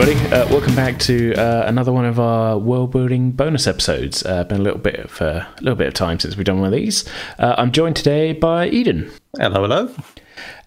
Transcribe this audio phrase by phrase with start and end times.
[0.00, 4.24] Everybody, uh, welcome back to uh, another one of our world building bonus episodes.
[4.24, 6.58] Uh, been a little bit of uh, a little bit of time since we've done
[6.58, 7.06] one of these.
[7.38, 9.94] Uh, I'm joined today by Eden, Hello, hello.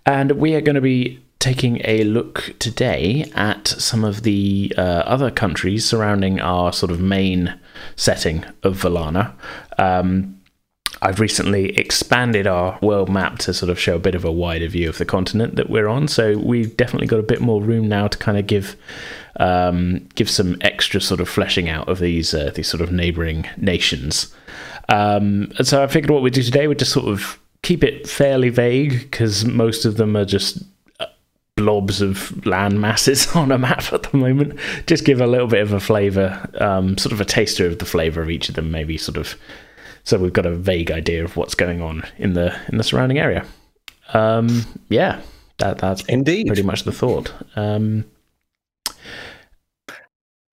[0.06, 4.82] and we are going to be taking a look today at some of the uh,
[4.82, 7.60] other countries surrounding our sort of main
[7.96, 9.34] setting of Valana.
[9.80, 10.40] Um,
[11.02, 14.68] I've recently expanded our world map to sort of show a bit of a wider
[14.68, 16.08] view of the continent that we're on.
[16.08, 18.78] So we've definitely got a bit more room now to kind of give
[19.38, 23.48] um, give some extra sort of fleshing out of these uh, these sort of neighbouring
[23.58, 24.34] nations.
[24.90, 28.08] Um, and so I figured what we'd do today would just sort of keep it
[28.08, 30.62] fairly vague because most of them are just
[31.00, 31.06] uh,
[31.56, 34.60] blobs of land masses on a map at the moment.
[34.88, 37.86] Just give a little bit of a flavour, um, sort of a taster of the
[37.86, 39.36] flavour of each of them, maybe sort of
[40.04, 43.20] so we've got a vague idea of what's going on in the in the surrounding
[43.20, 43.46] area.
[44.14, 45.22] Um, yeah,
[45.60, 46.48] that that's Indeed.
[46.48, 47.32] pretty much the thought.
[47.56, 48.06] Um,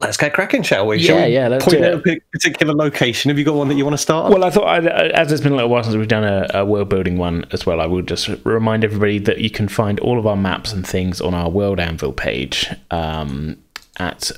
[0.00, 0.98] Let's get cracking, shall we?
[0.98, 1.98] Yeah, Shall we yeah, let's point do out it.
[1.98, 3.28] a p- particular location.
[3.28, 4.32] Have you got one that you want to start on?
[4.32, 6.64] well, I thought I'd, as it's been a little while since we've done a, a
[6.64, 10.18] world building one as well, I will just remind everybody that you can find all
[10.18, 13.58] of our maps and things on our World Anvil page um,
[13.98, 14.30] at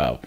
[0.00, 0.20] oh.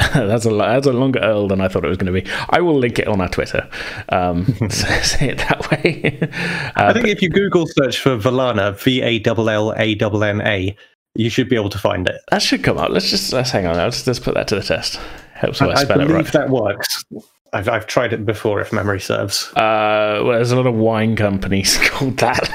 [0.14, 2.30] that's a that's a longer url than I thought it was going to be.
[2.48, 3.68] I will link it on our Twitter.
[4.08, 6.18] Um, so say it that way.
[6.22, 10.22] Uh, I think if you Google search for Valana, V A L L A N
[10.22, 10.76] N A,
[11.14, 12.20] you should be able to find it.
[12.30, 12.90] That should come up.
[12.90, 13.76] Let's just let's hang on.
[13.76, 15.00] Let's just put that to the test.
[15.34, 16.32] Helps I, I, I believe right.
[16.32, 17.04] that works.
[17.52, 19.52] I've, I've tried it before, if memory serves.
[19.54, 22.48] Uh, well, there's a lot of wine companies called that.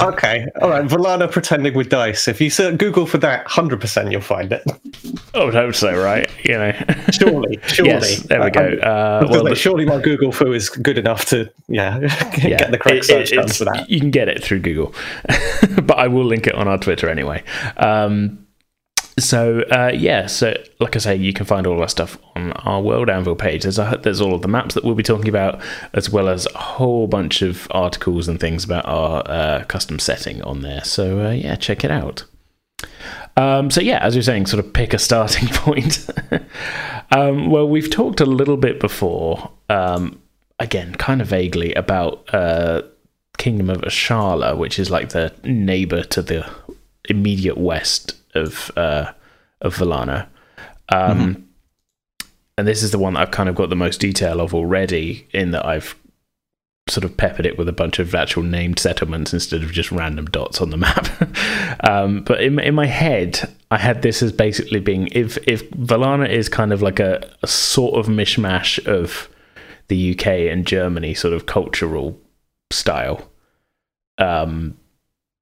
[0.00, 0.84] Okay, all right.
[0.84, 2.28] Valana pretending with dice.
[2.28, 4.62] If you search Google for that, hundred percent you'll find it.
[5.34, 6.30] I would hope so, right?
[6.44, 6.72] You know.
[7.10, 7.90] Surely, surely.
[7.90, 8.60] yes, there we go.
[8.60, 11.98] Uh, well, like, the- surely my Google foo is good enough to yeah,
[12.38, 13.86] yeah, get the correct search for that.
[13.88, 14.94] You can get it through Google,
[15.82, 17.42] but I will link it on our Twitter anyway.
[17.76, 18.46] Um,
[19.18, 22.80] so uh, yeah, so like I say, you can find all our stuff on our
[22.80, 23.62] World Anvil page.
[23.62, 25.62] There's a, there's all of the maps that we'll be talking about,
[25.92, 30.42] as well as a whole bunch of articles and things about our uh, custom setting
[30.42, 30.84] on there.
[30.84, 32.24] So uh, yeah, check it out.
[33.36, 36.08] Um, so yeah, as you're saying, sort of pick a starting point.
[37.10, 40.20] um, well, we've talked a little bit before, um,
[40.58, 42.82] again, kind of vaguely about uh,
[43.36, 46.50] Kingdom of Ashala, which is like the neighbor to the
[47.08, 49.12] immediate west of uh,
[49.60, 50.26] of Valana.
[50.88, 51.44] Um,
[52.56, 55.28] And this is the one that I've kind of got the most detail of already,
[55.32, 55.94] in that I've
[56.88, 60.26] sort of peppered it with a bunch of actual named settlements instead of just random
[60.26, 61.06] dots on the map.
[61.84, 66.28] um, but in, in my head, I had this as basically being if if Valana
[66.28, 69.28] is kind of like a, a sort of mishmash of
[69.88, 72.18] the UK and Germany sort of cultural
[72.72, 73.30] style.
[74.18, 74.76] Um,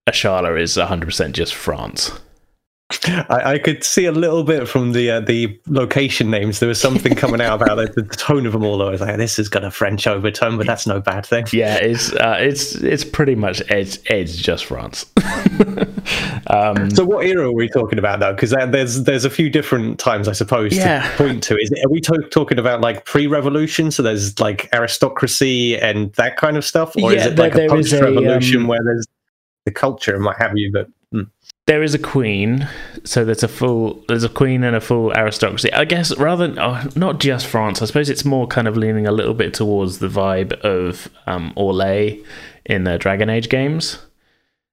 [0.08, 2.10] Ashala is 100% just France.
[3.08, 6.60] I, I could see a little bit from the uh, the location names.
[6.60, 8.80] There was something coming out about it, the tone of them all.
[8.80, 11.74] I was like, "This has got a French overtone, but that's no bad thing." Yeah,
[11.76, 15.04] it's uh, it's it's pretty much it's edge just France.
[16.46, 18.32] um, So, what era are we talking about though?
[18.32, 21.10] Because there's there's a few different times, I suppose, Yeah.
[21.10, 21.56] to point to.
[21.58, 23.90] Is it, are we to- talking about like pre-revolution?
[23.90, 27.74] So there's like aristocracy and that kind of stuff, or is it like there- a
[27.78, 29.06] is a, post-revolution um, where there's
[29.64, 30.70] the culture and what have you?
[30.72, 30.88] But.
[31.66, 32.68] There is a queen,
[33.04, 35.72] so there's a full there's a queen and a full aristocracy.
[35.72, 37.82] I guess rather than oh, not just France.
[37.82, 41.52] I suppose it's more kind of leaning a little bit towards the vibe of um,
[41.56, 42.24] Orlais
[42.64, 43.98] in the Dragon Age games.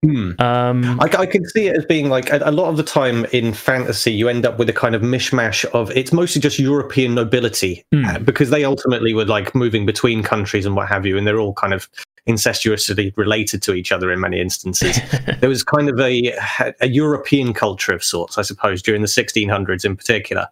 [0.04, 0.32] Hmm.
[0.40, 3.26] Um, I, I can see it as being like a, a lot of the time
[3.32, 7.16] in fantasy, you end up with a kind of mishmash of it's mostly just European
[7.16, 8.06] nobility Hmm.
[8.06, 11.40] uh, because they ultimately were like moving between countries and what have you, and they're
[11.40, 11.90] all kind of
[12.28, 15.00] incestuously related to each other in many instances.
[15.40, 16.34] there was kind of a,
[16.80, 20.48] a European culture of sorts, I suppose, during the 1600s in particular.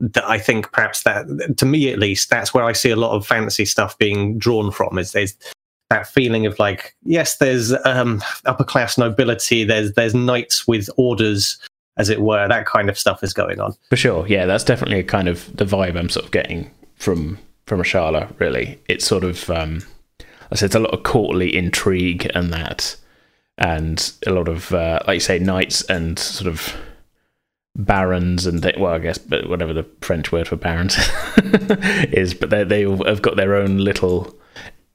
[0.00, 1.26] That I think perhaps that,
[1.58, 4.70] to me at least, that's where I see a lot of fantasy stuff being drawn
[4.70, 4.98] from.
[4.98, 5.36] Is there's
[5.90, 11.58] that feeling of like, yes, there's um, upper class nobility, there's there's knights with orders,
[11.98, 12.48] as it were.
[12.48, 13.74] That kind of stuff is going on.
[13.90, 17.38] For sure, yeah, that's definitely a kind of the vibe I'm sort of getting from
[17.66, 18.32] from Ashala.
[18.40, 19.82] Really, it's sort of um,
[20.54, 22.96] Said it's a lot of courtly intrigue and that,
[23.58, 26.76] and a lot of uh, like you say, knights and sort of
[27.76, 30.98] barons and th- well, I guess, but whatever the French word for barons
[32.12, 34.36] is, but they they have got their own little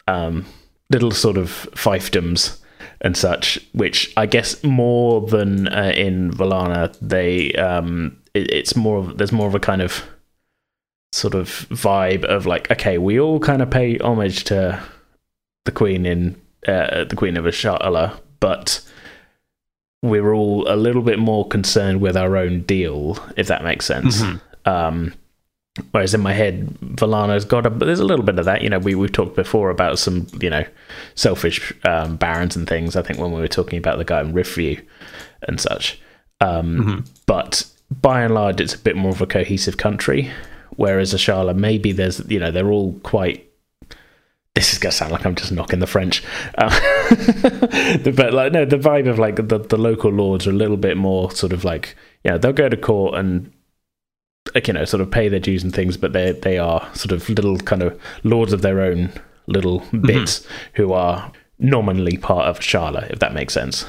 [0.08, 0.46] um,
[0.90, 2.60] little sort of fiefdoms
[3.02, 8.98] and such, which I guess more than uh, in Valana, they um, it, it's more
[8.98, 10.04] of there's more of a kind of
[11.12, 14.84] sort of vibe of like, okay, we all kind of pay homage to
[15.66, 18.82] the Queen in uh, the Queen of Ashala, but
[20.02, 24.22] we're all a little bit more concerned with our own deal, if that makes sense.
[24.22, 24.70] Mm-hmm.
[24.70, 25.14] Um,
[25.92, 28.62] whereas in my head, Vallana's got a, but there's a little bit of that.
[28.62, 30.66] You know, we we've talked before about some you know
[31.16, 32.96] selfish um, barons and things.
[32.96, 34.84] I think when we were talking about the guy in Riftview
[35.48, 36.00] and such.
[36.42, 37.00] Um, Mm-hmm.
[37.28, 37.66] But
[38.02, 40.32] by and large, it's a bit more of a cohesive country.
[40.76, 43.45] Whereas Ashala, maybe there's you know they're all quite
[44.56, 46.24] this is gonna sound like I'm just knocking the French,
[46.58, 46.70] uh,
[48.16, 50.98] but like no, the vibe of like the the local lords are a little bit
[50.98, 53.52] more sort of like yeah they'll go to court and
[54.54, 57.12] like you know sort of pay their dues and things, but they they are sort
[57.12, 59.12] of little kind of lords of their own
[59.48, 63.86] little bits who are nominally part of Ashala, if that makes sense.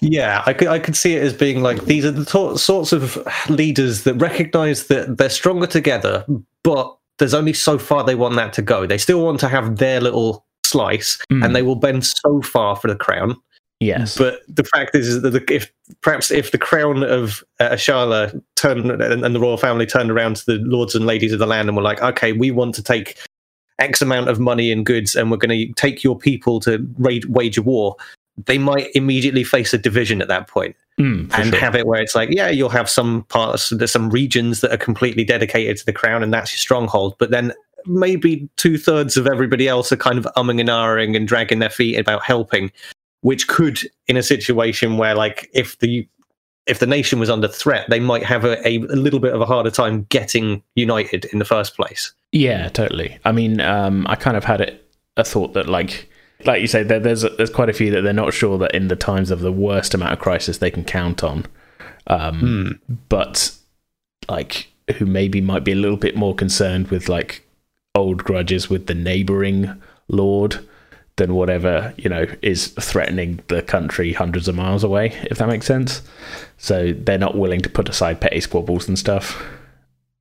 [0.00, 2.92] Yeah, I could, I could see it as being like these are the to- sorts
[2.92, 3.18] of
[3.48, 6.24] leaders that recognize that they're stronger together,
[6.64, 8.86] but there's only so far they want that to go.
[8.86, 11.44] They still want to have their little slice, Mm.
[11.44, 13.36] and they will bend so far for the crown.
[13.78, 15.70] Yes, But the fact is, is that the, if
[16.00, 20.36] perhaps if the crown of uh, Ashala turned and, and the royal family turned around
[20.36, 22.82] to the lords and ladies of the land and were like, okay, we want to
[22.82, 23.18] take
[23.78, 27.26] X amount of money and goods, and we're going to take your people to raid,
[27.26, 27.96] wage a war.
[28.44, 31.58] They might immediately face a division at that point Mm, and sure.
[31.58, 34.78] have it where it's like, yeah, you'll have some parts, there's some regions that are
[34.78, 37.16] completely dedicated to the crown, and that's your stronghold.
[37.18, 37.52] But then
[37.84, 41.70] maybe two thirds of everybody else are kind of umming and ahhing and dragging their
[41.70, 42.72] feet about helping,
[43.20, 46.08] which could, in a situation where, like, if the
[46.66, 49.46] if the nation was under threat, they might have a, a, little bit of a
[49.46, 52.12] harder time getting united in the first place.
[52.32, 53.20] Yeah, totally.
[53.24, 54.84] I mean, um, I kind of had it,
[55.16, 56.10] a thought that like
[56.46, 58.88] like you say, there, there's there's quite a few that they're not sure that in
[58.88, 61.46] the times of the worst amount of crisis they can count on,
[62.06, 63.52] um, but
[64.28, 67.46] like who maybe might be a little bit more concerned with like
[67.94, 70.64] old grudges with the neighboring lord
[71.16, 75.66] than whatever you know is threatening the country hundreds of miles away if that makes
[75.66, 76.02] sense.
[76.58, 79.42] So they're not willing to put aside petty squabbles and stuff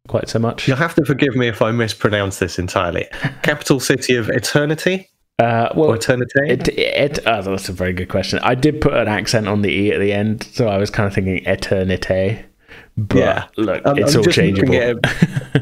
[0.07, 0.67] quite so much.
[0.67, 3.07] You'll have to forgive me if I mispronounce this entirely.
[3.43, 5.09] Capital city of eternity
[5.39, 6.31] uh, well or eternity?
[6.47, 8.39] It, it, oh, that's a very good question.
[8.43, 11.07] I did put an accent on the e at the end, so I was kind
[11.07, 12.43] of thinking eternité.
[12.97, 13.45] But Yeah.
[13.57, 14.73] look, I'm- it's I'm all changeable.
[14.75, 14.97] at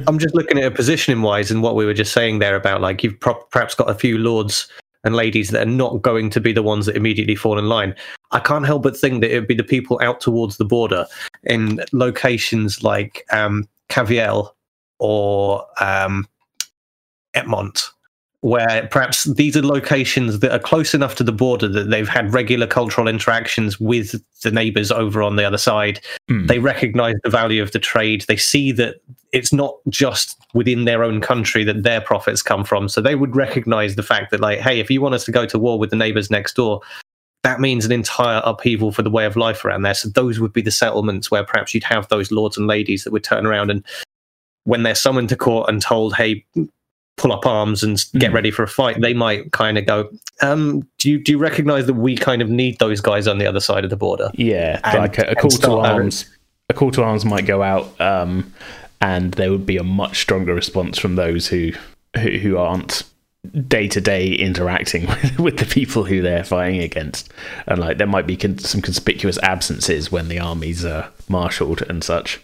[0.07, 2.81] I'm just looking at it positioning wise and what we were just saying there about
[2.81, 4.67] like you've pro- perhaps got a few lords
[5.03, 7.93] and ladies that are not going to be the ones that immediately fall in line.
[8.31, 11.05] I can't help but think that it would be the people out towards the border
[11.43, 14.51] in locations like um, Caviel
[14.99, 16.25] or um,
[17.35, 17.89] Etmont,
[18.43, 22.33] where perhaps these are locations that are close enough to the border that they've had
[22.33, 26.01] regular cultural interactions with the neighbours over on the other side.
[26.27, 26.47] Hmm.
[26.47, 28.25] They recognise the value of the trade.
[28.27, 28.97] They see that
[29.31, 32.89] it's not just within their own country that their profits come from.
[32.89, 35.45] So they would recognise the fact that, like, hey, if you want us to go
[35.45, 36.81] to war with the neighbours next door,
[37.43, 39.93] that means an entire upheaval for the way of life around there.
[39.93, 43.13] So those would be the settlements where perhaps you'd have those lords and ladies that
[43.13, 43.85] would turn around and
[44.65, 46.45] when they're summoned to court and told, hey,
[47.17, 48.35] pull up arms and get Mm.
[48.35, 50.09] ready for a fight, they might kind of go,
[50.41, 53.45] um, do you do you recognize that we kind of need those guys on the
[53.45, 54.29] other side of the border?
[54.33, 56.25] yeah, and- like a, a call to start our- arms.
[56.69, 58.51] A call to arms might go out, um,
[59.01, 61.71] and there would be a much stronger response from those who
[62.17, 63.03] who, who aren't
[63.67, 67.31] day to day interacting with, with the people who they're fighting against,
[67.67, 72.03] and like there might be con- some conspicuous absences when the armies are marshalled and
[72.03, 72.39] such.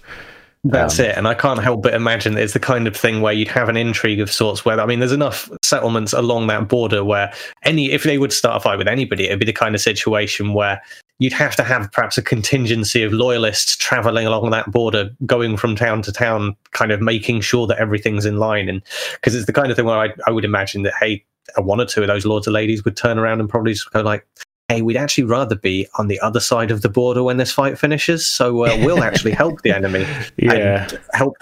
[0.64, 1.18] That's Um, it.
[1.18, 3.70] And I can't help but imagine that it's the kind of thing where you'd have
[3.70, 7.32] an intrigue of sorts where, I mean, there's enough settlements along that border where
[7.64, 10.54] any, if they would start a fight with anybody, it'd be the kind of situation
[10.54, 10.82] where
[11.20, 15.76] you'd have to have perhaps a contingency of loyalists traveling along that border, going from
[15.76, 18.68] town to town, kind of making sure that everything's in line.
[18.68, 18.82] And
[19.14, 21.24] because it's the kind of thing where I, I would imagine that, hey,
[21.56, 23.92] a one or two of those lords or ladies would turn around and probably just
[23.92, 24.26] go like,
[24.70, 27.78] hey, we'd actually rather be on the other side of the border when this fight
[27.78, 28.28] finishes.
[28.28, 30.06] So uh, we'll actually help the enemy
[30.38, 31.36] Yeah, and help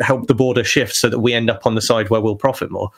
[0.00, 2.70] help the border shift so that we end up on the side where we'll profit
[2.70, 2.90] more,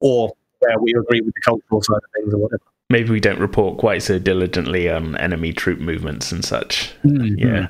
[0.00, 2.62] or where we agree with the cultural side of things or whatever.
[2.90, 6.92] maybe we don't report quite so diligently on enemy troop movements and such.
[7.04, 7.38] Mm-hmm.
[7.38, 7.68] Yeah.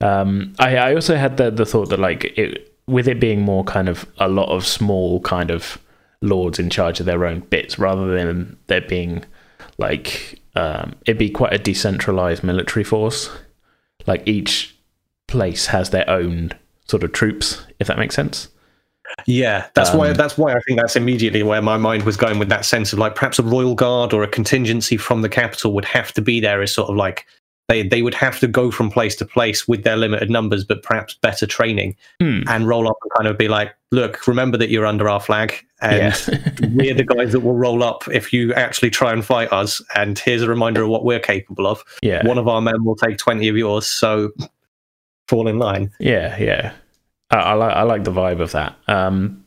[0.00, 3.64] Um, I, I also had the, the thought that like it, with it being more
[3.64, 5.78] kind of a lot of small kind of
[6.20, 9.24] lords in charge of their own bits rather than there being
[9.78, 13.30] like um, it'd be quite a decentralized military force.
[14.06, 14.76] Like each
[15.26, 16.52] place has their own
[16.86, 18.48] sort of troops, if that makes sense.
[19.26, 22.38] Yeah, that's why Um, that's why I think that's immediately where my mind was going
[22.38, 25.72] with that sense of like perhaps a royal guard or a contingency from the capital
[25.72, 27.26] would have to be there as sort of like
[27.68, 30.82] they they would have to go from place to place with their limited numbers, but
[30.82, 32.40] perhaps better training, Hmm.
[32.48, 35.54] and roll up and kind of be like, look, remember that you're under our flag,
[35.82, 36.12] and
[36.74, 39.82] we're the guys that will roll up if you actually try and fight us.
[39.94, 41.84] And here's a reminder of what we're capable of.
[42.02, 44.30] yeah, One of our men will take twenty of yours, so
[45.28, 45.90] fall in line.
[46.00, 46.72] yeah, yeah.
[47.30, 48.76] I, I like I like the vibe of that.
[48.88, 49.44] Um,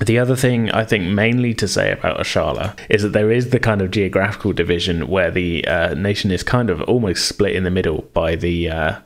[0.00, 3.58] the other thing I think mainly to say about Ashala is that there is the
[3.58, 7.70] kind of geographical division where the uh, nation is kind of almost split in the
[7.70, 9.00] middle by the uh,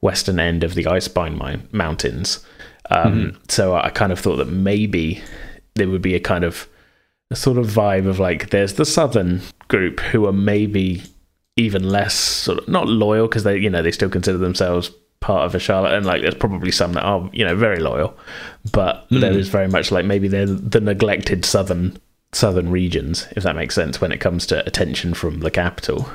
[0.00, 2.44] western end of the Icebine mine, Mountains.
[2.90, 5.22] Um, So I kind of thought that maybe
[5.74, 6.68] there would be a kind of
[7.30, 11.02] a sort of vibe of like there's the southern group who are maybe
[11.56, 14.90] even less sort of not loyal because they you know they still consider themselves
[15.24, 18.14] part of Ashala and like there's probably some that are you know very loyal
[18.72, 21.96] but there is very much like maybe they're the neglected southern
[22.32, 26.06] southern regions if that makes sense when it comes to attention from the capital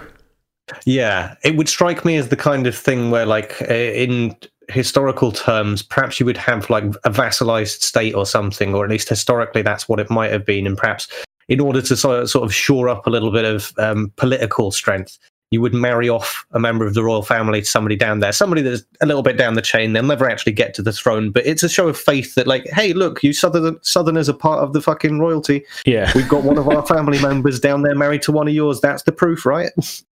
[0.85, 4.35] Yeah, it would strike me as the kind of thing where, like, in
[4.69, 9.09] historical terms, perhaps you would have like a vassalized state or something, or at least
[9.09, 10.67] historically, that's what it might have been.
[10.67, 11.07] And perhaps
[11.47, 14.71] in order to sort of, sort of shore up a little bit of um, political
[14.71, 15.17] strength,
[15.51, 18.61] you would marry off a member of the royal family to somebody down there, somebody
[18.61, 19.93] that's a little bit down the chain.
[19.93, 22.67] They'll never actually get to the throne, but it's a show of faith that, like,
[22.67, 25.65] hey, look, you southern southerners are part of the fucking royalty.
[25.85, 28.79] yeah We've got one of our family members down there married to one of yours.
[28.81, 29.71] That's the proof, right?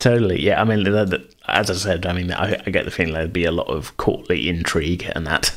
[0.00, 2.90] totally yeah i mean the, the, as i said i mean I, I get the
[2.90, 5.56] feeling there'd be a lot of courtly intrigue and that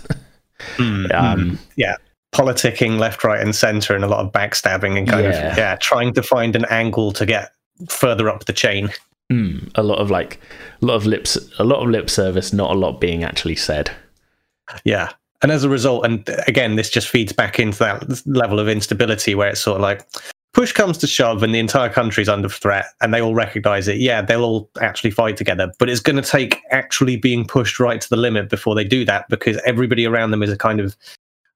[0.80, 1.96] um yeah
[2.36, 5.52] politicking left, right, and centre, and a lot of backstabbing and kind Yeah.
[5.52, 7.52] of yeah, trying to find an angle to get
[7.90, 8.90] further up the chain.
[9.32, 10.40] Mm, a lot of like
[10.82, 13.92] a lot of lips a lot of lip service not a lot being actually said
[14.84, 15.12] Yeah.
[15.42, 19.36] And as a result, and again, this just feeds back into that level of instability
[19.36, 20.08] where it's sort of like
[20.54, 23.98] push comes to shove and the entire country's under threat and they all recognize it.
[23.98, 28.02] Yeah, they'll all actually fight together, but it's going to take actually being pushed right
[28.02, 30.98] to the limit before they do that because everybody around them is a kind of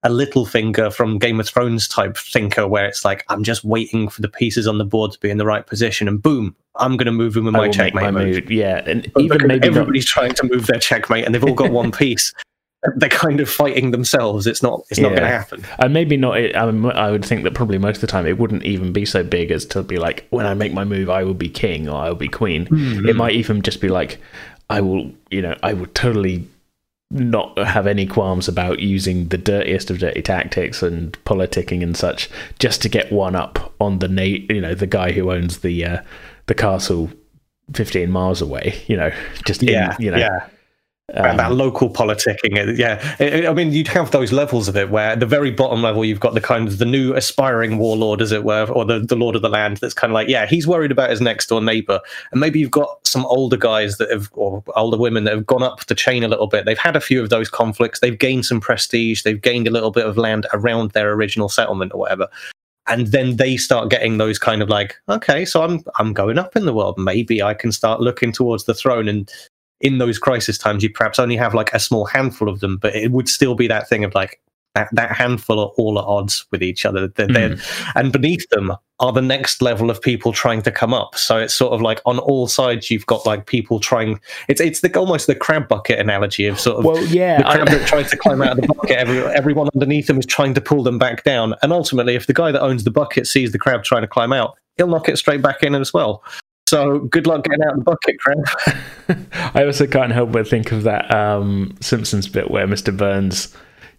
[0.03, 4.21] a Littlefinger from Game of Thrones type thinker where it's like, I'm just waiting for
[4.21, 7.05] the pieces on the board to be in the right position and boom, I'm going
[7.05, 8.35] to move them with my checkmate my move.
[8.35, 11.43] move yeah and But even maybe not, everybody's trying to move their checkmate and they've
[11.43, 12.33] all got one piece.
[12.95, 14.47] They're kind of fighting themselves.
[14.47, 14.81] It's not.
[14.89, 15.63] It's not going to happen.
[15.77, 18.25] and maybe not I, mean, um, I would think that probably most of the time
[18.25, 21.07] it wouldn't even be so big as to be like when i make my move
[21.07, 23.17] i will be king or i will be queen it hmm.
[23.17, 24.19] might even just be like
[24.71, 26.47] i will you know i would totally
[27.11, 32.29] not have any qualms about using the dirtiest of dirty tactics and politicking and such
[32.57, 35.85] just to get one up on the na- you know the guy who owns the
[35.85, 36.01] uh,
[36.47, 37.09] the castle
[37.73, 39.11] 15 miles away you know
[39.45, 40.47] just in, Yeah, you know yeah.
[41.13, 42.55] Um, that local politicking.
[42.55, 45.51] it- Yeah, I- I mean, you'd have those levels of it where at the very
[45.51, 48.85] bottom level you've got the kind of the new aspiring warlord, as it were, or
[48.85, 49.77] the, the lord of the land.
[49.77, 51.99] That's kind of like, yeah, he's worried about his next door neighbor,
[52.31, 55.63] and maybe you've got some older guys that have, or older women that have gone
[55.63, 56.65] up the chain a little bit.
[56.65, 57.99] They've had a few of those conflicts.
[57.99, 59.23] They've gained some prestige.
[59.23, 62.27] They've gained a little bit of land around their original settlement or whatever.
[62.87, 66.55] And then they start getting those kind of like, okay, so I'm I'm going up
[66.55, 66.97] in the world.
[66.97, 69.29] Maybe I can start looking towards the throne and
[69.81, 72.95] in those crisis times, you perhaps only have like a small handful of them, but
[72.95, 74.39] it would still be that thing of like
[74.75, 77.07] that, that handful are all at odds with each other.
[77.07, 77.97] They're, they're- hmm.
[77.97, 81.15] and beneath them are the next level of people trying to come up.
[81.15, 84.19] So it's sort of like on all sides, you've got like people trying.
[84.47, 87.67] It's it's the almost the crab bucket analogy of sort of well yeah the crab
[87.67, 88.91] that tries to climb out of the bucket.
[88.91, 91.55] Every, everyone underneath them is trying to pull them back down.
[91.63, 94.31] And ultimately, if the guy that owns the bucket sees the crab trying to climb
[94.31, 96.23] out, he'll knock it straight back in as well.
[96.71, 99.25] So good luck getting out of the bucket, crab.
[99.55, 102.95] I also can't help but think of that um, Simpsons bit where Mr.
[102.95, 103.53] Burns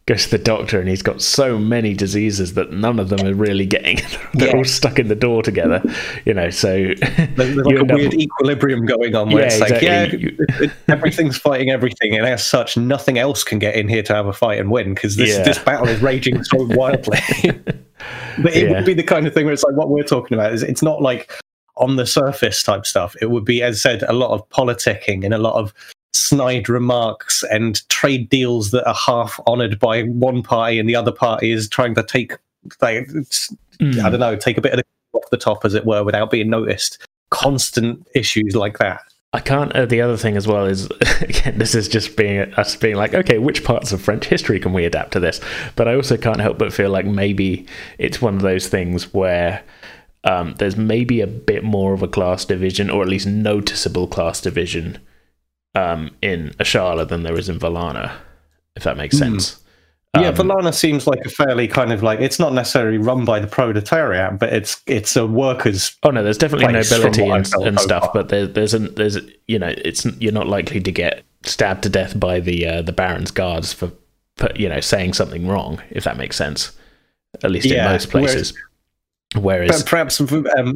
[0.06, 3.34] goes to the doctor and he's got so many diseases that none of them are
[3.34, 3.98] really getting.
[4.32, 4.56] They're Yeah.
[4.56, 5.82] all stuck in the door together,
[6.24, 6.48] you know.
[6.48, 6.94] So
[7.36, 10.06] There's, you like a end up- weird equilibrium going on where Yeah, it's like, yeah,
[10.10, 14.26] it- everything's fighting everything, and as such, nothing else can get in here to have
[14.28, 15.42] a fight and win because this Yeah.
[15.44, 17.20] this battle is raging so wildly.
[18.42, 20.54] but it would be the kind of thing where it's like what we're talking about
[20.54, 21.30] is it's not like
[21.82, 23.14] on the surface type stuff.
[23.20, 25.74] It would be, as I said, a lot of politicking and a lot of
[26.14, 31.12] snide remarks and trade deals that are half honoured by one party and the other
[31.12, 32.36] party is trying to take,
[32.80, 33.08] like,
[33.82, 34.02] Mm.
[34.02, 34.84] I don't know, take a bit of the
[35.18, 36.98] off the top, as it were, without being noticed.
[37.30, 39.02] Constant issues like that.
[39.34, 39.72] I can't.
[39.72, 40.86] Uh, the other thing as well is
[41.20, 44.72] again, this is just being us being like, okay, which parts of French history can
[44.72, 45.40] we adapt to this?
[45.74, 47.66] But I also can't help but feel like maybe
[47.98, 49.62] it's one of those things where
[50.24, 54.40] um, there's maybe a bit more of a class division, or at least noticeable class
[54.40, 54.98] division,
[55.74, 58.12] um, in Ashala than there is in Valana,
[58.76, 59.24] if that makes Hmm.
[59.24, 59.58] sense.
[60.14, 63.46] yeah, Valana seems like a fairly kind of like it's not necessarily run by the
[63.46, 65.96] proletariat, but it's it's a workers.
[66.02, 69.16] Oh no, there's definitely nobility and, and stuff, but there, there's an there's
[69.48, 72.92] you know it's you're not likely to get stabbed to death by the uh, the
[72.92, 73.90] Baron's guards for
[74.54, 76.72] you know saying something wrong, if that makes sense.
[77.42, 78.52] At least yeah, in most places.
[79.34, 80.28] Whereas, Whereas perhaps um,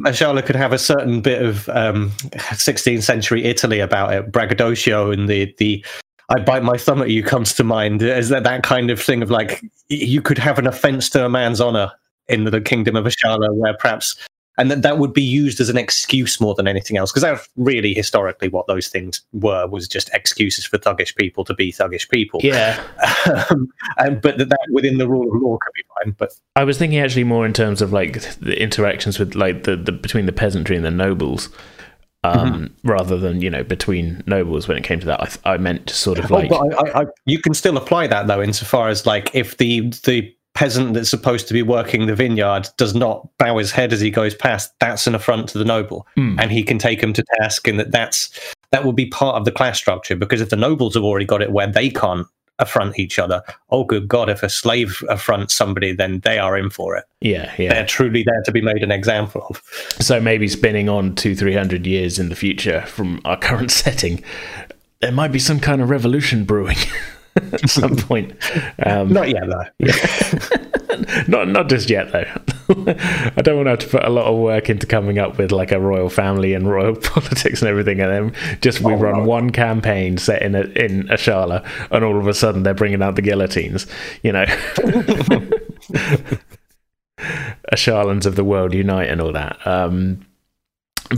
[0.05, 5.29] Ashala could have a certain bit of um, 16th century Italy about it, braggadocio and
[5.29, 5.85] the the
[6.29, 8.01] I bite my thumb at you comes to mind.
[8.01, 11.29] Is that that kind of thing of like you could have an offense to a
[11.29, 11.91] man's honor
[12.27, 14.17] in the kingdom of Ashala, where perhaps
[14.57, 17.47] and that that would be used as an excuse more than anything else because that's
[17.55, 22.09] really historically what those things were was just excuses for thuggish people to be thuggish
[22.09, 22.81] people yeah
[23.49, 26.63] um, and, but that, that, within the rule of law could be fine but i
[26.63, 30.25] was thinking actually more in terms of like the interactions with like the, the between
[30.25, 31.49] the peasantry and the nobles
[32.23, 32.87] um, mm-hmm.
[32.87, 35.39] rather than you know between nobles when it came to that.
[35.45, 36.51] I, I meant to sort of like.
[36.51, 40.35] Oh, I, I, you can still apply that though, insofar as like if the the
[40.57, 44.09] peasant that's supposed to be working the vineyard does not bow his head as he
[44.09, 46.35] goes past, that's an affront to the noble, mm.
[46.41, 49.45] and he can take him to task, and that that's that would be part of
[49.45, 52.25] the class structure because if the nobles have already got it where they can't
[52.59, 53.43] affront each other.
[53.69, 57.05] Oh, good God, if a slave affronts somebody, then they are in for it.
[57.21, 57.71] Yeah, yeah.
[57.71, 59.61] They're truly there to be made an example of.
[59.99, 64.23] So maybe spinning on two, three hundred years in the future from our current setting,
[65.01, 66.77] there might be some kind of revolution brewing.
[67.53, 68.33] at some point.
[68.83, 69.65] Um, not yet, though.
[69.79, 71.23] Yeah.
[71.27, 72.25] not not just yet, though.
[73.37, 75.51] I don't want to have to put a lot of work into coming up with
[75.51, 79.19] like a royal family and royal politics and everything, and then just we oh, run
[79.19, 79.23] no.
[79.23, 83.15] one campaign set in a, in Ashala, and all of a sudden they're bringing out
[83.15, 83.87] the guillotines.
[84.23, 84.45] You know.
[87.73, 89.65] Ashalans of the world unite and all that.
[89.65, 90.26] Um,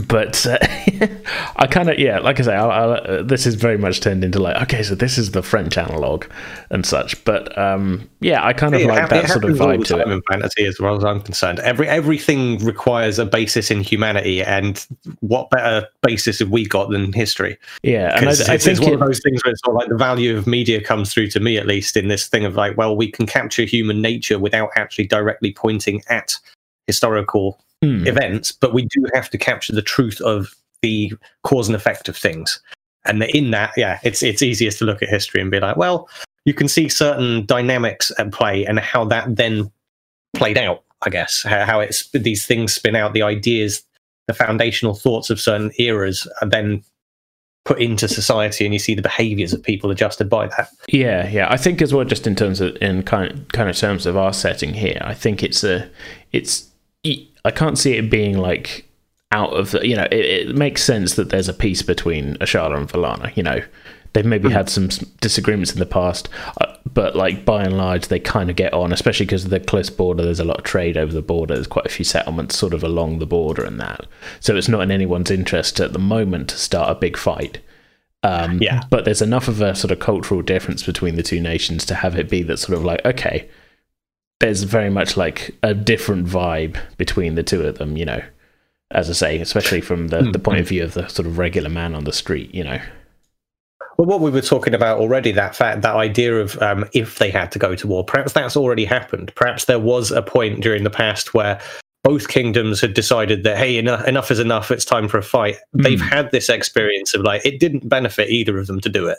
[0.06, 0.58] but uh,
[1.56, 4.22] I kind of yeah, like I say, I'll, I'll, uh, this is very much turned
[4.22, 6.26] into like okay, so this is the French analog
[6.70, 7.22] and such.
[7.24, 10.08] But um, yeah, I kind of like that sort of vibe to it.
[10.08, 14.86] In fantasy, as well as I'm concerned, every everything requires a basis in humanity, and
[15.20, 17.58] what better basis have we got than history?
[17.82, 19.80] Yeah, and I, I it's, think it's one of those things where it's sort of
[19.80, 22.54] like the value of media comes through to me at least in this thing of
[22.54, 26.36] like, well, we can capture human nature without actually directly pointing at
[26.86, 28.06] historical mm.
[28.06, 31.12] events, but we do have to capture the truth of the
[31.42, 32.60] cause and effect of things.
[33.04, 36.08] And in that, yeah, it's it's easiest to look at history and be like, well,
[36.44, 39.70] you can see certain dynamics at play and how that then
[40.34, 40.84] played out.
[41.02, 43.82] I guess how, how it's these things spin out, the ideas,
[44.26, 46.84] the foundational thoughts of certain eras are then
[47.64, 51.46] put into society and you see the behaviors of people adjusted by that yeah yeah
[51.50, 54.16] i think as well just in terms of in kind of, kind of terms of
[54.16, 55.88] our setting here i think it's a
[56.32, 56.70] it's
[57.44, 58.86] I can't see it being like
[59.32, 62.76] out of the, you know, it, it makes sense that there's a peace between Ashala
[62.76, 63.34] and Valana.
[63.36, 63.62] You know,
[64.12, 64.56] they've maybe mm-hmm.
[64.56, 64.88] had some
[65.20, 66.28] disagreements in the past,
[66.60, 69.60] uh, but like by and large, they kind of get on, especially because of the
[69.60, 70.24] close border.
[70.24, 71.54] There's a lot of trade over the border.
[71.54, 74.06] There's quite a few settlements sort of along the border and that.
[74.40, 77.60] So it's not in anyone's interest at the moment to start a big fight.
[78.22, 78.82] Um, yeah.
[78.90, 82.18] But there's enough of a sort of cultural difference between the two nations to have
[82.18, 83.48] it be that sort of like, okay,
[84.40, 88.22] there's very much like a different vibe between the two of them, you know.
[88.92, 91.70] As I say, especially from the, the point of view of the sort of regular
[91.70, 92.80] man on the street, you know.
[93.96, 97.30] Well, what we were talking about already, that fact, that idea of um, if they
[97.30, 99.32] had to go to war, perhaps that's already happened.
[99.36, 101.60] Perhaps there was a point during the past where
[102.02, 104.72] both kingdoms had decided that hey, enough, enough is enough.
[104.72, 105.56] It's time for a fight.
[105.76, 105.84] Mm.
[105.84, 109.18] They've had this experience of like it didn't benefit either of them to do it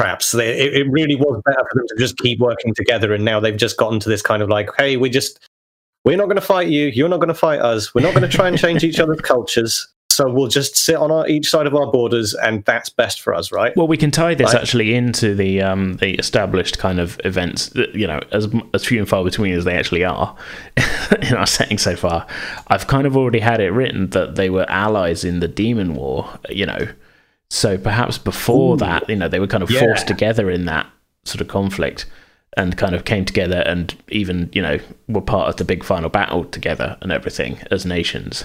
[0.00, 0.34] perhaps.
[0.34, 3.56] It, it really was better for them to just keep working together and now they've
[3.56, 5.48] just gotten to this kind of like hey we just
[6.04, 8.28] we're not going to fight you you're not going to fight us we're not going
[8.28, 11.66] to try and change each other's cultures so we'll just sit on our, each side
[11.66, 13.74] of our borders and that's best for us right?
[13.76, 14.62] Well we can tie this right?
[14.62, 18.98] actually into the um, the established kind of events that you know as as few
[18.98, 20.36] and far between as they actually are
[21.22, 22.26] in our setting so far.
[22.66, 26.28] I've kind of already had it written that they were allies in the demon war
[26.48, 26.88] you know
[27.50, 28.78] so perhaps before Ooh.
[28.78, 29.80] that, you know, they were kind of yeah.
[29.80, 30.86] forced together in that
[31.24, 32.06] sort of conflict
[32.56, 36.08] and kind of came together and even, you know, were part of the big final
[36.08, 38.44] battle together and everything as nations.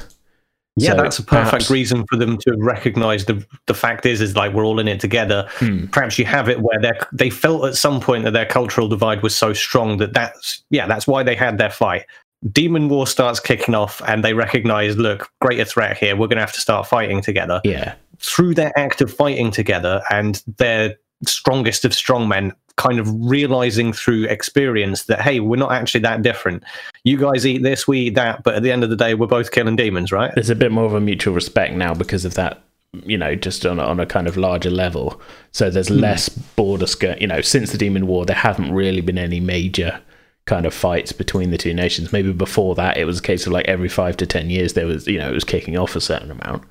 [0.77, 4.19] Yeah, so that's a perfect perhaps, reason for them to recognize the the fact is
[4.19, 5.47] is like we're all in it together.
[5.53, 5.85] Hmm.
[5.85, 9.23] Perhaps you have it where they they felt at some point that their cultural divide
[9.23, 12.05] was so strong that that's yeah that's why they had their fight.
[12.51, 16.15] Demon War starts kicking off, and they recognize, look, greater threat here.
[16.15, 17.61] We're going to have to start fighting together.
[17.63, 23.93] Yeah, through their act of fighting together and their strongest of strongmen kind of realizing
[23.93, 26.61] through experience that hey we're not actually that different
[27.05, 29.25] you guys eat this we eat that but at the end of the day we're
[29.25, 32.33] both killing demons right there's a bit more of a mutual respect now because of
[32.33, 32.61] that
[33.03, 35.19] you know, just on a, on a kind of larger level.
[35.51, 35.95] So there's hmm.
[35.95, 37.19] less border skirt.
[37.19, 39.99] You know, since the Demon War, there haven't really been any major
[40.45, 42.13] kind of fights between the two nations.
[42.13, 44.87] Maybe before that, it was a case of like every five to ten years, there
[44.87, 46.63] was you know it was kicking off a certain amount.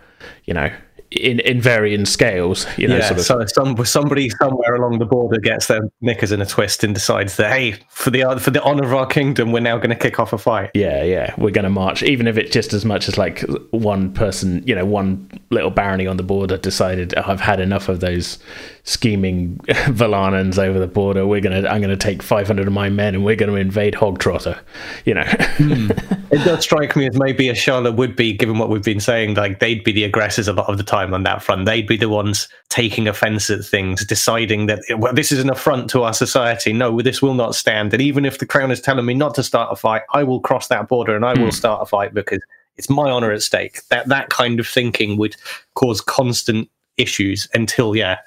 [0.44, 0.72] You know,
[1.16, 2.66] in in varying scales.
[2.76, 3.50] You know, yeah, sort of.
[3.50, 7.36] so some, somebody somewhere along the border gets their knickers in a twist and decides
[7.36, 10.18] that hey, for the for the honor of our kingdom, we're now going to kick
[10.18, 10.70] off a fight.
[10.74, 14.12] Yeah, yeah, we're going to march, even if it's just as much as like one
[14.12, 18.00] person, you know, one little barony on the border decided, oh, I've had enough of
[18.00, 18.38] those
[18.84, 21.26] scheming Valanans over the border.
[21.26, 24.58] We're gonna, I'm gonna take 500 of my men and we're going to invade Hogtrotter.
[25.04, 25.90] You know, hmm.
[26.34, 29.60] It does strike me as maybe Ashala would be, given what we've been saying, like
[29.60, 31.64] they'd be the aggressors a lot of the time on that front.
[31.64, 35.88] They'd be the ones taking offense at things, deciding that well, this is an affront
[35.90, 36.72] to our society.
[36.72, 37.92] No, this will not stand.
[37.92, 40.40] And even if the crown is telling me not to start a fight, I will
[40.40, 41.50] cross that border and I will hmm.
[41.50, 42.40] start a fight because
[42.76, 43.86] it's my honor at stake.
[43.90, 45.36] That that kind of thinking would
[45.74, 48.18] cause constant issues until, yeah,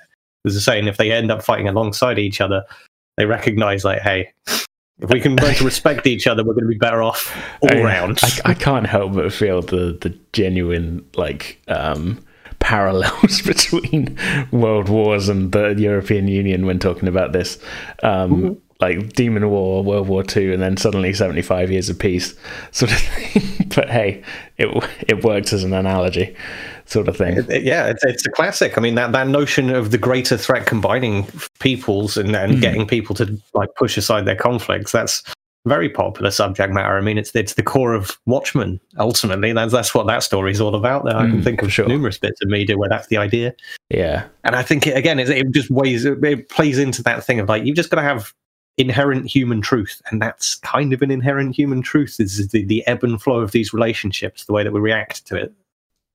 [0.48, 2.64] as I say, and if they end up fighting alongside each other,
[3.18, 4.32] they recognize like, hey,
[5.00, 7.78] if we can learn to respect each other, we're going to be better off all
[7.78, 8.20] I- round.
[8.24, 12.24] I, I can't help but feel the the genuine like um,
[12.60, 14.18] parallels between
[14.52, 17.60] world wars and the European Union when talking about this.
[18.04, 22.36] Um, Like Demon War, World War Two, and then suddenly seventy five years of peace,
[22.72, 23.68] sort of thing.
[23.76, 24.22] but hey,
[24.60, 24.68] it
[25.08, 26.36] it works as an analogy,
[26.88, 27.46] sort of thing.
[27.50, 28.78] Yeah, it's, it's a classic.
[28.78, 31.28] I mean, that, that notion of the greater threat combining
[31.60, 35.24] peoples and, and getting people to like push aside their conflicts, that's
[35.66, 36.98] very popular subject matter.
[36.98, 38.80] I mean, it's it's the core of Watchmen.
[38.98, 41.04] Ultimately, that's that's what that story is all about.
[41.04, 41.88] There, I can Mm, think of sure.
[41.88, 43.54] numerous bits of media where that's the idea,
[43.90, 47.40] Yeah, and I think it, again, it, it just weighs it plays into that thing
[47.42, 48.34] of like you've just got to have
[48.78, 53.04] inherent human truth, and that's kind of an inherent human truth is the, the ebb
[53.04, 55.52] and flow of these relationships, the way that we react to it.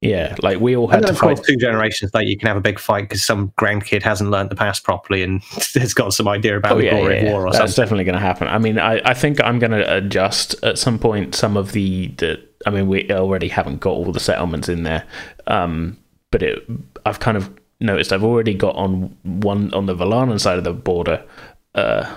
[0.02, 0.34] Yeah.
[0.42, 1.46] Like we all had to of course, fight.
[1.46, 4.56] two generations later, you can have a big fight because some grandkid hasn't learned the
[4.56, 5.42] past properly and
[5.74, 7.32] has got some idea about Oh the yeah, glory yeah, of yeah.
[7.32, 7.82] war or that's something.
[7.84, 8.48] definitely going to happen.
[8.48, 12.08] I mean, I, I think I'm going to adjust at some point some of the
[12.18, 12.42] the.
[12.66, 15.04] I mean, we already haven't got all the settlements in there,
[15.46, 15.96] um,
[16.32, 16.66] but it
[17.06, 20.72] I've kind of noticed I've already got on one on the Valanan side of the
[20.72, 21.24] border
[21.76, 22.12] uh,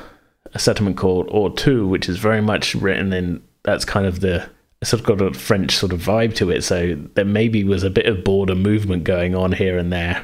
[0.53, 3.43] a settlement called Or Two, which is very much written in.
[3.63, 4.47] That's kind of the
[4.85, 6.63] sort of got a French sort of vibe to it.
[6.63, 10.23] So there maybe was a bit of border movement going on here and there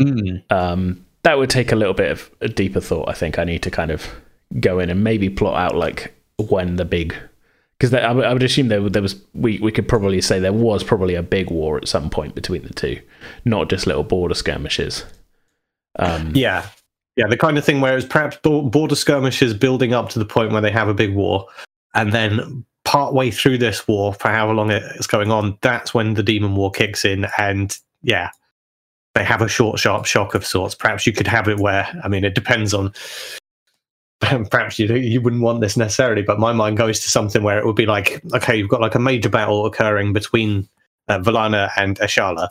[0.00, 0.42] Mm.
[0.50, 3.10] um, that would take a little bit of a deeper thought.
[3.10, 4.08] I think I need to kind of
[4.58, 7.14] go in and maybe plot out like when the big
[7.78, 10.52] because I, would- I would assume there, there was we, we could probably say there
[10.54, 13.00] was probably a big war at some point between the two,
[13.44, 15.04] not just little border skirmishes.
[15.98, 16.66] Um, Yeah.
[17.16, 20.52] Yeah, the kind of thing where it's perhaps border skirmishes building up to the point
[20.52, 21.46] where they have a big war.
[21.94, 26.24] And then partway through this war, for however long it's going on, that's when the
[26.24, 27.28] Demon War kicks in.
[27.38, 28.30] And yeah,
[29.14, 30.74] they have a short, sharp shock of sorts.
[30.74, 32.92] Perhaps you could have it where, I mean, it depends on.
[34.20, 37.64] Perhaps you you wouldn't want this necessarily, but my mind goes to something where it
[37.64, 40.68] would be like, okay, you've got like a major battle occurring between
[41.06, 42.48] uh, Valana and Ashala,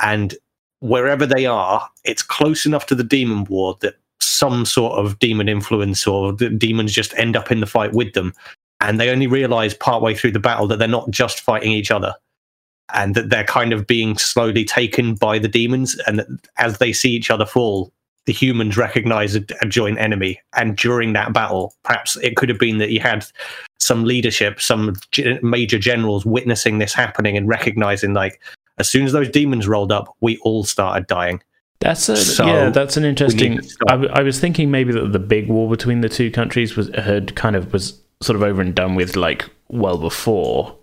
[0.00, 0.36] and
[0.78, 5.48] wherever they are, it's close enough to the demon war that some sort of demon
[5.48, 8.32] influence or the demons just end up in the fight with them.
[8.80, 12.14] And they only realize partway through the battle that they're not just fighting each other
[12.94, 15.98] and that they're kind of being slowly taken by the demons.
[16.06, 17.92] And that as they see each other fall,
[18.26, 20.40] the humans recognize a, a joint enemy.
[20.56, 23.26] And during that battle, perhaps it could have been that you had
[23.78, 28.40] some leadership, some ge- major generals witnessing this happening and recognizing, like,
[28.78, 31.42] as soon as those demons rolled up, we all started dying.
[31.80, 32.70] That's a So, yeah.
[32.70, 33.58] That's an interesting.
[33.58, 33.88] to stop.
[33.88, 36.88] I, w- I was thinking maybe that the big war between the two countries was
[36.94, 40.76] had kind of was sort of over and done with like well before.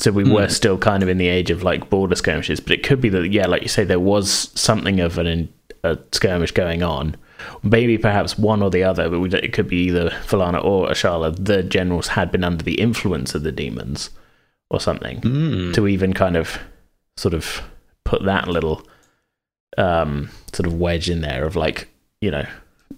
[0.00, 0.50] So we were Hmm.
[0.52, 3.30] still kind of in the age of like border skirmishes, but it could be that
[3.32, 5.48] yeah, like you say, there was something of an
[5.84, 7.14] a skirmish going on.
[7.62, 11.34] Maybe perhaps one or the other, but we, it could be either Valana or Ashala.
[11.38, 14.10] The generals had been under the influence of the demons
[14.70, 15.72] or something Hmm.
[15.72, 16.58] to even kind of
[17.16, 17.62] sort of
[18.04, 18.86] put that little
[19.78, 21.88] um, sort of wedge in there of like
[22.20, 22.46] you know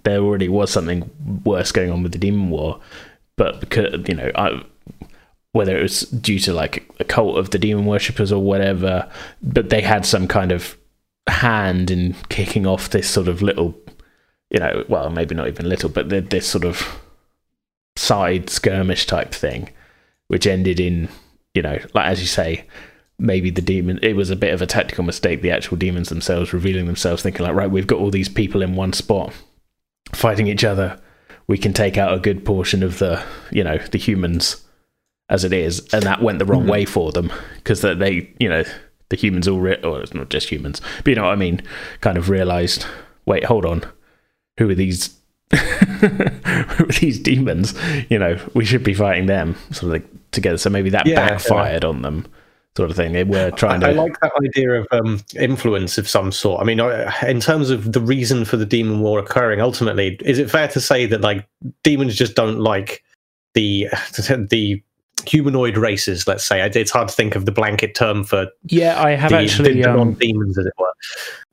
[0.05, 1.11] there already was something
[1.44, 2.81] worse going on with the demon war
[3.37, 4.62] but because you know I,
[5.53, 9.11] whether it was due to like a cult of the demon worshippers or whatever
[9.42, 10.77] but they had some kind of
[11.29, 13.75] hand in kicking off this sort of little
[14.51, 17.01] you know well maybe not even little but th- this sort of
[17.96, 19.70] side skirmish type thing
[20.29, 21.09] which ended in
[21.55, 22.64] you know like as you say
[23.18, 26.53] maybe the demon it was a bit of a tactical mistake the actual demons themselves
[26.53, 29.33] revealing themselves thinking like right we've got all these people in one spot
[30.12, 31.01] fighting each other
[31.46, 34.62] we can take out a good portion of the you know the humans
[35.28, 36.70] as it is and that went the wrong mm-hmm.
[36.70, 38.64] way for them because that they you know
[39.09, 41.62] the humans all, re- or it's not just humans, but you know what I mean,
[42.00, 42.87] kind of realized,
[43.24, 43.85] wait, hold on,
[44.59, 45.14] who are these?
[45.52, 47.74] who are these demons?
[48.11, 50.59] You know, we should be fighting them sort of like together.
[50.59, 52.26] So maybe that Yeah, backfired on them,
[52.76, 53.12] sort of thing.
[53.12, 53.98] They were trying I, to.
[53.98, 56.60] I like that idea of um, influence of some sort.
[56.60, 56.78] I mean,
[57.26, 60.80] in terms of the reason for the demon war occurring, ultimately, is it fair to
[60.80, 61.46] say that like
[61.82, 63.02] demons just don't like
[63.54, 63.88] the
[64.50, 64.82] the
[65.26, 66.28] humanoid races?
[66.28, 69.38] Let's say it's hard to think of the blanket term for yeah, I have the,
[69.38, 69.74] actually.
[69.74, 70.92] the, um, non-demons, as it were.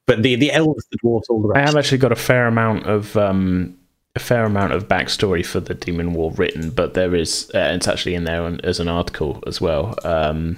[0.06, 1.58] But the the elves, the dwarves, all the rest.
[1.58, 3.78] I have actually got a fair amount of um,
[4.16, 7.88] a fair amount of backstory for the Demon War written, but there is uh, it's
[7.88, 9.98] actually in there on, as an article as well.
[10.04, 10.58] Um,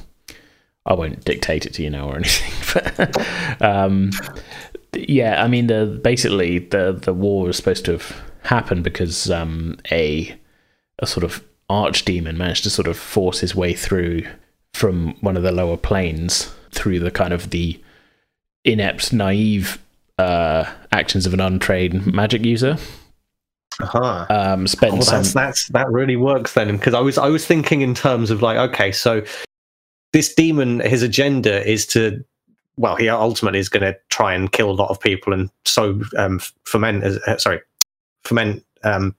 [0.86, 4.12] I won't dictate it to you now or anything, but um,
[4.94, 9.78] yeah, I mean the basically the the war was supposed to have happened because um,
[9.92, 10.38] a
[11.00, 14.24] a sort of archdemon managed to sort of force his way through
[14.74, 17.82] from one of the lower planes through the kind of the
[18.64, 19.80] inept, naive
[20.20, 22.78] uh, actions of an untrained magic user.
[23.82, 24.26] Uh-huh.
[24.30, 25.18] Um, spent Oh, some.
[25.18, 28.42] that's that's that really works then because I was I was thinking in terms of
[28.42, 29.24] like okay so
[30.16, 32.24] this demon his agenda is to
[32.78, 36.00] well he ultimately is going to try and kill a lot of people and so
[36.18, 37.60] um ferment uh, sorry
[38.24, 39.16] ferment um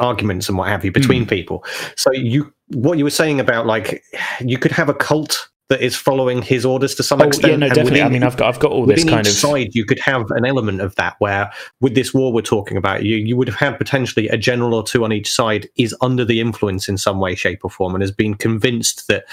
[0.00, 1.64] arguments and what have you between people.
[1.96, 4.02] So you what you were saying about like
[4.40, 7.56] you could have a cult that is following his orders to some Oh, extent yeah,
[7.56, 8.02] no, definitely.
[8.02, 9.38] I mean, I've got, I've got all this kind each of.
[9.38, 13.04] side you could have an element of that where with this war we're talking about
[13.04, 16.24] you you would have had potentially a general or two on each side is under
[16.26, 19.24] the influence in some way shape or form and has been convinced that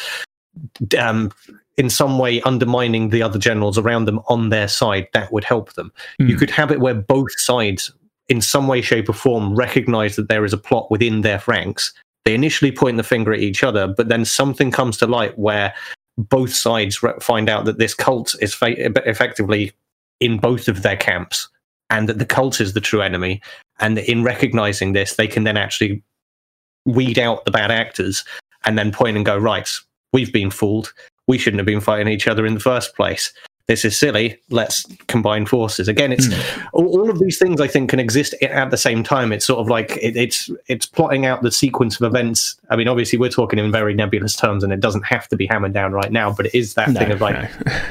[0.97, 1.31] um
[1.77, 5.73] in some way undermining the other generals around them on their side that would help
[5.73, 6.37] them you Hmm.
[6.39, 7.91] could have it where both sides
[8.27, 11.93] in some way shape or form recognize that there is a plot within their ranks
[12.25, 15.73] they initially point the finger at each other but then something comes to light where
[16.19, 18.75] both sides find out that this cult is fa-
[19.09, 19.71] effectively
[20.19, 21.47] in both of their camps
[21.89, 23.41] and that the cult is the true enemy
[23.79, 26.03] and in recognizing this they can then actually
[26.85, 28.23] weed out the bad actors
[28.65, 29.79] and then point and go right
[30.13, 30.93] we've been fooled.
[31.27, 33.33] We shouldn't have been fighting each other in the first place
[33.69, 36.61] this is silly let's combine forces again it's hmm.
[36.73, 39.59] all, all of these things i think can exist at the same time it's sort
[39.59, 43.29] of like it, it's it's plotting out the sequence of events i mean obviously we're
[43.29, 46.33] talking in very nebulous terms and it doesn't have to be hammered down right now
[46.33, 47.73] but it is that No, thing of like no.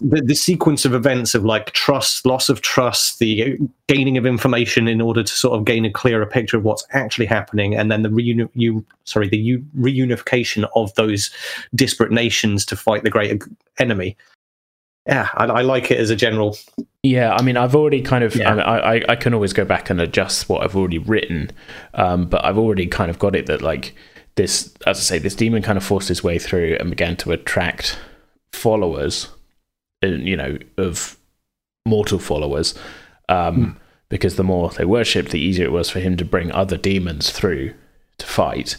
[0.00, 4.88] the, the sequence of events of like trust, loss of trust, the gaining of information
[4.88, 8.02] in order to sort of gain a clearer picture of what's actually happening, and then
[8.02, 11.30] the reuni- you, sorry the u- reunification of those
[11.74, 13.42] disparate nations to fight the great
[13.78, 14.16] enemy.
[15.06, 16.56] Yeah, I, I like it as a general.
[17.02, 18.34] Yeah, I mean, I've already kind of.
[18.34, 18.54] Yeah.
[18.54, 21.50] I, I I can always go back and adjust what I've already written,
[21.92, 23.94] um, but I've already kind of got it that like
[24.36, 27.32] this, as I say, this demon kind of forced his way through and began to
[27.32, 27.98] attract
[28.52, 29.28] followers,
[30.02, 31.18] uh, you know, of
[31.86, 32.74] mortal followers,
[33.28, 36.78] um, because the more they worshipped, the easier it was for him to bring other
[36.78, 37.74] demons through
[38.16, 38.78] to fight.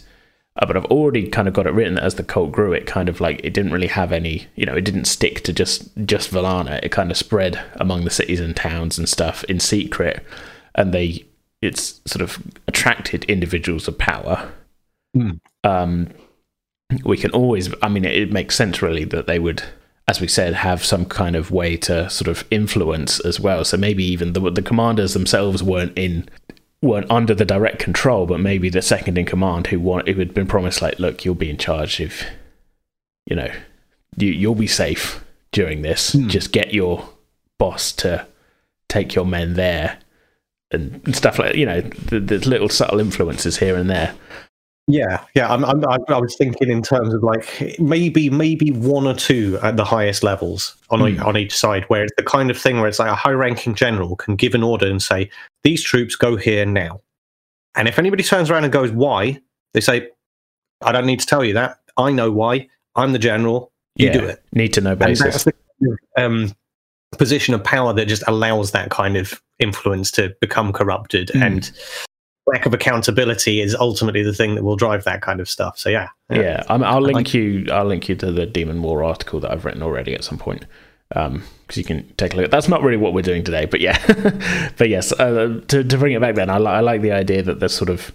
[0.58, 2.86] Uh, but I've already kind of got it written that as the cult grew, it
[2.86, 5.90] kind of like it didn't really have any, you know, it didn't stick to just
[6.06, 6.80] just Valana.
[6.82, 10.26] It kind of spread among the cities and towns and stuff in secret,
[10.74, 11.26] and they
[11.62, 14.52] it's sort of attracted individuals of power.
[15.14, 15.32] Hmm.
[15.64, 16.10] Um,
[17.04, 19.64] we can always, I mean, it, it makes sense really that they would,
[20.08, 23.66] as we said, have some kind of way to sort of influence as well.
[23.66, 26.30] So maybe even the the commanders themselves weren't in
[26.86, 30.34] weren't under the direct control, but maybe the second in command who want who had
[30.34, 32.26] been promised like, look, you'll be in charge if
[33.26, 33.52] you know
[34.18, 36.14] you you'll be safe during this.
[36.14, 36.28] Hmm.
[36.28, 37.10] Just get your
[37.58, 38.28] boss to
[38.88, 40.00] take your men there
[40.72, 41.82] and, stuff like you know.
[41.82, 44.16] th there's little subtle influences here and there.
[44.88, 45.52] Yeah, yeah.
[45.52, 49.58] I'm, I'm, I I was thinking in terms of like maybe maybe one or two
[49.64, 51.24] at the highest levels on Hmm.
[51.24, 54.16] on each side, where it's the kind of thing where it's like a high-ranking general
[54.16, 55.30] can give an order and say
[55.64, 57.02] these troops go here now,
[57.76, 59.40] and if anybody turns around and goes why,
[59.74, 60.10] they say
[60.82, 61.80] I don't need to tell you that.
[61.98, 62.68] I know why.
[62.96, 63.72] I'm the general.
[63.96, 64.44] You yeah, do it.
[64.54, 65.24] Need to know basis.
[65.24, 66.56] that's the kind of, um,
[67.18, 71.42] position of power that just allows that kind of influence to become corrupted Hmm.
[71.42, 71.72] and
[72.48, 75.90] lack of accountability is ultimately the thing that will drive that kind of stuff so
[75.90, 77.68] yeah Yeah, I'm, I'll link like- you.
[77.72, 80.66] I'll link you to the Demon War article that I've written already at some point,
[81.10, 82.52] because you can take a look.
[82.52, 83.98] That's not really what we're doing today, but yeah,
[84.78, 85.12] but yes.
[85.12, 87.76] Uh, to to bring it back, then I, li- I like the idea that there's
[87.76, 88.12] sort of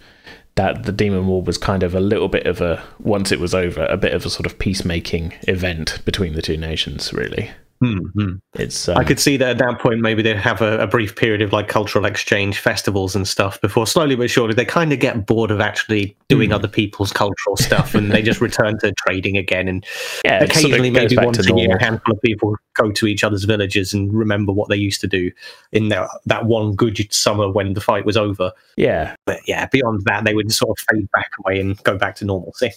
[0.56, 3.54] that the Demon War was kind of a little bit of a once it was
[3.54, 7.50] over, a bit of a sort of peacemaking event between the two nations, really.
[7.82, 8.34] Mm-hmm.
[8.54, 11.16] It's um, I could see that at that point, maybe they'd have a, a, brief
[11.16, 14.98] period of like cultural exchange festivals and stuff before slowly but surely they kind of
[14.98, 16.54] get bored of actually doing mm.
[16.54, 19.66] other people's cultural stuff and they just return to trading again.
[19.66, 19.86] And
[20.26, 23.94] yeah, occasionally, maybe once a year, a handful of people go to each other's villages
[23.94, 25.30] and remember what they used to do
[25.72, 28.52] in that, that one good summer when the fight was over.
[28.76, 29.14] Yeah.
[29.24, 32.26] But yeah, beyond that, they would sort of fade back away and go back to
[32.26, 32.72] normalcy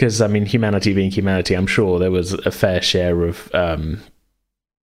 [0.00, 4.00] because I mean, humanity being humanity, I'm sure there was a fair share of um,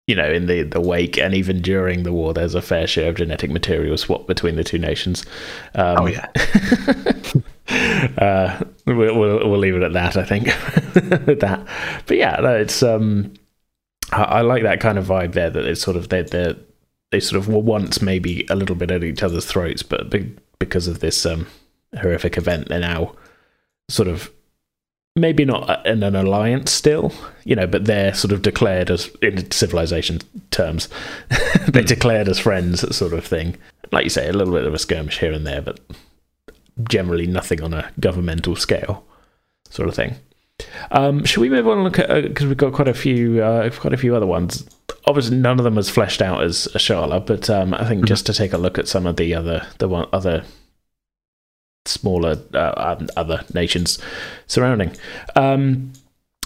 [0.08, 3.10] you know, in the, the wake and even during the war, there's a fair share
[3.10, 5.26] of genetic material swapped between the two nations.
[5.76, 6.28] Um, oh yeah.
[8.18, 10.46] uh, we'll, we'll, we'll leave it at that, I think.
[11.40, 11.68] that,
[12.08, 13.34] but yeah, it's um,
[14.12, 15.50] I, I, like that kind of vibe there.
[15.50, 16.56] That it's sort of They're, they
[17.12, 20.14] they sort of were once maybe a little bit at each other's throats, but
[20.60, 21.48] because of this um
[22.00, 23.16] horrific event, they're now
[23.90, 24.32] sort of
[25.16, 27.12] maybe not in an alliance still,
[27.44, 30.20] you know, but they're sort of declared as in civilization
[30.52, 30.88] terms,
[31.68, 31.88] they're hmm.
[31.88, 33.58] declared as friends, sort of thing.
[33.92, 35.80] Like you say, a little bit of a skirmish here and there, but
[36.88, 39.04] generally nothing on a governmental scale,
[39.70, 40.16] sort of thing.
[40.92, 43.44] Um, should we move on and look at because uh, we've got quite a few,
[43.44, 44.66] uh, quite a few other ones.
[45.06, 48.06] Obviously, none of them as fleshed out as Ashala, but um, I think mm-hmm.
[48.06, 50.46] just to take a look at some of the other, the one other
[51.86, 54.00] smaller uh, um, other nations
[54.48, 54.96] surrounding.
[55.36, 55.94] Um,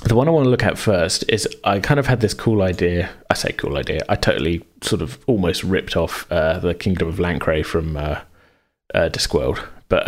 [0.04, 2.62] the one I want to look at first is I kind of had this cool
[2.62, 3.10] idea.
[3.30, 4.02] I say cool idea.
[4.08, 8.20] I totally sort of almost ripped off uh, the Kingdom of Lancre from uh,
[8.94, 9.66] uh, Discworld.
[9.88, 10.06] But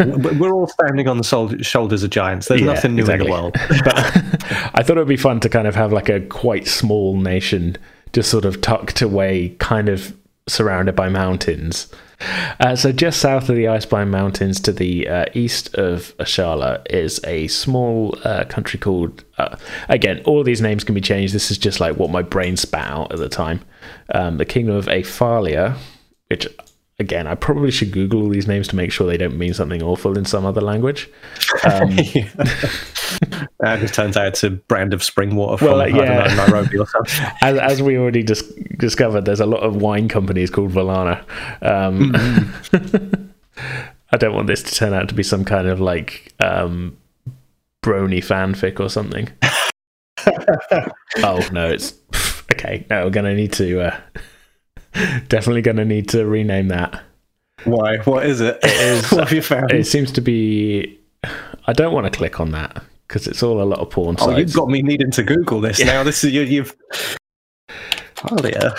[0.38, 2.48] we're all standing on the shoulders of giants.
[2.48, 3.26] There's yeah, nothing new exactly.
[3.26, 3.54] in the world.
[3.84, 3.96] but
[4.74, 7.76] I thought it would be fun to kind of have like a quite small nation
[8.12, 11.88] just sort of tucked away, kind of surrounded by mountains
[12.60, 17.20] uh, so, just south of the Icebind Mountains to the uh, east of Ashala is
[17.24, 19.22] a small uh, country called.
[19.36, 19.56] Uh,
[19.88, 21.34] again, all these names can be changed.
[21.34, 23.60] This is just like what my brain spat out at the time.
[24.14, 25.76] Um, the Kingdom of Aphalia,
[26.28, 26.48] which
[26.98, 29.82] again, I probably should Google all these names to make sure they don't mean something
[29.82, 31.10] awful in some other language.
[31.64, 36.26] Um, uh, it turns out it's a brand of spring water from well, yeah.
[36.26, 37.26] know, Nairobi or something.
[37.42, 41.20] As, as, we already dis- discovered, there's a lot of wine companies called Valana.
[41.62, 43.26] Um, mm-hmm.
[44.12, 46.96] I don't want this to turn out to be some kind of like um,
[47.82, 49.28] brony fanfic or something.
[51.18, 51.94] oh no, it's
[52.52, 52.86] okay.
[52.88, 53.88] No, we're gonna need to.
[53.88, 54.00] Uh,
[55.28, 57.02] Definitely going to need to rename that.
[57.64, 57.98] Why?
[57.98, 58.58] What is it?
[58.62, 59.72] it is, what have you found?
[59.72, 60.98] It seems to be.
[61.66, 64.16] I don't want to click on that because it's all a lot of porn.
[64.20, 64.38] Oh, sites.
[64.38, 65.86] you've got me needing to Google this yeah.
[65.86, 66.02] now.
[66.02, 66.76] This is you, you've.
[68.30, 68.74] Oh yeah.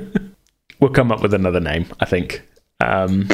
[0.80, 1.86] we'll come up with another name.
[2.00, 2.42] I think.
[2.80, 3.28] Um,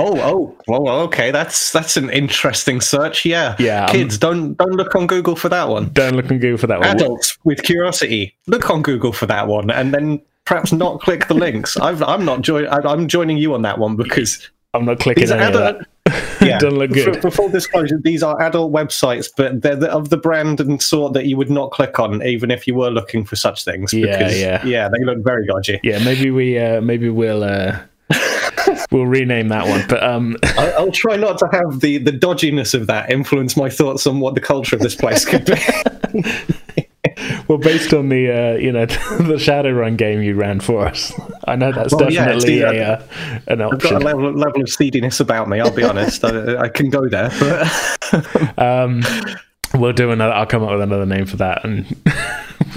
[0.00, 1.30] oh, oh, well, okay.
[1.30, 3.24] That's that's an interesting search.
[3.24, 3.86] Yeah, yeah.
[3.86, 5.90] Um, Kids, don't don't look on Google for that one.
[5.92, 6.88] Don't look on Google for that one.
[6.88, 11.34] Adults with curiosity, look on Google for that one, and then perhaps not click the
[11.34, 11.76] links.
[11.80, 12.66] i am not join.
[12.68, 15.82] I'm joining you on that one because I'm not clicking any adult.
[16.40, 17.16] Yeah, doesn't look good.
[17.16, 21.12] For, for, full disclosure, these are adult websites, but they're of the brand and sort
[21.12, 23.92] that you would not click on, even if you were looking for such things.
[23.92, 24.88] Because, yeah, yeah, yeah.
[24.88, 25.78] They look very dodgy.
[25.82, 27.44] Yeah, maybe we, uh, maybe we'll.
[27.44, 27.80] Uh
[28.90, 29.84] we'll rename that one.
[29.88, 33.70] But um, I, I'll try not to have the the dodginess of that influence my
[33.70, 35.54] thoughts on what the culture of this place could be.
[37.48, 41.12] well, based on the uh, you know the Shadowrun game you ran for us,
[41.46, 43.96] I know that's well, definitely yeah, a, uh, an option.
[43.96, 45.60] I've got a level, level of seediness about me.
[45.60, 46.24] I'll be honest.
[46.24, 47.30] I, I, can go there.
[47.38, 48.58] But...
[48.58, 49.02] um,
[49.74, 50.32] we'll do another.
[50.32, 51.86] I'll come up with another name for that, and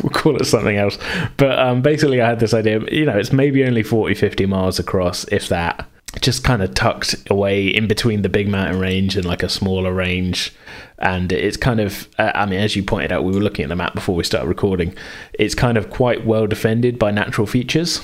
[0.01, 0.97] we'll call it something else.
[1.37, 2.81] But um, basically, I had this idea.
[2.91, 5.87] You know, it's maybe only 40, 50 miles across, if that
[6.21, 9.93] just kind of tucked away in between the big mountain range and like a smaller
[9.93, 10.53] range.
[10.99, 13.69] And it's kind of, uh, I mean, as you pointed out, we were looking at
[13.69, 14.95] the map before we started recording.
[15.33, 18.01] It's kind of quite well defended by natural features.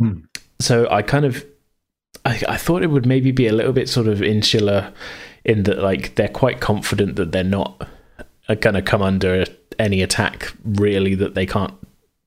[0.00, 0.20] Hmm.
[0.60, 1.44] So I kind of,
[2.24, 4.92] I, I thought it would maybe be a little bit sort of insular
[5.44, 7.86] in that, like, they're quite confident that they're not
[8.60, 9.44] going to come under
[9.78, 11.74] any attack really that they can't,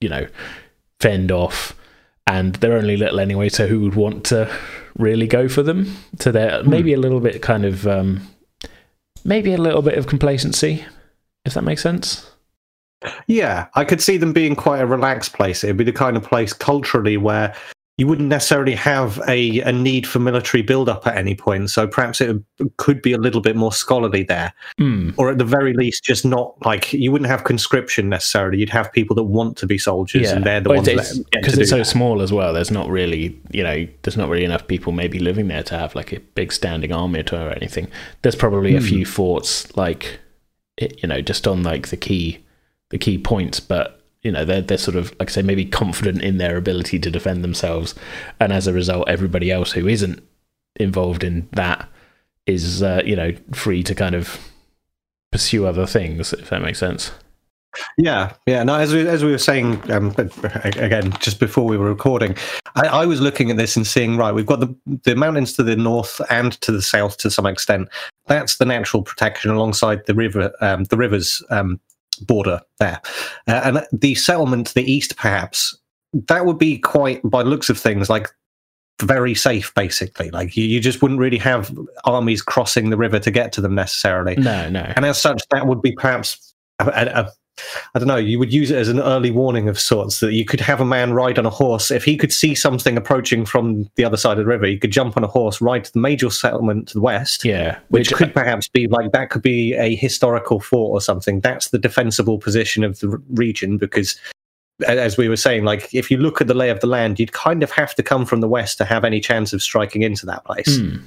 [0.02, 0.28] you know,
[1.00, 1.74] fend off.
[2.28, 4.54] And they're only little anyway, so who would want to
[4.98, 5.96] really go for them.
[6.20, 6.70] to they're hmm.
[6.70, 8.28] maybe a little bit kind of um,
[9.24, 10.86] maybe a little bit of complacency,
[11.46, 12.30] if that makes sense.
[13.28, 15.64] Yeah, I could see them being quite a relaxed place.
[15.64, 17.54] It'd be the kind of place culturally where
[17.98, 21.72] you wouldn't necessarily have a, a need for military build-up at any point.
[21.72, 22.38] So perhaps it
[22.78, 25.16] could be a little bit more scholarly there, mm.
[25.18, 28.60] or at the very least, just not like you wouldn't have conscription necessarily.
[28.60, 30.36] You'd have people that want to be soldiers, yeah.
[30.36, 31.86] and they're the well, ones because it's so that.
[31.86, 32.54] small as well.
[32.54, 35.96] There's not really, you know, there's not really enough people maybe living there to have
[35.96, 37.88] like a big standing army or anything.
[38.22, 38.78] There's probably mm.
[38.78, 38.86] a hmm.
[38.86, 40.20] few forts, like
[40.80, 42.46] you know, just on like the key
[42.90, 46.22] the key points, but you know they're they're sort of like I say maybe confident
[46.22, 47.96] in their ability to defend themselves,
[48.42, 50.22] and as a result, everybody else who isn't
[50.76, 51.88] involved in that
[52.46, 54.38] is uh, you know free to kind of
[55.32, 57.12] pursue other things if that makes sense.
[57.98, 58.64] Yeah, yeah.
[58.64, 62.36] No, as we, as we were saying um, again just before we were recording,
[62.76, 64.34] I, I, was looking at this and seeing right.
[64.34, 67.88] We've got the the mountains to the north and to the south to some extent.
[68.26, 71.80] That's the natural protection alongside the river, um, the rivers um,
[72.18, 73.02] border there,
[73.48, 75.78] uh, and the settlement to the east, perhaps
[76.28, 78.30] that would be quite, by looks of things, like
[79.02, 80.30] very safe basically.
[80.32, 83.76] Like you, you just wouldn't really have armies crossing the river to get to them
[83.76, 84.36] necessarily.
[84.36, 84.92] No no.
[84.96, 87.32] And as such that would be perhaps a, a,
[87.96, 90.46] I don't know, you would use it as an early warning of sorts that you
[90.46, 91.92] could have a man ride on a horse.
[91.92, 94.92] If he could see something approaching from the other side of the river, he could
[94.92, 97.44] jump on a horse, ride to the major settlement to the west.
[97.44, 97.80] Yeah.
[97.90, 101.40] Which, which could perhaps be like that could be a historical fort or something.
[101.40, 104.20] That's the defensible position of the region because
[104.86, 107.34] as we were saying, like if you look at the lay of the land, you'd
[107.34, 110.26] kind of have to come from the west to have any chance of striking into
[110.26, 110.78] that place.
[110.78, 111.02] Mm.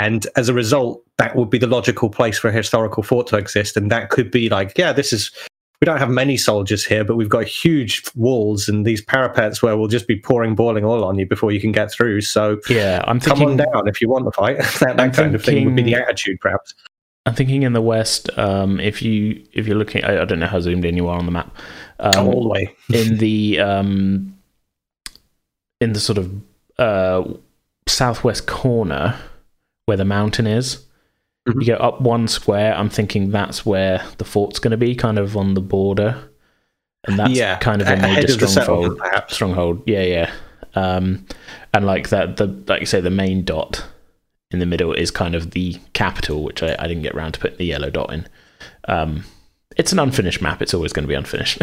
[0.00, 3.36] And as a result, that would be the logical place for a historical fort to
[3.36, 3.76] exist.
[3.76, 5.30] And that could be like, yeah, this is
[5.84, 9.76] we don't have many soldiers here, but we've got huge walls and these parapets where
[9.76, 12.22] we'll just be pouring boiling oil on you before you can get through.
[12.22, 14.56] So yeah, I'm thinking, come on down if you want to fight.
[14.80, 16.74] that, that kind thinking, of thing would be the attitude, perhaps.
[17.26, 20.46] I'm thinking in the west, um, if you if you're looking, I, I, don't know
[20.46, 21.54] how zoomed in you are on the map.
[22.00, 24.38] Um, all the way in the um,
[25.82, 26.32] in the sort of
[26.78, 27.24] uh,
[27.86, 29.18] southwest corner
[29.84, 30.82] where the mountain is.
[31.48, 31.60] Mm-hmm.
[31.60, 32.74] You go up one square.
[32.74, 36.30] I'm thinking that's where the fort's going to be, kind of on the border,
[37.06, 39.00] and that's yeah, kind of a major stronghold.
[39.28, 40.32] Stronghold, yeah, yeah.
[40.74, 41.26] Um,
[41.74, 43.84] and like that, the like you say, the main dot
[44.50, 47.40] in the middle is kind of the capital, which I, I didn't get around to
[47.40, 48.26] put the yellow dot in.
[48.88, 49.24] Um,
[49.76, 50.62] it's an unfinished map.
[50.62, 51.58] It's always going to be unfinished,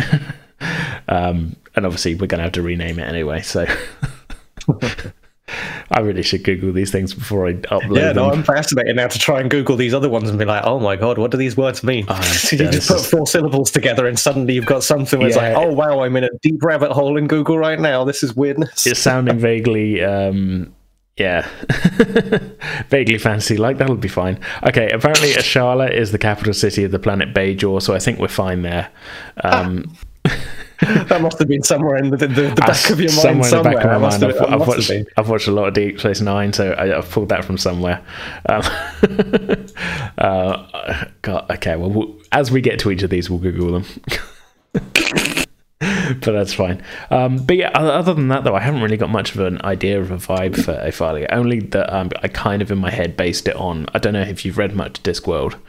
[1.07, 3.41] um, and obviously we're going to have to rename it anyway.
[3.41, 3.65] So.
[5.91, 8.39] I really should Google these things before I upload yeah, no, them.
[8.39, 10.95] I'm fascinated now to try and Google these other ones and be like, oh my
[10.95, 12.05] god, what do these words mean?
[12.07, 12.15] Oh,
[12.51, 15.35] you just put four syllables together and suddenly you've got something where yeah.
[15.35, 18.05] it's like, oh wow, I'm in a deep rabbit hole in Google right now.
[18.05, 18.87] This is weirdness.
[18.87, 20.73] It's sounding vaguely um,
[21.17, 21.47] yeah.
[22.89, 24.39] Vaguely fancy like that'll be fine.
[24.63, 28.27] Okay, apparently Ashala is the capital city of the planet Bajor, so I think we're
[28.27, 28.89] fine there.
[29.43, 29.95] Um,
[31.09, 33.21] that must have been somewhere in the, the, the back of your mind.
[33.21, 33.73] Somewhere, somewhere.
[33.73, 34.23] in the back of my mind.
[34.23, 37.09] Have, I've, I've, watched, I've, watched, a lot of Deep Space Nine, so I, have
[37.11, 38.03] pulled that from somewhere.
[38.49, 38.63] Um,
[40.17, 43.85] uh, God, okay, well, as we get to each of these, we'll Google them.
[45.81, 46.83] but that's fine.
[47.11, 50.01] Um, but yeah, other than that, though, I haven't really got much of an idea
[50.01, 51.27] of a vibe for Aephalia.
[51.31, 53.85] Only that um, I kind of in my head based it on.
[53.93, 55.59] I don't know if you've read much Discworld,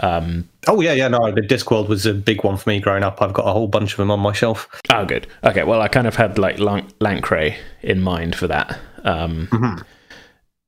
[0.00, 3.22] um, oh yeah, yeah, no, the Discworld was a big one for me growing up.
[3.22, 4.68] I've got a whole bunch of them on my shelf.
[4.90, 5.26] Oh, good.
[5.44, 8.78] Okay, well, I kind of had like Lancre in mind for that.
[9.04, 9.82] Um, mm-hmm.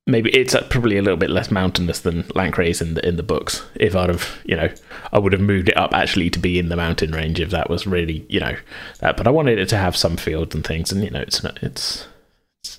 [0.07, 3.63] Maybe it's probably a little bit less mountainous than Lancre's in the in the books.
[3.75, 4.71] If I'd have, you know,
[5.13, 7.69] I would have moved it up actually to be in the mountain range if that
[7.69, 8.57] was really, you know,
[9.01, 9.19] that.
[9.19, 11.63] But I wanted it to have some fields and things, and you know, it's not,
[11.63, 12.07] it's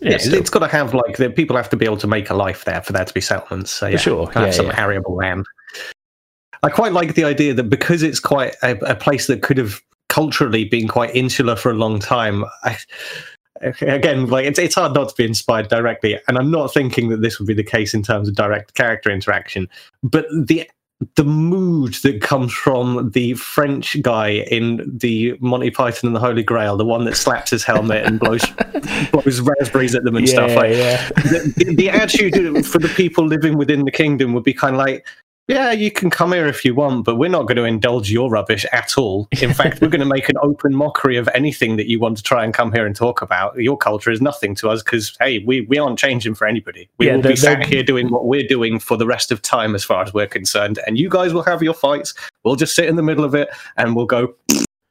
[0.01, 2.31] yeah, it's, it's got to have like the people have to be able to make
[2.31, 3.69] a life there for there to be settlements.
[3.69, 4.81] So yeah, for sure, have some yeah.
[4.81, 5.45] arable land.
[6.63, 9.81] I quite like the idea that because it's quite a, a place that could have
[10.09, 12.43] culturally been quite insular for a long time.
[12.63, 12.77] I,
[13.81, 17.21] again, like it's it's hard not to be inspired directly, and I'm not thinking that
[17.21, 19.69] this would be the case in terms of direct character interaction,
[20.03, 20.69] but the
[21.15, 26.43] the mood that comes from the French guy in the Monty Python and the Holy
[26.43, 28.45] Grail, the one that slaps his helmet and blows
[29.11, 31.07] blows raspberries at them and yeah, stuff like yeah.
[31.55, 35.07] the, the attitude for the people living within the kingdom would be kind of like,
[35.49, 38.29] yeah, you can come here if you want, but we're not going to indulge your
[38.29, 39.27] rubbish at all.
[39.41, 42.23] In fact, we're going to make an open mockery of anything that you want to
[42.23, 43.57] try and come here and talk about.
[43.57, 46.87] Your culture is nothing to us because, hey, we, we aren't changing for anybody.
[46.99, 49.73] We yeah, will be sat here doing what we're doing for the rest of time,
[49.73, 50.77] as far as we're concerned.
[50.85, 52.13] And you guys will have your fights.
[52.43, 54.35] We'll just sit in the middle of it and we'll go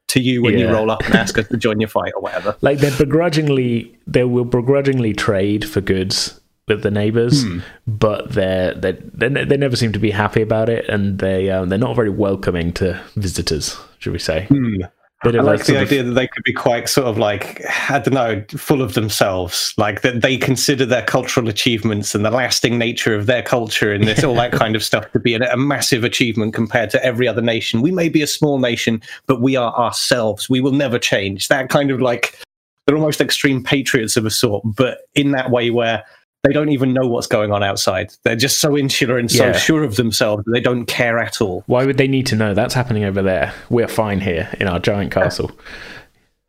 [0.09, 0.67] to you when yeah.
[0.67, 2.57] you roll up and ask us to join your fight or whatever.
[2.63, 7.61] Like they're begrudgingly, they will begrudgingly trade for goods with the neighbors, hmm.
[7.87, 11.69] but they're, they they they never seem to be happy about it, and they um,
[11.69, 14.47] they're not very welcoming to visitors, should we say?
[14.47, 14.83] Hmm.
[15.25, 16.07] I like the idea of...
[16.07, 17.61] that they could be quite sort of like
[17.91, 22.31] I don't know, full of themselves, like that they consider their cultural achievements and the
[22.31, 25.53] lasting nature of their culture and this all that kind of stuff to be a,
[25.53, 27.83] a massive achievement compared to every other nation.
[27.83, 30.49] We may be a small nation, but we are ourselves.
[30.49, 31.49] We will never change.
[31.49, 32.39] That kind of like
[32.87, 36.05] they're almost extreme patriots of a sort, but in that way where
[36.49, 38.13] they don't even know what's going on outside.
[38.25, 39.53] They're just so insular and so Yeah.
[39.53, 41.63] sure of themselves that they don't care at all.
[41.67, 42.55] Why would they need to know?
[42.55, 43.53] That's happening over there.
[43.71, 45.51] We're fine here in our giant castle,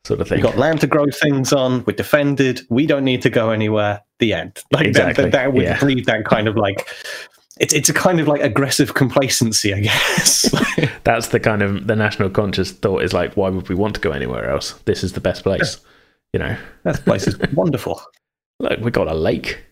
[0.05, 0.37] sort of thing.
[0.37, 1.83] We've got land to grow things on.
[1.85, 2.61] We're defended.
[2.69, 4.01] We don't need to go anywhere.
[4.19, 4.59] The end.
[4.71, 5.79] Like Exactly, that, that, that would yeah.
[5.79, 6.87] breed that kind of like.
[7.59, 10.49] It's it's a kind of like aggressive complacency, I guess.
[11.03, 14.01] That's the kind of the national conscious thought is like, why would we want to
[14.01, 14.73] go anywhere else?
[14.85, 15.77] This is the best place.
[16.33, 18.01] You know, that place is wonderful.
[18.59, 19.63] look, we've got a lake,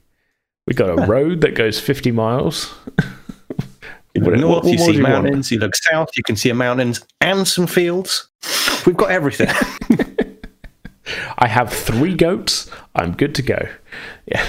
[0.67, 2.73] we got a road that goes fifty miles.
[4.13, 5.23] You look What- north, what- you see do you want?
[5.25, 5.51] mountains.
[5.51, 8.27] You look south, you can see mountains and some fields.
[8.85, 9.49] We've got everything.
[11.37, 12.69] I have three goats.
[12.95, 13.67] I'm good to go.
[14.25, 14.45] Yeah.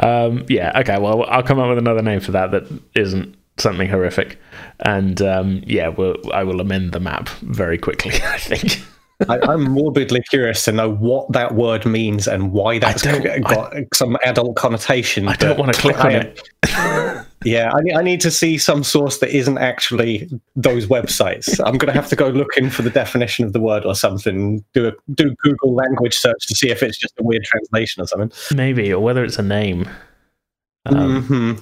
[0.00, 0.72] um, yeah.
[0.80, 0.98] Okay.
[0.98, 2.64] Well, I'll come up with another name for that that
[2.94, 4.38] isn't something horrific,
[4.80, 8.12] and um, yeah, we'll, I will amend the map very quickly.
[8.22, 8.80] I think.
[9.28, 14.16] I, I'm morbidly curious to know what that word means and why that's got some
[14.24, 15.26] adult connotation.
[15.26, 17.24] I don't want to click on I- it.
[17.44, 21.60] Yeah, I need, I need to see some source that isn't actually those websites.
[21.64, 24.64] I'm going to have to go looking for the definition of the word or something.
[24.74, 28.08] Do a do Google language search to see if it's just a weird translation or
[28.08, 28.32] something.
[28.56, 29.88] Maybe, or whether it's a name.
[30.86, 31.52] Um, hmm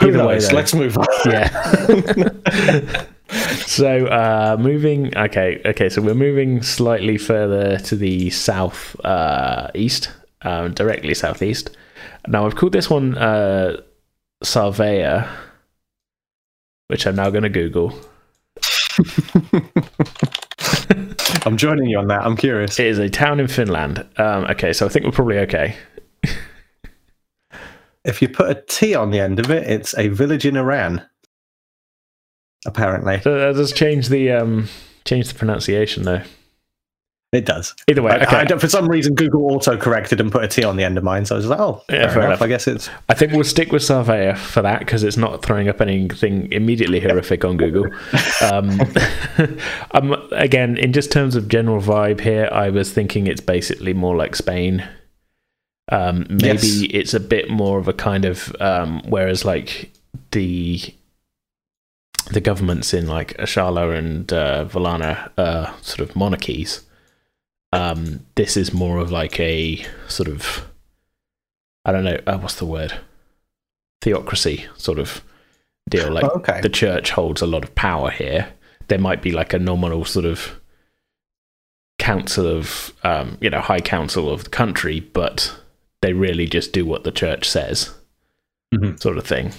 [0.00, 0.54] either way, though.
[0.54, 1.06] Let's move on.
[1.26, 1.50] yeah.
[3.66, 5.16] so uh, moving.
[5.16, 5.60] Okay.
[5.64, 5.88] Okay.
[5.88, 10.10] So we're moving slightly further to the south uh, east,
[10.42, 11.76] um, directly southeast.
[12.28, 13.80] Now I've called this one uh,
[14.44, 15.28] Sarvea,
[16.88, 17.98] which I'm now going to Google.
[21.44, 22.22] I'm joining you on that.
[22.22, 22.78] I'm curious.
[22.78, 24.06] It is a town in Finland.
[24.16, 25.76] Um, okay, so I think we're probably okay.
[28.04, 31.06] If you put a T on the end of it, it's a village in Iran.
[32.66, 34.68] Apparently, So that does change the um,
[35.04, 36.22] change the pronunciation though.
[37.32, 37.74] it does.
[37.88, 38.36] Either way, I, okay.
[38.36, 40.96] I don't, for some reason, Google auto corrected and put a T on the end
[40.98, 41.24] of mine.
[41.24, 42.26] So I was like, oh, Yeah, fair, fair enough.
[42.28, 42.42] enough.
[42.42, 45.68] I guess it's I think we'll stick with Sarvea for that because it's not throwing
[45.68, 47.86] up anything immediately horrific on Google.
[48.42, 48.80] Um,
[49.92, 54.16] um, again, in just terms of general vibe here, I was thinking it's basically more
[54.16, 54.86] like Spain.
[55.90, 56.82] Um, maybe Yes.
[56.90, 59.90] it's a bit more of a kind of um, whereas like
[60.32, 60.80] the
[62.30, 66.82] the governments in like Ashala and uh, Valana are sort of monarchies.
[67.72, 70.66] Um, this is more of like a sort of
[71.84, 72.94] I don't know uh, what's the word
[74.02, 75.22] theocracy sort of
[75.88, 76.10] deal.
[76.12, 76.60] Like Oh, okay.
[76.60, 78.52] the church holds a lot of power here.
[78.88, 80.60] There might be like a nominal sort of
[81.98, 85.54] council of um, you know high council of the country, but
[86.02, 87.94] they really just do what the church says,
[88.74, 89.00] Mhm.
[89.00, 89.52] sort of thing.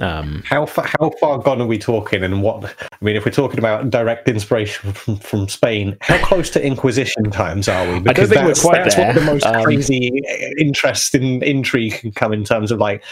[0.00, 2.64] Um, How far, how far gone are we talking, and what?
[2.64, 7.30] I mean, if we're talking about direct inspiration from, from Spain, how close to Inquisition
[7.30, 8.00] times are we?
[8.00, 9.14] don't think we're that's, quite that's what there.
[9.14, 10.22] the most Um, crazy,
[10.58, 13.04] interesting intrigue can come in terms of like.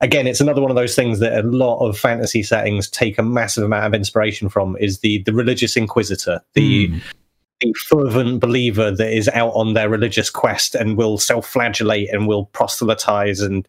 [0.00, 3.22] Again, it's another one of those things that a lot of fantasy settings take a
[3.22, 4.76] massive amount of inspiration from.
[4.78, 6.92] Is the the religious inquisitor, the
[7.60, 12.46] the fervent believer that is out on their religious quest and will self-flagellate and will
[12.46, 13.66] proselytize and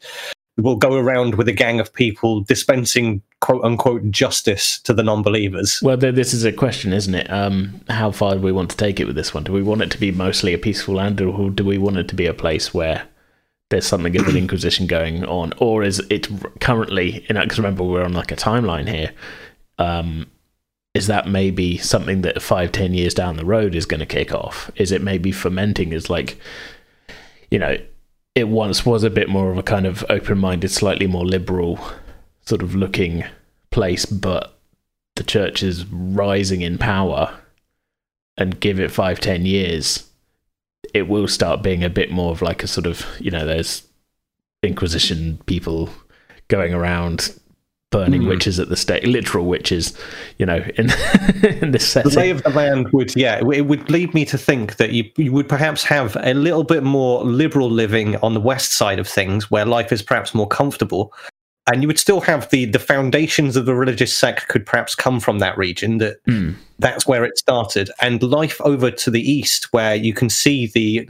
[0.58, 5.80] will go around with a gang of people dispensing quote unquote justice to the non-believers.
[5.84, 7.30] Well, th- this is a question, isn't it?
[7.30, 9.44] Um, how far do we want to take it with this one?
[9.44, 12.08] Do we want it to be mostly a peaceful land, or do we want it
[12.08, 13.08] to be a place where
[13.70, 16.28] there's something of an inquisition going on, or is it
[16.62, 17.26] currently?
[17.28, 19.12] Because remember, we're on like a timeline here.
[19.78, 20.28] Um,
[20.94, 24.34] is that maybe something that five, ten years down the road is going to kick
[24.34, 24.72] off?
[24.78, 26.40] Is it maybe fermenting Is like,
[27.52, 27.76] you know,
[28.36, 31.80] it once was a bit more of a kind of open-minded, slightly more liberal
[32.46, 33.24] sort of looking
[33.72, 34.60] place, but
[35.16, 37.34] the church is rising in power
[38.38, 40.10] and give it five, ten years,
[40.94, 43.88] it will start being a bit more of like a sort of, you know, there's
[44.64, 45.90] Inquisition people
[46.48, 47.40] going around
[47.96, 48.28] burning Hmm.
[48.28, 49.94] witches at the stake, literal witches,
[50.38, 50.90] you know, in
[51.62, 52.12] in this setting.
[52.12, 55.04] The lay of the land would, yeah, it would lead me to think that you,
[55.18, 59.08] you would perhaps have a little bit more liberal living on the west side of
[59.08, 61.14] things, where life is perhaps more comfortable,
[61.72, 65.20] and you would still have the the foundations of the religious sect could perhaps come
[65.20, 65.98] from that region.
[66.00, 66.52] That Hmm.
[66.80, 71.08] that's where it started, and life over to the east, where you can see the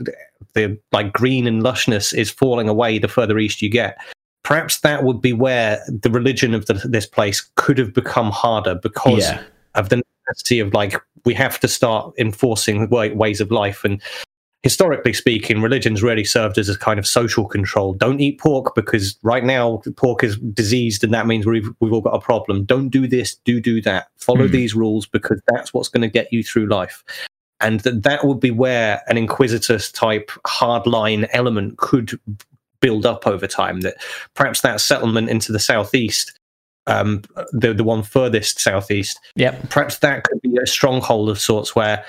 [0.54, 3.96] the like green and lushness is falling away the further east you get.
[4.46, 8.76] Perhaps that would be where the religion of the, this place could have become harder
[8.76, 9.42] because Yeah.
[9.74, 10.94] of the necessity of like
[11.24, 13.84] we have to start enforcing ways of life.
[13.84, 14.00] And
[14.62, 17.92] historically speaking religion's really served as a kind of social control.
[17.94, 22.00] Don't eat pork because right now pork is diseased and that means we've, we've all
[22.00, 22.64] got a problem.
[22.64, 24.06] Don't do this do do that.
[24.16, 24.52] Follow Hmm.
[24.52, 27.02] these rules because that's what's going to get you through life.
[27.60, 32.20] And that that would be where an inquisitus type hardline element could
[32.80, 33.80] build up over time.
[33.80, 33.96] That
[34.34, 36.38] perhaps that settlement into the southeast,
[36.86, 37.22] um,
[37.52, 39.70] the the one furthest southeast, Yep.
[39.70, 42.04] perhaps that could be a stronghold of sorts where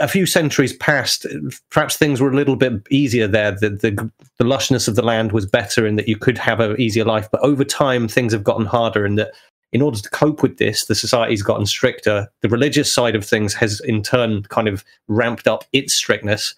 [0.00, 1.26] a few centuries past,
[1.70, 3.52] perhaps things were a little bit easier there.
[3.52, 6.80] The, the the lushness of the land was better, and that you could have an
[6.80, 7.28] easier life.
[7.30, 9.32] But over time, things have gotten harder, and that
[9.72, 12.28] in order to cope with this, the society's gotten stricter.
[12.42, 16.54] The religious side of things has, in turn, kind of ramped up its strictness,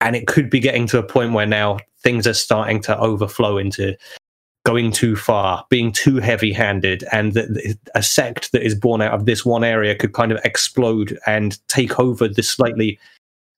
[0.00, 3.58] and it could be getting to a point where now things are starting to overflow
[3.58, 3.96] into
[4.64, 9.12] going too far, being too heavy handed, and that a sect that is born out
[9.12, 12.98] of this one area could kind of explode and take over the slightly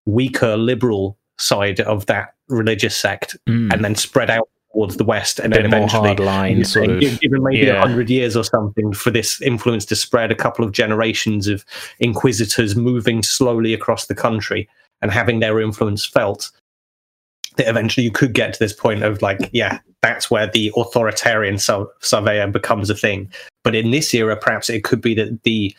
[0.07, 3.73] weaker liberal side of that religious sect Mm.
[3.73, 7.01] and then spread out towards the west and then eventually line sort of.
[7.01, 7.81] give- given maybe a yeah.
[7.81, 11.65] hundred years or something for this influence to spread a couple of generations of
[11.99, 14.69] inquisitors moving slowly across the country
[15.03, 16.51] and having their influence felt
[17.57, 21.59] that eventually you could get to this point of like yeah that's where the authoritarian
[21.59, 23.31] sur- Sarvea becomes a thing
[23.65, 25.75] but in this era perhaps it could be that the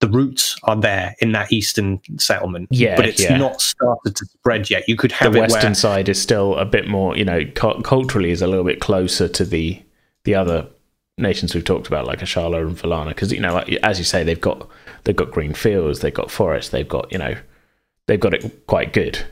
[0.00, 3.36] the roots are there in that eastern settlement Yeah, but it's yeah.
[3.36, 6.56] not started to spread yet you could have it The western where side is still
[6.56, 9.82] a bit more, you know, cu- culturally is a little bit closer to the
[10.24, 10.68] the other
[11.16, 14.22] nations we've talked about, like Ashala and Valana, because you know, like, as you say,
[14.22, 14.68] they've got
[15.04, 17.36] they've got green fields, they've got forests, they've got you know,
[18.06, 19.24] they've got it quite good.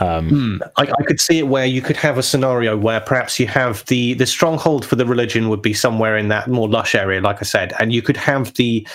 [0.00, 0.56] Um, Hmm.
[0.76, 3.84] I, I could see it where you could have a scenario where perhaps you have
[3.86, 7.38] the the stronghold for the religion would be somewhere in that more lush area, like
[7.40, 8.86] I said, and you could have the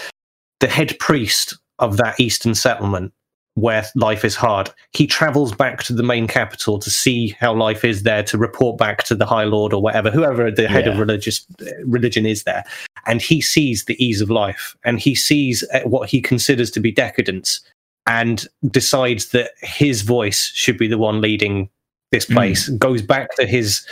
[0.60, 3.12] the head priest of that eastern settlement
[3.56, 4.72] where life is hard.
[4.93, 8.80] He travels back to the main capital to see how life is there, to report
[8.80, 11.45] back to the High Lord or whatever, whoever the head of religious
[11.86, 12.64] religion is there,
[13.06, 16.80] and he sees the ease of life, and he sees uh, what he considers to
[16.80, 17.60] be decadence,
[18.08, 21.70] and decides that his voice should be the one leading
[22.12, 22.34] this Mm.
[22.36, 22.70] place.
[22.70, 23.86] Goes back to his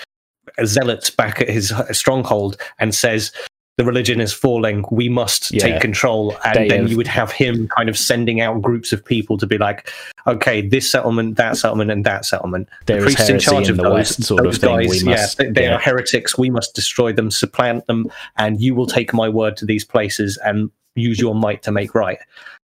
[0.65, 3.31] zealots back at his stronghold and says.
[3.77, 4.83] The religion is falling.
[4.91, 5.61] We must Yeah.
[5.63, 8.91] take control, and Day then of- you would have him kind of sending out groups
[8.93, 9.89] of people to be like,
[10.27, 12.67] okay, this settlement, that settlement, and that settlement.
[12.85, 14.77] There the is priests in charge in of the those, West sort of those thing.
[14.77, 15.75] We guys, must- yeah, they, they yeah.
[15.75, 16.37] are heretics.
[16.37, 20.37] We must destroy them, supplant them, and you will take my word to these places
[20.45, 22.19] and use your might to make right.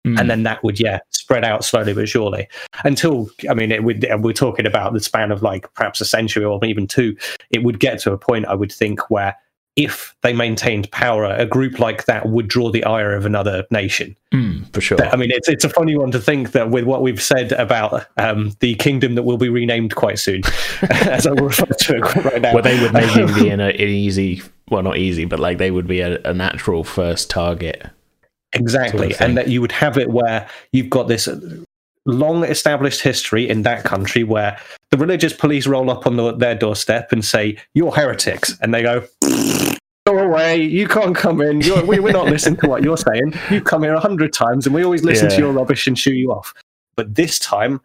[0.06, 2.48] Mm, And then that would, yeah, spread out slowly but surely
[2.84, 6.46] until, I mean, it would, we're talking about the span of like perhaps a century
[6.46, 7.18] or even two.
[7.50, 9.36] It would get to a point, I would think, where
[9.76, 14.16] if they maintained power, a group like that would draw the ire of another nation.
[14.34, 15.04] mm, for sure.
[15.06, 18.06] I mean, it's it's a funny one to think that with what we've said about
[18.18, 20.44] um, the kingdom that will be renamed quite soon,
[20.90, 22.54] as I will refer to it right now.
[22.54, 25.88] Well, they would maybe be in an easy, well, not easy, but like they would
[25.88, 27.86] be a, a natural first target.
[28.56, 31.28] Exactly, sort of and that you would have it where you've got this
[32.06, 34.58] long established history in that country where
[34.92, 38.82] the religious police roll up on the, their doorstep and say you're heretics, and they
[38.82, 39.04] go.
[40.08, 40.62] Go away!
[40.62, 41.62] You can't come in.
[41.62, 43.34] You're, we, we're not listening to what you're saying.
[43.50, 45.36] You come here a hundred times, and we always listen Yeah.
[45.36, 46.54] to your rubbish and shoo you off.
[46.96, 47.82] But this time,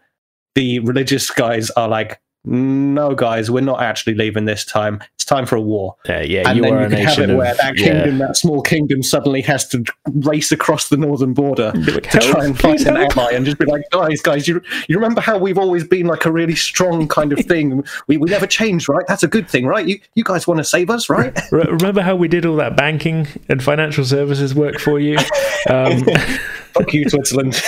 [0.55, 5.01] the religious guys are like, "No, guys, we're not actually leaving this time.
[5.15, 7.31] It's time for a war." Yeah, yeah, and you then you a could have it
[7.31, 7.85] of where that yeah.
[7.85, 12.23] kingdom, that small kingdom, suddenly has to race across the northern border like, to "Help,
[12.25, 14.97] try and find please an help." ally and just be like, guys, guys, you you
[14.97, 17.85] remember how we've always been like a really strong kind of thing?
[18.07, 19.05] We we never changed, right?
[19.07, 19.87] That's a good thing, right?
[19.87, 21.39] You you guys want to save us, right?
[21.53, 25.19] Re- Remember how we did all that banking and financial services work for you?
[25.69, 26.05] Um,
[26.73, 27.61] Fuck you, Switzerland.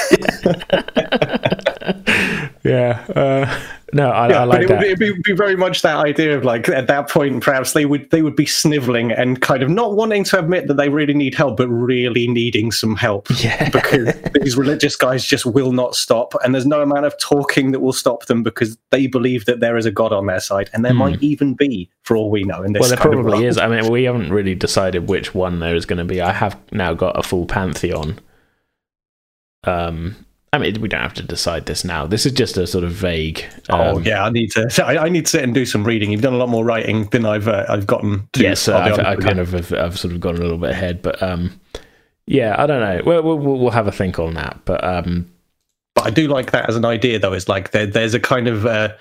[2.65, 3.05] Yeah.
[3.15, 3.61] Uh,
[3.95, 4.81] no, I, Yeah, I like it that.
[4.81, 7.85] would be, it'd be very much that idea of like at that point, perhaps they
[7.85, 11.13] would they would be sniveling and kind of not wanting to admit that they really
[11.13, 13.69] need help, but really needing some help yeah.
[13.69, 17.81] because these religious guys just will not stop, and there's no amount of talking that
[17.81, 20.85] will stop them because they believe that there is a god on their side, and
[20.85, 22.81] there might even be, for all we know, in this.
[22.81, 23.59] Well, there probably is.
[23.59, 26.21] I mean, we haven't really decided which one there is going to be.
[26.21, 28.21] I have now got a full pantheon.
[29.65, 30.17] Um,
[30.55, 32.07] I mean, we don't have to decide this now.
[32.07, 33.43] This is just a sort of vague.
[33.71, 34.69] Um, Oh yeah, I need to.
[34.87, 36.11] I, I need to sit and do some reading.
[36.13, 38.29] You've done a lot more writing than I've uh, I've gotten.
[38.35, 38.43] to.
[38.43, 40.71] Yes, I'll be I've, I kind of have, I've sort of gone a little bit
[40.71, 41.59] ahead, but um,
[42.27, 43.03] yeah, I don't know.
[43.05, 45.33] We'll, we'll we'll have a think on that, but um,
[45.95, 47.33] But I do like that as an idea, though.
[47.33, 48.67] It's like there, there's a kind of.
[48.67, 48.93] Uh,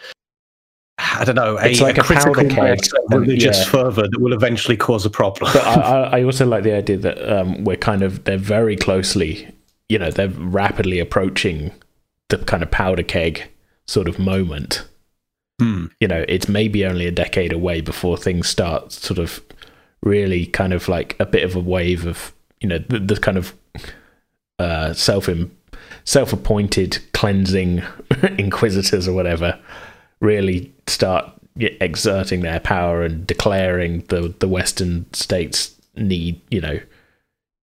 [0.98, 1.58] I don't know.
[1.58, 3.72] A, It's like a critical powder keg, mass religious yeah.
[3.72, 5.52] fervor that will eventually cause a problem.
[5.52, 8.76] but I, I I also like the idea that um, we're kind of they're very
[8.78, 9.48] closely,
[9.92, 11.74] you know, they're rapidly approaching
[12.30, 13.50] the kind of powder keg
[13.86, 14.88] sort of moment.
[15.60, 15.88] Hmm.
[16.00, 19.42] You know, it's maybe only a decade away before things start sort of
[20.02, 23.38] really kind of like a bit of a wave of you know the, the kind
[23.38, 23.54] of
[24.60, 25.30] uh, self
[26.06, 27.84] self-appointed cleansing
[28.38, 29.60] inquisitors or whatever
[30.22, 36.80] really start exerting their power and declaring the the Western states need you know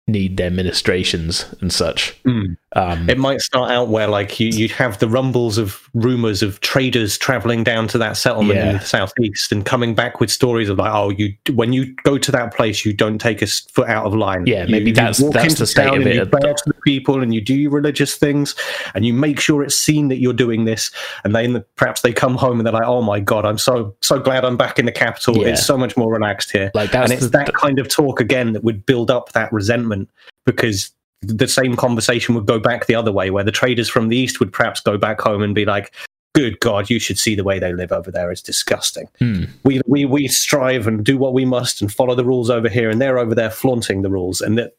[0.09, 2.23] need their ministrations and such.
[2.25, 2.57] Mm.
[2.77, 6.61] Um, it might start out where, like, you you have the rumbles of rumors of
[6.61, 8.71] traders traveling down to that settlement yeah.
[8.71, 12.19] in the southeast and coming back with stories of like, oh, you when you go
[12.19, 14.47] to that place, you don't take a foot out of line.
[14.47, 16.15] Yeah, maybe that's you that's the state of it.
[16.15, 18.55] You pray to the people and you do your religious things
[18.95, 20.91] and you make sure it's seen that you're doing this.
[21.25, 24.21] And then perhaps they come home and they're like, oh my god, I'm so so
[24.21, 25.39] glad I'm back in the capital.
[25.39, 25.49] Yeah.
[25.49, 26.71] It's so much more relaxed here.
[26.75, 29.96] Like and it's the, that kind of talk again that would build up that resentment
[30.45, 30.93] because
[31.23, 34.41] the same conversation would go back the other way, where the traders from the east
[34.41, 35.93] would perhaps go back home and be like,
[36.35, 38.31] "Good God, you should see the way they live over there.
[38.31, 39.09] It's disgusting.
[39.19, 39.45] Hmm.
[39.65, 42.91] We we we strive and do what we must and follow the rules over here,
[42.91, 44.41] and they're over there flaunting the rules.
[44.41, 44.77] And that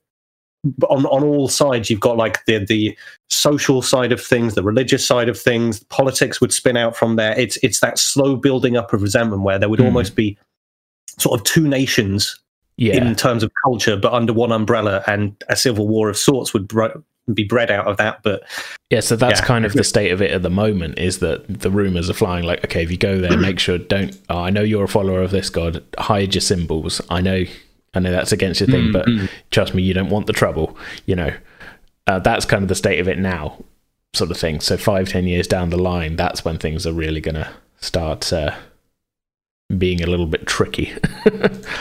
[0.90, 2.98] on on all sides, you've got like the the
[3.30, 5.84] social side of things, the religious side of things.
[5.86, 7.38] Politics would spin out from there.
[7.38, 9.86] It's it's that slow building up of resentment where there would hmm.
[9.86, 10.38] almost be
[11.20, 12.40] sort of two nations
[12.78, 12.96] yeah.
[12.96, 16.72] in terms of culture, but under one umbrella, and a civil war of sorts would
[17.34, 18.24] be bred out of that.
[18.24, 18.44] But
[18.90, 19.46] yeah, so that's yeah.
[19.46, 20.98] kind of the state of it at the moment.
[21.00, 22.46] Is that the rumors are flying?
[22.46, 24.18] Like, okay, if you go there, make sure don't.
[24.30, 25.84] Oh, I know you're a follower of this god.
[25.98, 27.02] Hide your symbols.
[27.10, 27.44] I know,
[27.94, 29.26] I know that's against your thing, mm-hmm.
[29.26, 30.78] but trust me, you don't want the trouble.
[31.06, 31.34] You know,
[32.06, 33.64] uh, that's kind of the state of it now,
[34.14, 34.60] sort of thing.
[34.60, 37.50] So five, ten years down the line, that's when things are really going to
[37.80, 38.32] start.
[38.32, 38.56] Uh,
[39.78, 40.94] being a little bit tricky.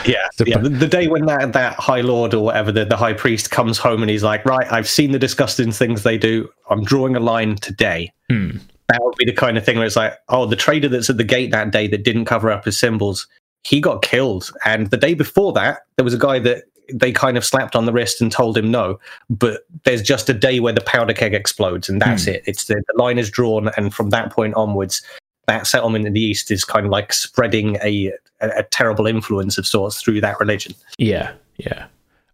[0.05, 0.57] yeah, so, yeah.
[0.57, 3.77] The, the, day when that that high lord or whatever the, the high priest comes
[3.77, 6.49] home and he's like, right, I've seen the disgusting things they do.
[6.69, 8.11] I'm drawing a line today.
[8.29, 8.57] Hmm.
[8.89, 11.17] That would be the kind of thing where it's like, oh, the trader that's at
[11.17, 13.27] the gate that day that didn't cover up his symbols,
[13.63, 14.51] he got killed.
[14.65, 16.63] And the day before that, there was a guy that
[16.93, 18.97] they kind of slapped on the wrist and told him no.
[19.29, 22.31] But there's just a day where the powder keg explodes, and that's hmm.
[22.31, 22.43] it.
[22.45, 25.01] It's the, the line is drawn, and from that point onwards,
[25.47, 29.57] that settlement in the east is kind of like spreading a, a, a terrible influence
[29.57, 30.75] of sorts through that religion.
[30.97, 31.87] Yeah, yeah.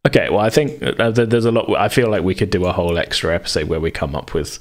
[0.05, 1.69] Okay, well, I think uh, there's a lot.
[1.77, 4.59] I feel like we could do a whole extra episode where we come up with.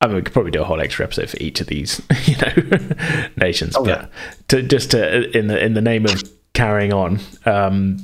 [0.00, 2.36] I mean, we could probably do a whole extra episode for each of these, you
[2.36, 3.76] know, nations.
[3.76, 4.06] Oh, but yeah.
[4.48, 6.22] to, just to in the in the name of
[6.54, 7.98] carrying on, um,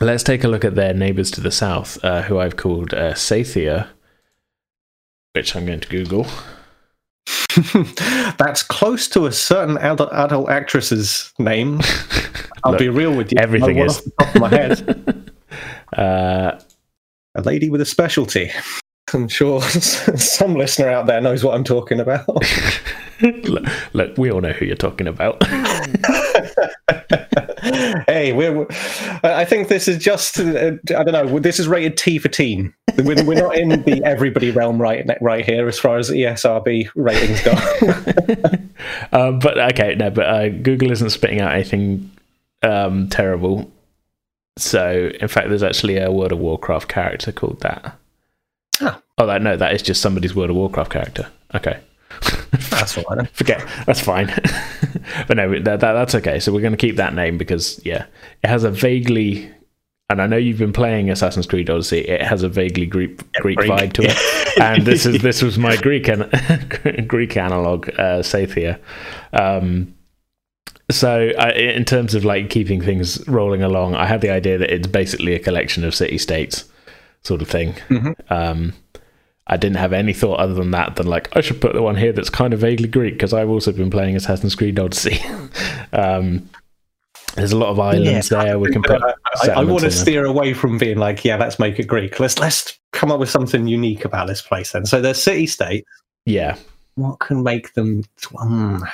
[0.00, 3.14] let's take a look at their neighbours to the south, uh, who I've called uh,
[3.14, 3.88] Scythia,
[5.34, 6.26] which I'm going to Google.
[8.38, 11.80] That's close to a certain adult, adult actress's name.
[12.64, 13.38] I'll Look, be real with you.
[13.38, 15.32] Everything is off the top of my head.
[15.96, 16.60] uh,
[17.34, 18.50] a lady with a specialty.
[19.12, 22.26] I'm sure some listener out there knows what I'm talking about.
[23.20, 25.42] look, look, we all know who you're talking about.
[27.62, 28.66] Hey, we're.
[29.22, 30.40] I think this is just.
[30.40, 31.38] Uh, I don't know.
[31.38, 32.74] This is rated T for teen.
[32.98, 37.40] We're, we're not in the everybody realm right right here as far as ESRB ratings
[37.42, 37.52] go.
[39.12, 42.10] um, but okay, no, but uh, Google isn't spitting out anything
[42.62, 43.70] um, terrible.
[44.58, 47.96] So, in fact, there's actually a World of Warcraft character called that.
[48.80, 51.28] Oh, oh that no, that is just somebody's World of Warcraft character.
[51.54, 51.78] Okay.
[52.52, 53.26] That's fine.
[53.32, 53.66] Forget.
[53.86, 54.26] That's fine.
[55.26, 56.38] but no, that, that, that's okay.
[56.38, 58.06] So we're going to keep that name because yeah,
[58.42, 59.50] it has a vaguely.
[60.10, 62.00] And I know you've been playing Assassin's Creed Odyssey.
[62.00, 63.70] It has a vaguely Greek Greek, Greek.
[63.70, 66.28] vibe to it, and this is this was my Greek an,
[67.06, 68.78] Greek analog, uh, Scythia.
[69.32, 69.94] Um,
[70.90, 74.70] so uh, in terms of like keeping things rolling along, I had the idea that
[74.70, 76.68] it's basically a collection of city states,
[77.22, 77.72] sort of thing.
[77.88, 78.32] Mm-hmm.
[78.32, 78.74] Um,
[79.46, 81.96] I didn't have any thought other than that than like I should put the one
[81.96, 85.18] here that's kind of vaguely Greek because I've also been playing Assassin's Creed Odyssey.
[85.92, 86.48] um,
[87.34, 88.58] there's a lot of islands yeah, there.
[88.58, 89.02] We can put.
[89.42, 92.20] I, I want to steer away from being like, yeah, let's make it Greek.
[92.20, 94.72] Let's let's come up with something unique about this place.
[94.72, 95.88] Then, so there's city states.
[96.26, 96.56] Yeah.
[96.94, 98.04] What can make them?
[98.38, 98.86] Um,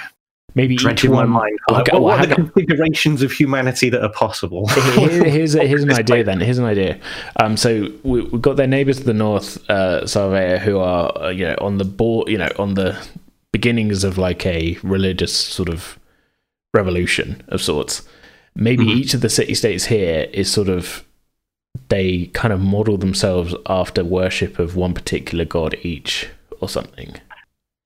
[0.59, 1.31] maybe each one.
[1.31, 1.59] Mind.
[1.71, 4.67] Like, okay, what, are the configurations of humanity that are possible?
[4.69, 6.25] Here, here's a, here's an idea.
[6.25, 7.01] Then here's an idea.
[7.37, 11.29] Um, so we, have got their neighbours to the north, uh, Sarvea, who are uh,
[11.31, 12.99] you know on the board, you know, on the
[13.53, 15.99] beginnings of like a religious sort of
[16.75, 18.07] revolution of sorts.
[18.55, 18.99] Maybe mm-hmm.
[18.99, 21.05] each of the city states here is sort of
[21.89, 26.29] they kind of model themselves after worship of one particular god each
[26.61, 27.15] or something.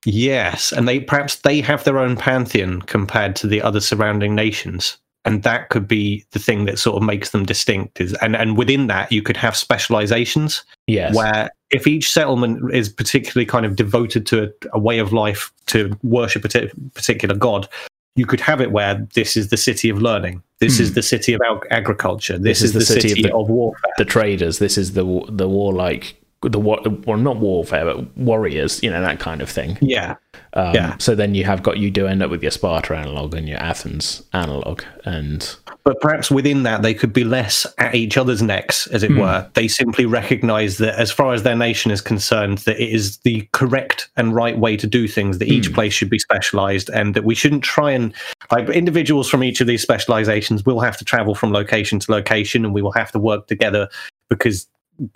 [0.05, 4.99] Yes, and they perhaps they have their own pantheon compared to the other surrounding nations,
[5.25, 8.01] and that could be the thing that sort of makes them distinct.
[8.01, 10.65] Is and and within that you could have specializations.
[10.87, 15.13] Yes, where if each settlement is particularly kind of devoted to a, a way of
[15.13, 17.69] life to worship a particular god,
[18.17, 20.95] you could have it where this is the city of learning, this is hmm.
[20.95, 21.41] the city of
[21.71, 24.77] agriculture, this, this is, is, the, city, city of, the, of, warfare, the traders, this
[24.77, 29.41] is the the warlike the war, well, not warfare, but warriors, you know, that kind
[29.41, 29.79] of thing.
[29.81, 30.17] Yeah.
[30.55, 30.97] Um, Yeah.
[30.99, 33.59] So then you have got you do end up with your Sparta analog and your
[33.59, 38.87] Athens analog, and But perhaps within that, they could be less at each other's necks,
[38.89, 39.49] as it were.
[39.55, 43.49] They simply recognize that, as far as their nation is concerned, that it is the
[43.53, 47.25] correct and right way to do things, that each place should be specialized, and that
[47.25, 48.15] we shouldn't try and,
[48.53, 52.65] like, individuals from each of these specializations will have to travel from location to location,
[52.65, 53.89] and we will have to work together
[54.29, 54.69] because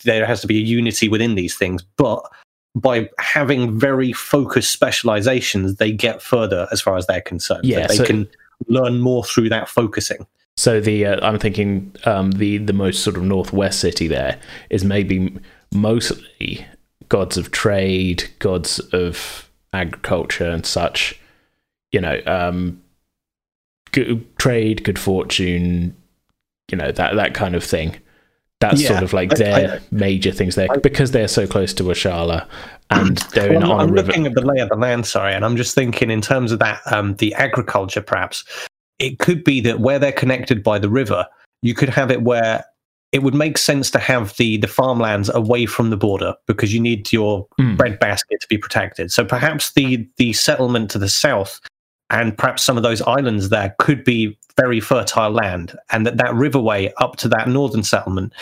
[0.05, 1.83] there has to be a unity within these things.
[1.97, 2.23] But
[2.75, 7.65] by having very focused specializations, they get further as far as they're concerned.
[7.65, 8.29] Yeah, they so- can
[8.69, 10.27] learn more through that focusing.
[10.59, 14.39] So the uh, I'm thinking um, the the most sort of northwest city there
[14.71, 15.37] is maybe
[15.73, 16.67] mostly
[17.09, 21.21] gods of trade, gods of agriculture and such.
[21.93, 22.83] You know, um,
[23.93, 25.95] good trade, good fortune.
[26.71, 27.99] You know that that kind of thing.
[28.61, 31.83] That's Yeah, sort of like their I- major things there because they're so close to
[31.85, 32.47] Ashala
[32.91, 35.45] and they're in Well, on I'm looking at the lay of the land, sorry, and
[35.45, 38.45] I'm just thinking in terms of that, um, the agriculture, perhaps
[38.99, 41.27] it could be that where they're connected by the river,
[41.61, 42.65] you could have it where
[43.13, 46.81] it would make sense to have the the farmlands away from the border because you
[46.81, 47.77] need your Mm.
[47.77, 49.13] bread basket to be protected.
[49.13, 51.61] So perhaps the the settlement to the south
[52.09, 56.33] and perhaps some of those islands there could be very fertile land, and that that
[56.33, 58.33] riverway up to that northern settlement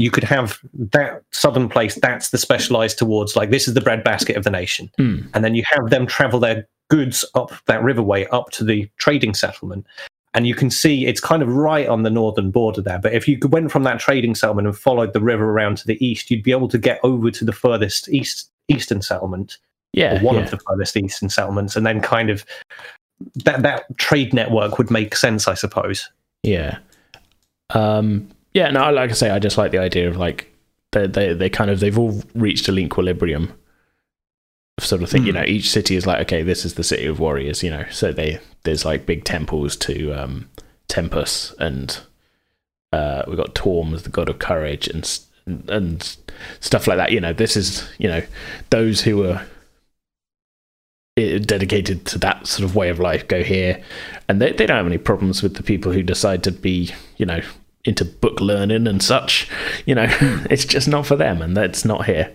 [0.00, 4.34] you could have that southern place that's the specialized towards like this is the breadbasket
[4.34, 5.18] of the nation Hmm.
[5.34, 9.34] and then you have them travel their goods up that riverway up to the trading
[9.34, 9.86] settlement
[10.32, 13.28] and you can see it's kind of right on the northern border there but if
[13.28, 16.42] you went from that trading settlement and followed the river around to the east you'd
[16.42, 19.58] be able to get over to the furthest east eastern settlement
[19.92, 20.42] yeah, or one yeah.
[20.42, 22.46] of the furthest eastern settlements and then kind of
[23.44, 26.08] that that trade network would make sense i suppose
[26.42, 26.78] Yeah.
[27.70, 30.52] Um, yeah, no, like I say, I just like the idea of like
[30.92, 33.52] they they they kind of they've all reached an equilibrium
[34.80, 35.24] sort of thing.
[35.24, 35.38] You Hmm.
[35.38, 37.62] know, each city is like, okay, this is the city of warriors.
[37.62, 40.48] You know, so they there's like big temples to um,
[40.88, 42.00] Tempus, and
[42.92, 45.08] uh, we've got Torm as the god of courage, and
[45.68, 46.16] and
[46.58, 47.12] stuff like that.
[47.12, 48.22] You know, this is you know
[48.70, 49.46] those who are
[51.16, 53.82] dedicated to that sort of way of life go here
[54.28, 57.26] and they, they don't have any problems with the people who decide to be you
[57.26, 57.40] know
[57.84, 59.48] into book learning and such
[59.86, 60.06] you know
[60.50, 62.34] it's just not for them and that's not here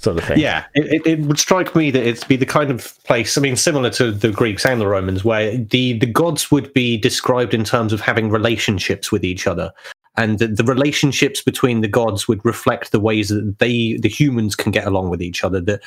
[0.00, 3.02] sort of thing Yeah, it, it, would strike me that it'd be the kind of
[3.04, 6.72] place, I mean, similar to the Greeks and the Romans, where the, the gods would
[6.72, 9.72] be described in terms of having relationships with each other.
[10.16, 14.56] And the, the relationships between the gods would reflect the ways that they, the humans,
[14.56, 15.60] can get along with each other.
[15.60, 15.82] That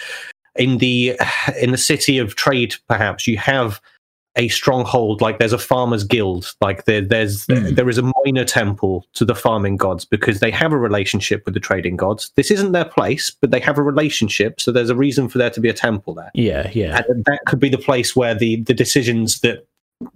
[0.56, 1.18] in the
[1.60, 3.82] in the city of trade, perhaps you have
[4.36, 7.76] a stronghold like there's a farmers guild like there, there's Mm.
[7.76, 11.54] there is a minor temple to the farming gods because they have a relationship with
[11.54, 12.32] the trading gods.
[12.36, 15.52] This isn't their place but they have a relationship so there's a reason for there
[15.52, 16.32] to be a temple there.
[16.34, 17.04] Yeah yeah.
[17.08, 19.68] And that could be the place where the the decisions that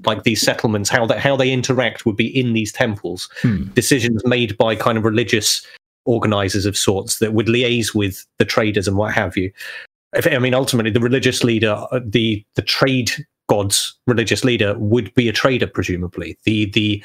[0.06, 3.30] like these settlements how that how they interact would be in these temples.
[3.44, 3.66] Hmm.
[3.76, 5.64] decisions made by kind of religious
[6.06, 9.52] organizers of sorts that would liaise with the traders and what have you
[10.16, 13.12] if, i mean ultimately the religious leader uh, the the trade
[13.48, 16.38] god's religious leader would be a trader presumably.
[16.44, 17.04] The the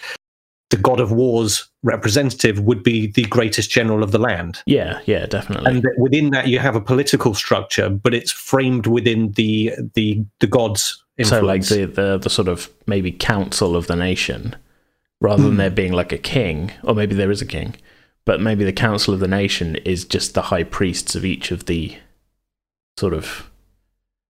[0.71, 4.63] the god of war's representative would be the greatest general of the land.
[4.67, 5.71] Yeah yeah definitely.
[5.71, 10.47] And within that you have a political structure but it's framed within the the the
[10.47, 14.57] gods so like the, the the sort of maybe council of the nation
[15.21, 15.59] rather than Hmm.
[15.59, 17.77] there being like a king or maybe there is a king
[18.25, 21.67] but maybe the council of the nation is just the high priests of each of
[21.67, 21.97] the
[23.03, 23.51] sort of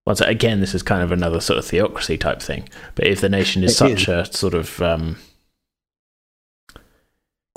[0.07, 3.29] once again this is kind of another sort of theocracy type thing but if the
[3.29, 4.09] nation is It such is.
[4.09, 5.17] a sort of um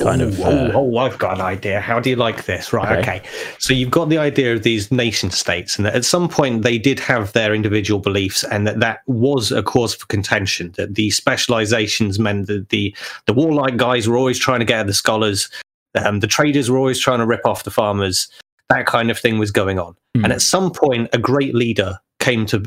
[0.01, 1.79] kind oh, of, oh, uh, oh, I've got an idea.
[1.79, 2.73] How do you like this?
[2.73, 3.17] Right, Okay.
[3.19, 3.27] okay.
[3.59, 6.77] So you've got the idea of these nation states, and that at some point they
[6.77, 10.73] did have their individual beliefs, and that that was a cause for contention.
[10.75, 12.93] That the specializations meant that the
[13.25, 15.49] the warlike guys were always trying to get at the scholars,
[15.95, 18.27] um, the traders were always trying to rip off the farmers.
[18.69, 20.25] That kind of thing was going on, Hmm.
[20.25, 22.63] and at some point, a great leader came to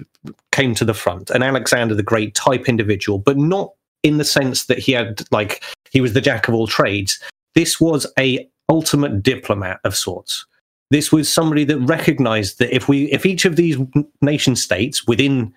[0.53, 3.73] came to the front, an Alexander the Great type individual, but not
[4.05, 7.19] in the sense that he had like he was the jack of all trades.
[7.55, 10.47] This was a ultimate diplomat of sorts.
[10.91, 13.77] This was somebody that recognized that if we if each of these
[14.23, 15.53] nation states within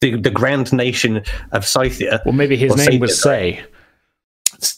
[0.00, 1.22] the, the grand nation
[1.52, 3.64] of Scythia, well maybe his name was say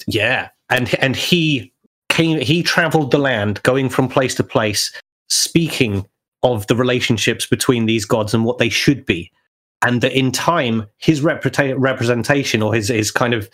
[0.07, 1.73] yeah, and and he
[2.09, 4.93] came he traveled the land going from place to place
[5.29, 6.07] speaking
[6.43, 9.31] of the relationships between these gods and what they should be
[9.83, 13.49] and that in time his representation or his his kind of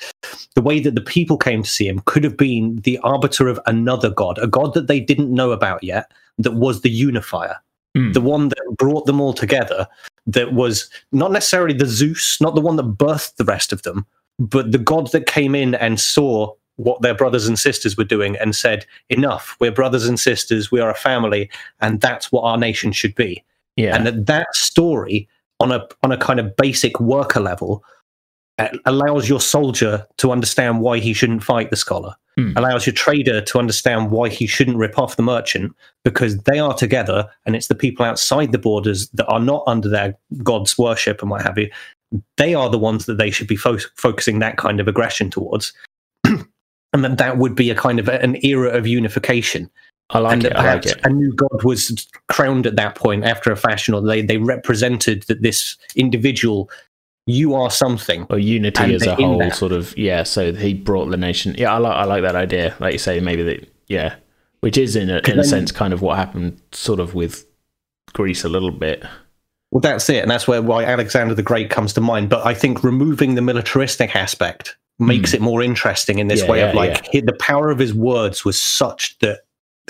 [0.55, 3.61] the way that the people came to see him could have been the arbiter of
[3.67, 7.57] another god, a god that they didn't know about yet, that was the unifier,
[7.95, 8.13] Hmm.
[8.13, 9.87] the one that brought them all together,
[10.27, 14.05] that was not necessarily the Zeus, not the one that birthed the rest of them,
[14.39, 18.37] but the god that came in and saw what their brothers and sisters were doing
[18.37, 21.51] and said, Enough, we're brothers and sisters, we are a family,
[21.81, 23.43] and that's what our nation should be.
[23.77, 23.97] Yeah.
[23.97, 27.83] and that that story on a on a kind of basic worker level
[28.59, 32.15] uh, allows your soldier to understand why he shouldn't fight the scholar.
[32.37, 32.51] Hmm.
[32.57, 35.73] allows your trader to understand why he shouldn't rip off the merchant
[36.03, 39.89] because they are together and it's the people outside the borders that are not under
[39.89, 41.71] their god's worship and what have you.
[42.37, 45.73] They are the ones that they should be fo- focusing that kind of aggression towards
[46.95, 49.69] and that that would be a kind of a- an era of unification
[50.11, 50.49] I like and it.
[50.55, 51.01] that I like it.
[51.05, 55.25] a new god was crowned at that point after a fashion, or they they represented
[55.25, 56.71] that this individual,
[57.27, 58.27] you are something.
[58.31, 59.55] Or unity as a whole, that.
[59.57, 59.97] sort of.
[59.97, 60.23] Yeah.
[60.25, 61.55] So he brought the nation.
[61.59, 61.97] Yeah, I like.
[61.97, 62.75] I like that idea.
[62.81, 63.73] Like you say, maybe that.
[63.89, 64.15] Yeah,
[64.61, 67.47] which is in a, in a then- sense kind of what happened, sort of with
[68.13, 69.05] Greece a little bit.
[69.71, 72.29] Well, that's it, and that's where why Alexander the Great comes to mind.
[72.29, 76.43] But I think removing the militaristic aspect makes it more interesting in this.
[76.43, 79.41] Yeah, way of yeah, like he- the power of his words was such that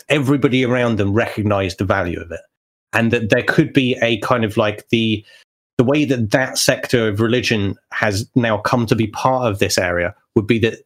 [0.09, 2.41] everybody around them recognized the value of it,
[2.93, 5.25] and that there could be a kind of like the
[5.77, 9.77] the way that that sector of religion has now come to be part of this
[9.77, 10.79] area would be that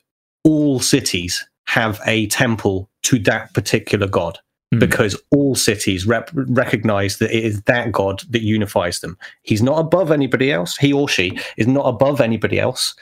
[0.45, 4.39] all cities have a temple to that particular god
[4.73, 4.79] Hmm.
[4.81, 9.17] because all cities rep- recognize that it is that god that unifies them.
[9.43, 10.77] He's not above anybody else.
[10.77, 12.95] He or she is not above anybody else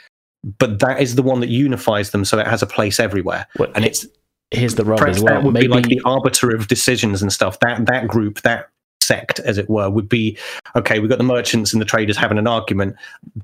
[0.58, 3.70] but that is the one that unifies them so it has a place everywhere Well,
[3.74, 4.06] and it's
[4.52, 5.34] Here's the rub as well.
[5.34, 7.58] that would Maybe be like the arbiter of decisions and stuff.
[7.60, 8.68] That that group, that
[9.00, 10.38] sect, as it were, would be
[10.76, 11.00] okay.
[11.00, 12.94] We've got the merchants and the traders having an argument.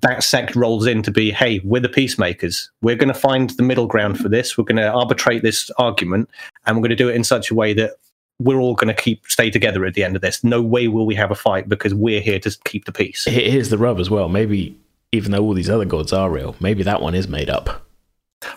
[0.03, 2.70] That sect rolls in to be, hey, we're the peacemakers.
[2.82, 4.57] We're going to find the middle ground for this.
[4.57, 6.30] We're going to arbitrate this argument,
[6.66, 7.94] and we're going to do it in such a way that
[8.38, 10.44] we're all going to keep stay together at the end of this.
[10.44, 13.24] No way will we have a fight because we're here to keep the peace.
[13.24, 14.28] Here- here's the rub as well.
[14.28, 14.78] Maybe
[15.12, 17.86] even though all these other gods are real, maybe that one is made up.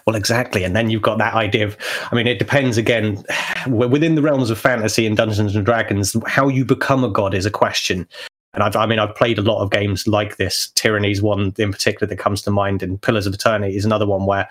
[0.08, 0.64] Well, exactly.
[0.64, 1.78] And then you've got that idea of,
[2.12, 3.24] I mean, it depends again,
[3.68, 7.46] within the realms of fantasy and Dungeons and Dragons, how you become a god is
[7.46, 8.08] a question.
[8.54, 10.72] And I've, I mean, I've played a lot of games like this.
[10.76, 14.26] Tyranny's one in particular that comes to mind, and Pillars of Eternity is another one
[14.26, 14.48] where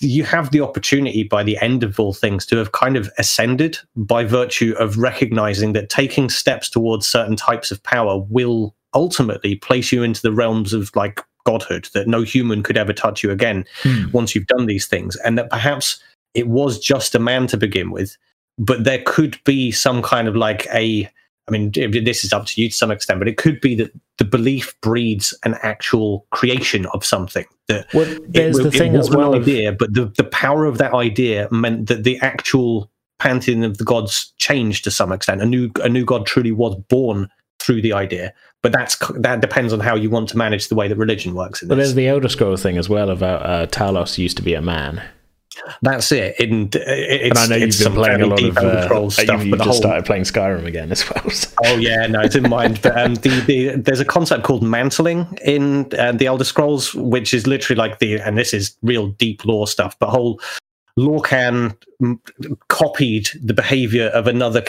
[0.00, 3.78] you have the opportunity by the end of all things to have kind of ascended
[3.96, 9.92] by virtue of recognizing that taking steps towards certain types of power will ultimately place
[9.92, 13.64] you into the realms of like godhood that no human could ever touch you again
[13.82, 14.10] hmm.
[14.10, 16.02] once you've done these things and that perhaps
[16.34, 18.16] it was just a man to begin with
[18.58, 21.08] but there could be some kind of like a
[21.46, 23.92] i mean this is up to you to some extent but it could be that
[24.18, 28.96] the belief breeds an actual creation of something that Well, there's it, the it thing
[28.96, 29.34] as was an well.
[29.36, 33.84] idea but the, the power of that idea meant that the actual pantheon of the
[33.84, 37.30] gods changed to some extent a new a new god truly was born
[37.66, 40.88] through the idea but that's that depends on how you want to manage the way
[40.88, 44.16] that religion works in But there's the Elder Scrolls thing as well about uh, Talos
[44.18, 45.02] used to be a man.
[45.82, 46.34] That's it.
[46.40, 49.24] And, it's, And I know you've been playing a lot of Elder uh, Scrolls you-
[49.24, 51.30] stuff, you but just whole started playing Skyrim again as well.
[51.30, 52.80] so- Oh yeah, no, it's in mind.
[52.82, 57.32] But um, the, the there's a concept called mantling in uh, the Elder Scrolls, which
[57.32, 59.96] is literally like the and this is real deep lore stuff.
[60.00, 60.40] But whole
[60.98, 62.20] Lorkhan m-
[62.68, 64.64] copied the behavior of another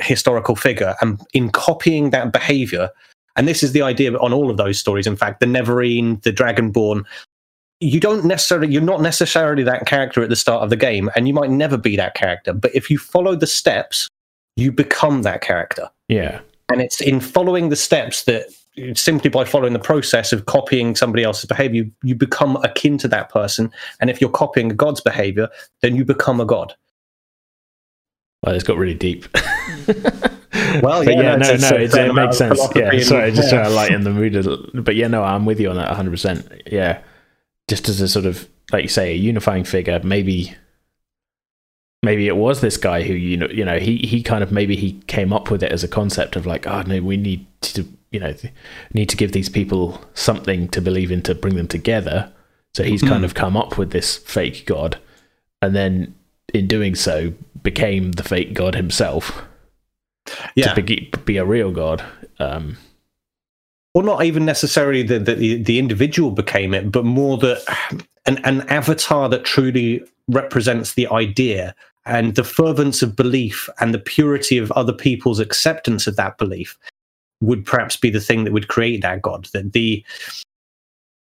[0.00, 2.90] historical figure, and in copying that behavior,
[3.36, 5.06] and this is the idea on all of those stories.
[5.06, 7.04] In fact, the Nerevarine, the Dragonborn.
[7.82, 11.26] You don't necessarily, you're not necessarily that character at the start of the game, and
[11.26, 12.52] you might never be that character.
[12.52, 14.10] But if you follow the steps,
[14.56, 16.40] you become that character yeah.
[16.70, 18.46] and it's in following the steps that
[18.94, 23.08] simply by following the process of copying somebody else's behavior you, you become akin to
[23.08, 23.70] that person
[24.00, 25.48] and if you're copying a god's behavior
[25.80, 26.74] then you become a god
[28.42, 29.26] Well, it's got really deep.
[30.82, 32.60] Well, But yeah, no, no, no, it, it makes sense.
[32.74, 33.58] Yeah, sorry, just yeah.
[33.60, 34.66] trying to lighten the mood a little.
[34.82, 36.10] But yeah, no, I'm with you on that 100.
[36.10, 37.00] percent Yeah,
[37.68, 40.00] just as a sort of like you say, a unifying figure.
[40.02, 40.54] Maybe,
[42.02, 44.76] maybe it was this guy who you know, you know, he he kind of maybe
[44.76, 47.86] he came up with it as a concept of like, oh no, we need to,
[48.10, 48.34] you know,
[48.92, 52.32] need to give these people something to believe in to bring them together.
[52.74, 53.24] So he's kind Mm.
[53.24, 54.98] of come up with this fake god,
[55.62, 56.14] and then
[56.54, 59.42] in doing so, became the fake god himself
[60.54, 62.04] yeah to be, be a real god.
[62.38, 62.76] Um,
[63.92, 67.62] or not even necessarily that the, the individual became it but more that
[68.26, 71.74] an, an avatar that truly represents the idea
[72.06, 76.78] and the fervence of belief and the purity of other people's acceptance of that belief
[77.40, 80.04] would perhaps be the thing that would create that god that the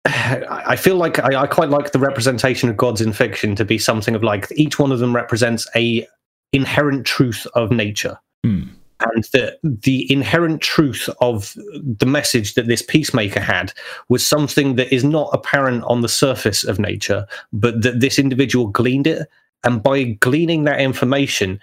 [0.05, 3.79] I feel like I, I, quite like the representation of gods in fiction to be
[3.79, 6.07] something of like each one of them represents a
[6.53, 8.19] inherent truth of nature.
[8.47, 8.71] Mm.
[9.01, 13.73] And the the inherent truth of the message that this peacemaker had
[14.09, 18.67] was something that is not apparent on the surface of nature, but that this individual
[18.67, 19.29] gleaned it,
[19.65, 21.61] and by gleaning that information,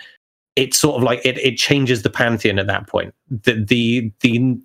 [0.56, 3.14] it's sort of like it, it changes the pantheon at that point.
[3.30, 4.58] The the the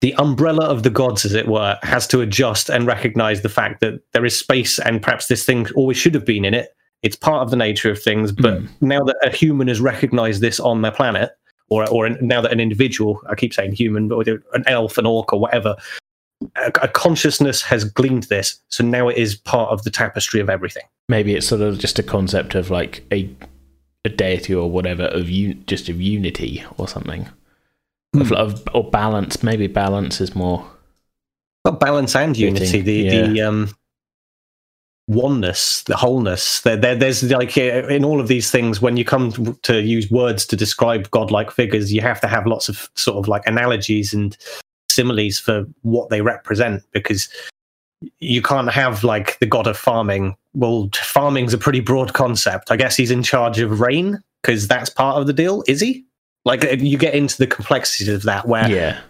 [0.00, 3.80] the umbrella of the gods, as it were, has to adjust and recognize the fact
[3.80, 6.74] that there is space and perhaps this thing always should have been in it.
[7.02, 8.68] It's part of the nature of things, but mm.
[8.80, 11.30] now that a human has recognized this on their planet,
[11.68, 15.32] or or now that an individual, I keep saying human, but an elf, an orc,
[15.32, 15.76] or whatever,
[16.56, 20.50] a, a consciousness has gleaned this, so now it is part of the tapestry of
[20.50, 20.84] everything.
[21.08, 23.28] Maybe it's sort of just a concept of like a
[24.04, 27.28] a deity or whatever of un- just of unity or something
[28.14, 28.20] mm.
[28.20, 29.42] of, of, or balance.
[29.42, 30.66] Maybe balance is more.
[31.64, 32.80] Well, balance and unity.
[32.80, 33.26] The yeah.
[33.26, 33.70] the um,
[35.10, 36.60] oneness, the wholeness.
[36.60, 39.82] There, there, there's like uh, in all of these things, when you come to, to
[39.82, 43.46] use words to describe godlike figures, you have to have lots of sort of like
[43.46, 44.36] analogies and
[44.88, 47.28] similes for what they represent because
[48.20, 50.36] you can't have like the god of farming.
[50.54, 52.70] Well, farming's a pretty broad concept.
[52.70, 55.64] I guess he's in charge of rain because that's part of the deal.
[55.66, 56.04] Is he?
[56.44, 59.00] Like uh, you get into the complexities of that, where yeah,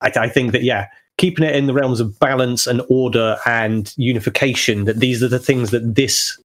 [0.00, 0.86] I, I think that yeah,
[1.18, 4.84] keeping it in the realms of balance and order and unification.
[4.84, 6.40] That these are the things that this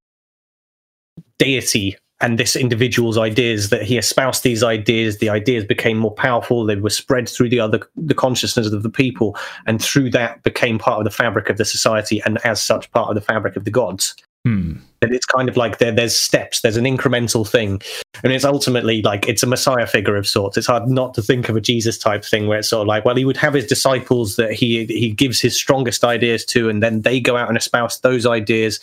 [1.38, 6.66] deity and this individual's ideas that he espoused these ideas the ideas became more powerful
[6.66, 10.78] they were spread through the other the consciousness of the people and through that became
[10.78, 13.64] part of the fabric of the society and as such part of the fabric of
[13.64, 14.16] the gods
[14.46, 14.78] Hmm.
[15.02, 17.82] And it's kind of like there, there's steps, there's an incremental thing.
[18.24, 20.58] And it's ultimately like it's a messiah figure of sorts.
[20.58, 23.06] It's hard not to think of a Jesus type thing where it's sort of like,
[23.06, 26.84] well, he would have his disciples that he he gives his strongest ideas to, and
[26.84, 28.80] then they go out and espouse those ideas.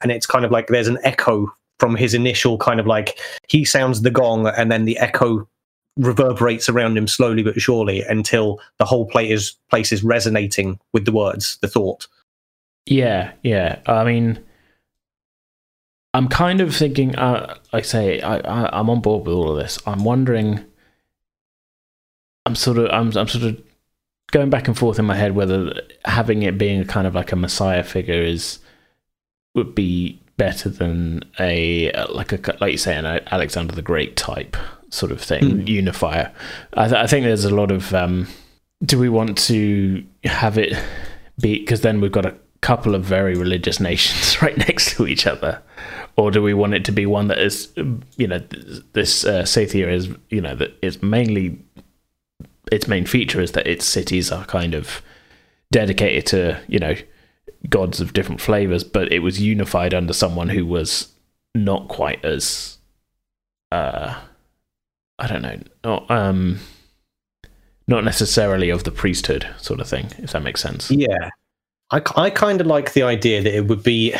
[0.00, 3.64] And it's kind of like there's an echo from his initial kind of like he
[3.64, 5.48] sounds the gong, and then the echo
[5.96, 11.04] reverberates around him slowly but surely until the whole place is place is resonating with
[11.04, 12.08] the words, the thought.
[12.86, 13.78] Yeah, yeah.
[13.86, 14.42] I mean
[16.12, 19.52] I'm kind of thinking, uh, like I say, I, I, am on board with all
[19.52, 19.78] of this.
[19.86, 20.64] I'm wondering,
[22.46, 23.62] I'm sort of, I'm, I'm sort of
[24.32, 27.32] going back and forth in my head whether having it being a kind of like
[27.32, 28.60] a messiah figure is
[29.54, 34.56] would be better than a like a like you say an Alexander the Great type
[34.90, 35.68] sort of thing, mm.
[35.68, 36.32] unifier.
[36.74, 37.94] I, th- I, think there's a lot of.
[37.94, 38.26] Um,
[38.84, 40.72] do we want to have it
[41.38, 45.26] be because then we've got a couple of very religious nations right next to each
[45.26, 45.62] other
[46.20, 47.72] or do we want it to be one that is,
[48.18, 48.40] you know,
[48.92, 51.58] this uh, Scythia is, you know, that is mainly
[52.70, 55.00] its main feature is that its cities are kind of
[55.72, 56.94] dedicated to, you know,
[57.70, 61.08] gods of different flavors, but it was unified under someone who was
[61.54, 62.76] not quite as,
[63.72, 64.14] uh,
[65.18, 66.58] I don't know, not um,
[67.88, 70.90] not necessarily of the priesthood sort of thing, if that makes sense.
[70.90, 71.30] Yeah,
[71.90, 74.14] I I kind of like the idea that it would be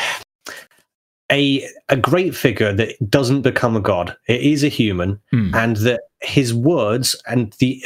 [1.31, 4.16] a a great figure that doesn't become a god.
[4.26, 5.55] It is a human, mm.
[5.55, 7.83] and that his words and the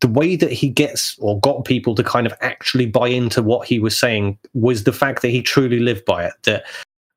[0.00, 3.68] the way that he gets or got people to kind of actually buy into what
[3.68, 6.32] he was saying was the fact that he truly lived by it.
[6.44, 6.64] That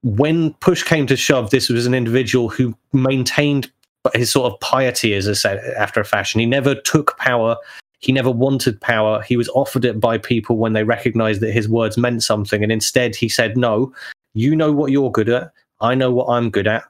[0.03, 3.71] when push came to shove, this was an individual who maintained
[4.13, 6.39] his sort of piety, as I said, after a fashion.
[6.39, 7.55] He never took power.
[7.99, 9.21] He never wanted power.
[9.21, 12.61] He was offered it by people when they recognized that his words meant something.
[12.63, 13.93] And instead, he said, No,
[14.33, 15.53] you know what you're good at.
[15.83, 16.83] I know what I'm good at.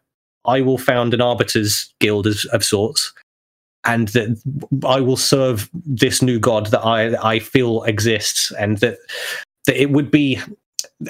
[0.46, 3.14] I will found an arbiters guild of, sorts,
[3.86, 4.42] and that
[4.86, 8.98] I will serve this new god that I I feel exists, and that
[9.66, 10.40] that it would be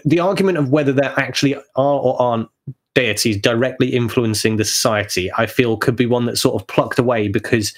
[0.05, 2.49] the argument of whether there actually are or aren't
[2.95, 5.32] deities directly influencing the society.
[5.36, 7.74] I feel could be one that's sort of plucked away because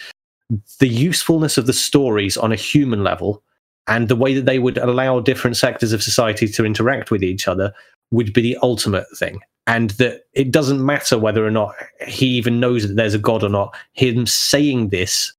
[0.80, 3.42] the usefulness of the stories on a human level
[3.88, 7.48] and the way that they would allow different sectors of society to interact with each
[7.48, 7.74] other
[8.12, 11.74] would be the ultimate thing and that it doesn't matter whether or not
[12.08, 15.34] he even knows that there's a god or not him saying this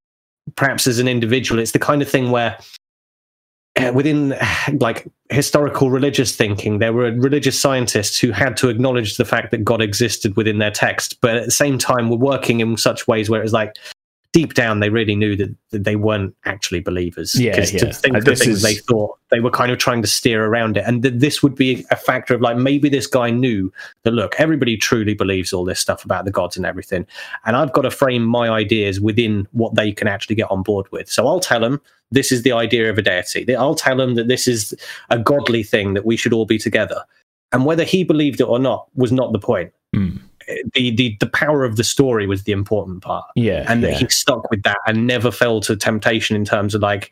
[0.55, 2.59] perhaps as an individual it's the kind of thing where
[3.77, 4.35] uh, within
[4.81, 9.65] like historical religious thinking there were religious scientists who had to acknowledge the fact that
[9.65, 13.29] god existed within their text but at the same time were working in such ways
[13.29, 13.77] where it was like
[14.37, 17.41] deep down they really knew that, that they weren't actually believers.
[17.41, 17.79] Yeah, yeah.
[17.79, 18.63] to think the things is...
[18.63, 21.55] they thought they were kind of trying to steer around it, and that this would
[21.55, 23.73] be a factor of like maybe this guy knew
[24.03, 27.07] that look, everybody truly believes all this stuff about the gods and everything,
[27.47, 30.87] and I've got to frame my ideas within what they can actually get on board
[30.93, 31.11] with.
[31.11, 31.81] So I'll tell them
[32.11, 33.57] this is the idea of a deity.
[33.57, 34.75] I'll tell them that this is
[35.09, 37.03] a godly thing that we should all be together.
[37.53, 39.73] And whether he believed it or not was not the point.
[39.95, 40.21] Mm.
[40.75, 43.27] The, the the power of the story was the important part.
[43.35, 46.83] Yeah, and that he stuck with that and never fell to temptation in terms of
[46.83, 47.11] like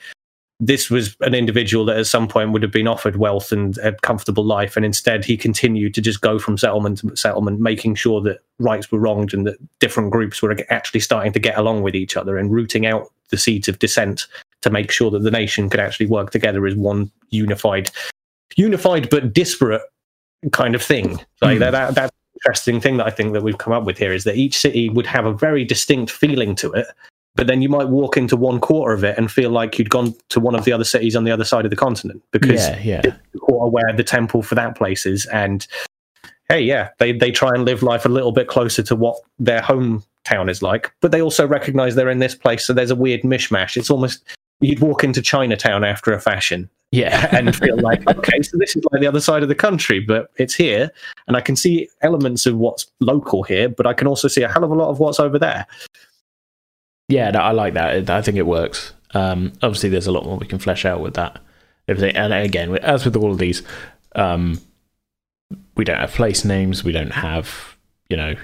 [0.60, 3.92] this was an individual that at some point would have been offered wealth and a
[4.02, 8.20] comfortable life, and instead he continued to just go from settlement to settlement, making sure
[8.20, 11.96] that rights were wronged and that different groups were actually starting to get along with
[11.96, 14.26] each other and rooting out the seeds of dissent
[14.62, 17.90] to make sure that the nation could actually work together as one unified,
[18.56, 19.82] unified but disparate
[20.52, 21.18] kind of thing.
[21.42, 21.60] Like Mm.
[21.60, 24.24] that, that, that's interesting thing that I think that we've come up with here is
[24.24, 26.86] that each city would have a very distinct feeling to it,
[27.34, 30.14] but then you might walk into one quarter of it and feel like you'd gone
[30.28, 32.78] to one of the other cities on the other side of the continent because yeah,
[32.80, 33.00] yeah.
[33.00, 35.26] the quarter where the temple for that place is.
[35.26, 35.66] And
[36.48, 39.60] hey, yeah, they, they try and live life a little bit closer to what their
[39.60, 42.64] hometown is like, but they also recognize they're in this place.
[42.66, 43.76] So there's a weird mishmash.
[43.76, 44.22] It's almost,
[44.60, 48.84] you'd walk into Chinatown after a fashion Yeah, and feel like, okay, so this is
[48.90, 50.90] like the other side of the country, but it's here.
[51.26, 54.48] And I can see elements of what's local here, but I can also see a
[54.48, 55.66] hell of a lot of what's over there.
[57.08, 57.30] yeah.
[57.30, 58.08] No, I like that.
[58.08, 58.92] I think it works.
[59.14, 61.40] Um, obviously, there's a lot more we can flesh out with that.
[61.86, 63.62] Everything, and again, as with all of these,
[64.14, 64.60] um,
[65.76, 66.82] we don't have place names.
[66.82, 67.76] We don't have,
[68.08, 68.34] you know,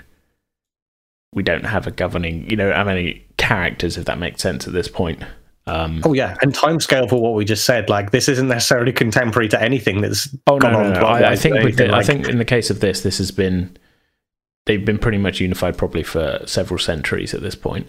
[1.33, 2.49] we don't have a governing.
[2.51, 5.23] You know, how many characters, if that makes sense at this point.
[5.67, 9.49] Um, Oh yeah, and timescale for what we just said, like this isn't necessarily contemporary
[9.49, 10.93] to anything that's Oh no, gone no, on.
[10.95, 11.01] no.
[11.01, 13.31] I, I think with the, anything I think in the case of this, this has
[13.31, 13.77] been
[14.67, 17.87] they've been pretty much unified probably for several centuries at this point.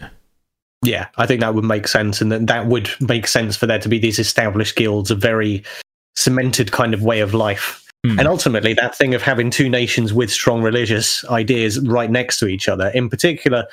[0.83, 3.79] yeah, I think that would make sense, and that that would make sense for there
[3.79, 5.63] to be these established guilds, a very
[6.15, 7.87] cemented kind of way of life.
[8.05, 8.19] Hmm.
[8.19, 12.47] And ultimately, that thing of having two nations with strong religious ideas right next to
[12.47, 13.65] each other, in particular,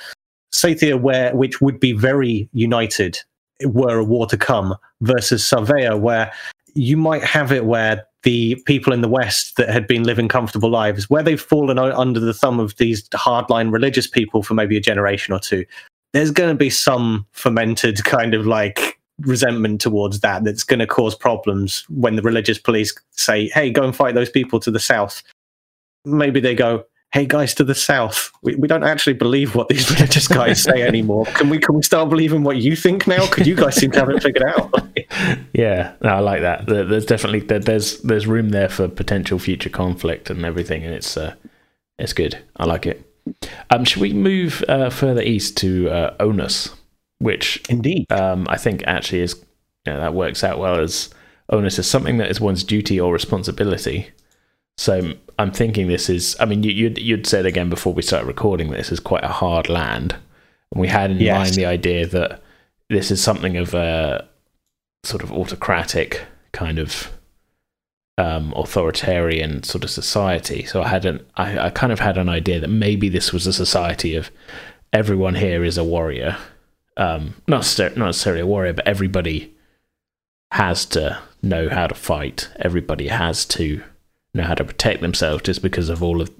[0.52, 3.18] Scythia, where which would be very united
[3.64, 6.32] were a war to come, versus Sarvea, where
[6.74, 10.70] you might have it where the people in the West that had been living comfortable
[10.70, 14.80] lives, where they've fallen under the thumb of these hardline religious people for maybe a
[14.80, 15.64] generation or two,
[16.12, 20.86] there's going to be some fermented kind of like resentment towards that that's going to
[20.86, 24.78] cause problems when the religious police say, hey, go and fight those people to the
[24.78, 25.22] south.
[26.04, 29.90] Maybe they go, hey guys to the south we, we don't actually believe what these
[29.94, 33.46] religious guys say anymore can we can we start believing what you think now because
[33.46, 34.72] you guys seem to have it figured out
[35.52, 36.66] Yeah, no, I like that.
[36.66, 41.34] There's definitely there's there's room there for potential future conflict and everything, and it's uh,
[41.98, 42.38] it's good.
[42.56, 43.04] I like it.
[43.70, 46.70] Um, should we move uh, further east to uh, Onus,
[47.18, 49.34] which indeed um, I think actually is
[49.86, 51.10] you know, that works out well as
[51.50, 54.10] onus is something that is one's duty or responsibility.
[54.76, 56.36] So I'm thinking this is.
[56.40, 59.28] I mean, you, you'd you'd said again before we started recording this is quite a
[59.28, 60.12] hard land,
[60.72, 61.36] and we had in Yes.
[61.36, 62.42] mind the idea that
[62.90, 64.26] this is something of a
[65.04, 67.12] sort of autocratic kind of
[68.18, 70.64] um, authoritarian sort of society.
[70.64, 73.46] So I had an I, I kind of had an idea that maybe this was
[73.46, 74.30] a society of
[74.92, 76.36] everyone here is a warrior,
[76.96, 79.54] um, not not necessarily a warrior, but everybody
[80.50, 82.48] has to know how to fight.
[82.58, 83.82] Everybody has to
[84.38, 86.30] know how to protect themselves, just because of all of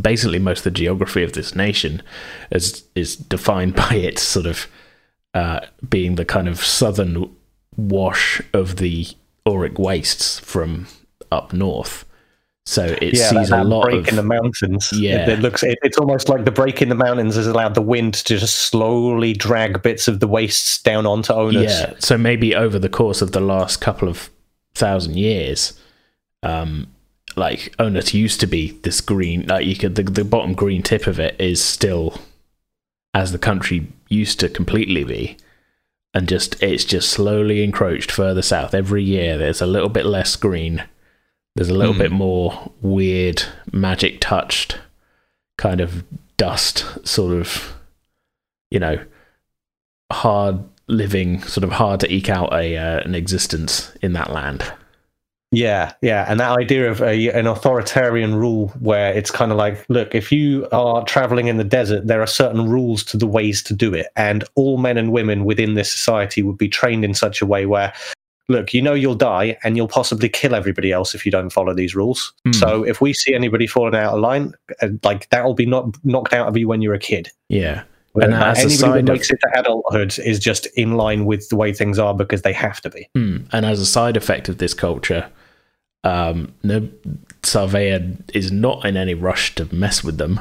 [0.00, 2.02] basically most of the geography of this nation
[2.50, 4.66] is is defined by its sort of
[5.34, 7.34] uh, being the kind of southern
[7.76, 9.06] wash of the
[9.46, 10.86] Auric wastes from
[11.30, 12.04] up north.
[12.64, 14.92] So it yeah, sees that, a lot break of in the mountains.
[14.92, 15.22] Yeah.
[15.22, 15.64] it, it looks.
[15.64, 18.56] It, it's almost like the break in the mountains has allowed the wind to just
[18.56, 21.72] slowly drag bits of the wastes down onto Onus.
[21.72, 21.94] Yeah.
[21.98, 24.30] So maybe over the course of the last couple of
[24.74, 25.78] thousand years,
[26.44, 26.86] um,
[27.36, 31.06] like Onus used to be this green, like you could the, the bottom green tip
[31.06, 32.20] of it is still
[33.14, 35.36] as the country used to completely be.
[36.14, 38.74] And just it's just slowly encroached further south.
[38.74, 40.84] Every year there's a little bit less green.
[41.56, 42.00] There's a little Hmm.
[42.00, 43.42] bit more weird
[43.72, 44.78] magic touched
[45.58, 46.04] kind of
[46.36, 47.74] dust sort of
[48.70, 48.98] you know
[50.10, 54.70] hard living, sort of hard to eke out a uh, an existence in that land.
[55.54, 59.84] Yeah, yeah, and that idea of a, an authoritarian rule where it's kind of like,
[59.90, 63.62] look, if you are traveling in the desert, there are certain rules to the ways
[63.64, 67.12] to do it, and all men and women within this society would be trained in
[67.12, 67.92] such a way where,
[68.48, 71.74] look, you know you'll die, and you'll possibly kill everybody else if you don't follow
[71.74, 72.32] these rules.
[72.46, 72.52] Hmm.
[72.52, 75.94] So if we see anybody falling out of line, uh, like that will be not
[76.02, 77.28] knocked out of you when you're a kid.
[77.50, 80.96] Yeah, Where, And as a anybody side that of- it to adulthood is just in
[80.96, 83.10] line with the way things are because they have to be.
[83.14, 83.36] Hmm.
[83.52, 85.28] and as a side effect of this culture,
[86.04, 86.88] um, no,
[87.42, 90.40] Sarvea is not in any rush to mess with them.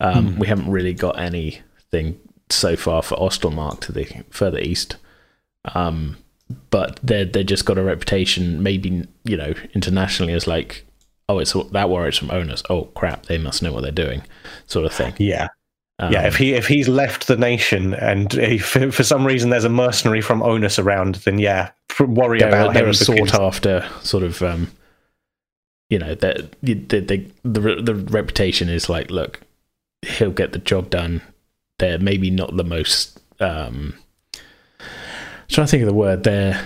[0.00, 0.38] Um, Hmm.
[0.38, 2.20] We haven't really got anything
[2.50, 4.96] so far for Ostelmark to the further east.
[5.74, 6.18] Um,
[6.70, 10.86] but they they just got a reputation, maybe you know, internationally as like,
[11.28, 12.62] oh, it's that war is from Onus.
[12.70, 14.22] Oh crap, they must know what they're doing,
[14.66, 15.14] sort of thing.
[15.18, 15.48] Yeah.
[16.00, 19.64] Um, yeah, if he if he's left the nation and if, for some reason there's
[19.64, 22.90] a mercenary from Onus around, then yeah, worry they're, about they're him.
[22.90, 24.70] a sought after sort of, um,
[25.90, 27.00] you know, that the, the
[27.42, 29.40] the the reputation is like, look,
[30.02, 31.20] he'll get the job done.
[31.78, 33.20] They're maybe not the most.
[33.40, 33.94] Um,
[34.32, 36.22] I'm trying to think of the word.
[36.24, 36.64] They're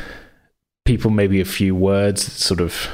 [0.85, 2.89] people, maybe a few words, sort of.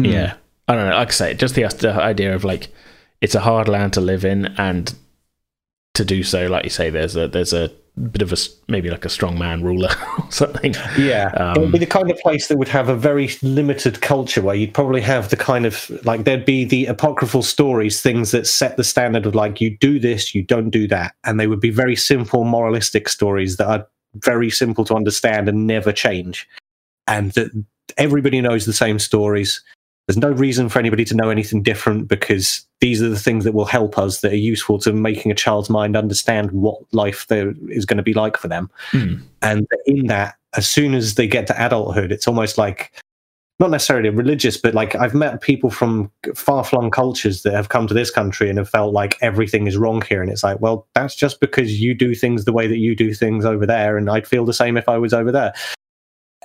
[0.00, 0.12] Mm.
[0.12, 0.34] Yeah,
[0.66, 0.96] I don't know.
[0.96, 2.68] Like I say, just the idea of like
[3.20, 4.94] it's a hard land to live in, and
[5.94, 7.70] to do so, like you say, there's a there's a
[8.12, 8.36] bit of a
[8.68, 10.74] maybe like a strong man ruler or something.
[10.96, 14.00] Yeah, um, it would be the kind of place that would have a very limited
[14.00, 18.30] culture where you'd probably have the kind of like there'd be the apocryphal stories, things
[18.30, 21.46] that set the standard of like you do this, you don't do that, and they
[21.46, 23.86] would be very simple moralistic stories that are
[24.16, 26.48] very simple to understand and never change,
[27.06, 27.50] and that
[27.96, 29.62] everybody knows the same stories.
[30.10, 33.54] There's no reason for anybody to know anything different because these are the things that
[33.54, 37.54] will help us that are useful to making a child's mind understand what life there
[37.68, 38.68] is going to be like for them.
[38.90, 39.22] Mm.
[39.40, 42.90] And in that, as soon as they get to adulthood, it's almost like
[43.60, 47.86] not necessarily religious, but like I've met people from far flung cultures that have come
[47.86, 50.22] to this country and have felt like everything is wrong here.
[50.22, 53.14] And it's like, well, that's just because you do things the way that you do
[53.14, 53.96] things over there.
[53.96, 55.54] And I'd feel the same if I was over there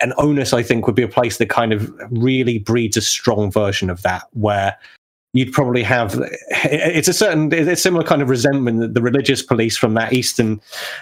[0.02, 3.52] and onus i think would be a place that kind of really breeds a strong
[3.52, 4.78] version of that where
[5.34, 6.20] you'd probably have
[6.50, 10.14] it's a certain it's a similar kind of resentment that the religious police from that
[10.14, 10.60] eastern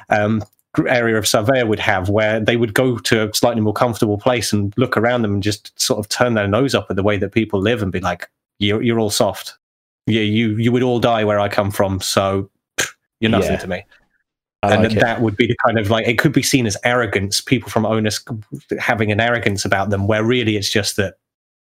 [0.09, 0.43] um,
[0.87, 4.51] area of Sarvea would have, where they would go to a slightly more comfortable place
[4.51, 7.17] and look around them and just sort of turn their nose up at the way
[7.17, 8.27] that people live and be like,
[8.59, 9.57] "You're, you're all soft.
[10.07, 12.49] Yeah, you you would all die where I come from, so
[13.19, 13.57] you're nothing yeah.
[13.57, 13.85] to me."
[14.63, 16.77] I and like that would be the kind of like it could be seen as
[16.85, 17.41] arrogance.
[17.41, 18.23] People from Onus
[18.79, 21.15] having an arrogance about them, where really it's just that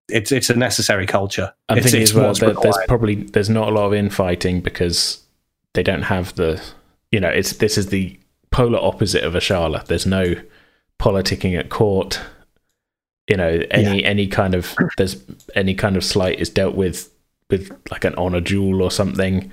[0.08, 1.52] it's it's a necessary culture.
[1.70, 4.60] I'm it's, thinking it's as well that there's probably there's not a lot of infighting
[4.60, 5.24] because
[5.72, 6.62] they don't have the
[7.10, 8.20] you know it's this is the
[8.50, 9.86] polar opposite of a Ashala.
[9.86, 10.34] There's no
[10.98, 12.20] politicking at court.
[13.28, 14.08] You know any yeah.
[14.08, 15.16] any kind of there's
[15.54, 17.10] any kind of slight is dealt with
[17.48, 19.50] with like an honor duel or something.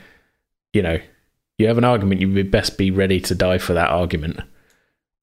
[0.74, 1.00] You know
[1.58, 4.40] you have an argument, you would best be ready to die for that argument.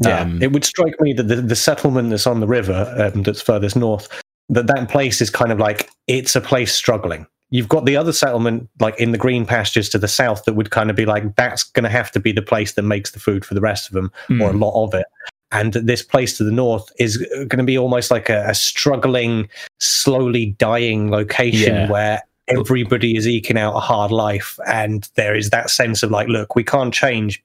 [0.00, 3.22] Yeah, um, it would strike me that the, the settlement that's on the river, um,
[3.22, 4.08] that's furthest north,
[4.48, 7.26] that that place is kind of like it's a place struggling.
[7.50, 10.70] You've got the other settlement, like in the green pastures to the south, that would
[10.70, 13.20] kind of be like that's going to have to be the place that makes the
[13.20, 14.42] food for the rest of them, mm.
[14.42, 15.06] or a lot of it.
[15.52, 19.48] And this place to the north is going to be almost like a, a struggling,
[19.78, 21.90] slowly dying location yeah.
[21.90, 26.28] where everybody is eking out a hard life and there is that sense of like
[26.28, 27.42] look we can't change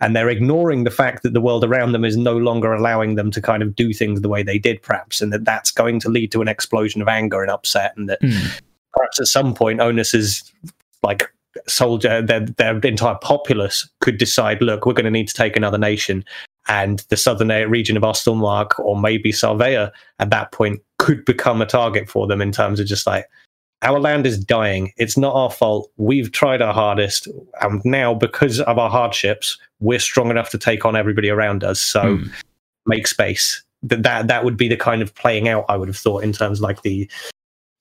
[0.00, 3.30] and they're ignoring the fact that the world around them is no longer allowing them
[3.30, 6.08] to kind of do things the way they did perhaps and that that's going to
[6.08, 8.60] lead to an explosion of anger and upset and that mm.
[8.92, 10.50] perhaps at some point onus is
[11.02, 11.32] like
[11.66, 15.78] soldier their, their entire populace could decide look we're going to need to take another
[15.78, 16.24] nation
[16.68, 21.66] and the southern region of Ostelmark or maybe Sarvea at that point could become a
[21.66, 23.26] target for them in terms of just like
[23.82, 24.92] our land is dying.
[24.96, 25.90] It's not our fault.
[25.96, 27.28] We've tried our hardest.
[27.60, 31.80] And now, because of our hardships, we're strong enough to take on everybody around us.
[31.80, 32.30] So mm.
[32.86, 33.62] make space.
[33.82, 36.32] That, that that would be the kind of playing out I would have thought in
[36.32, 37.08] terms of like the,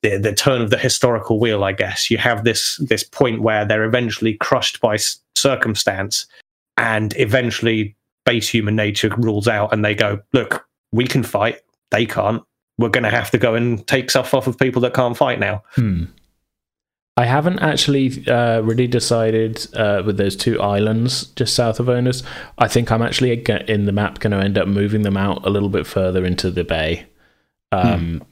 [0.04, 1.64] the the turn of the historical wheel.
[1.64, 4.98] I guess you have this this point where they're eventually crushed by
[5.36, 6.28] circumstance,
[6.78, 7.96] and eventually
[8.28, 11.62] base human nature rules out, and they go, "Look, we can fight.
[11.90, 12.44] They can't
[12.78, 15.40] we're going to have to go and take stuff off of people that can't fight
[15.40, 15.64] now.
[15.72, 16.06] Hmm.
[17.16, 22.22] I haven't actually uh, really decided uh, with those two islands just south of Onus.
[22.60, 23.32] I think I'm actually
[23.68, 26.52] in the map going to end up moving them out a little bit further into
[26.52, 27.08] the bay.
[27.72, 28.24] Um,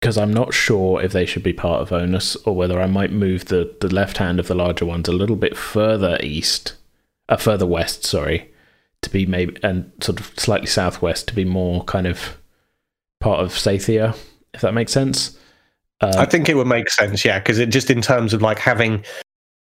[0.00, 0.22] because hmm.
[0.22, 3.44] I'm not sure if they should be part of Onus or whether I might move
[3.44, 6.74] the, the left hand of the larger ones a little bit further east,
[7.28, 8.52] uh, further west, sorry,
[9.02, 12.36] to be maybe and sort of slightly southwest to be more kind of
[13.20, 14.14] part of Scythia,
[14.54, 15.38] if that makes sense.
[16.00, 18.58] Uh, I think it would make sense, yeah, because it just in terms of like
[18.58, 19.04] having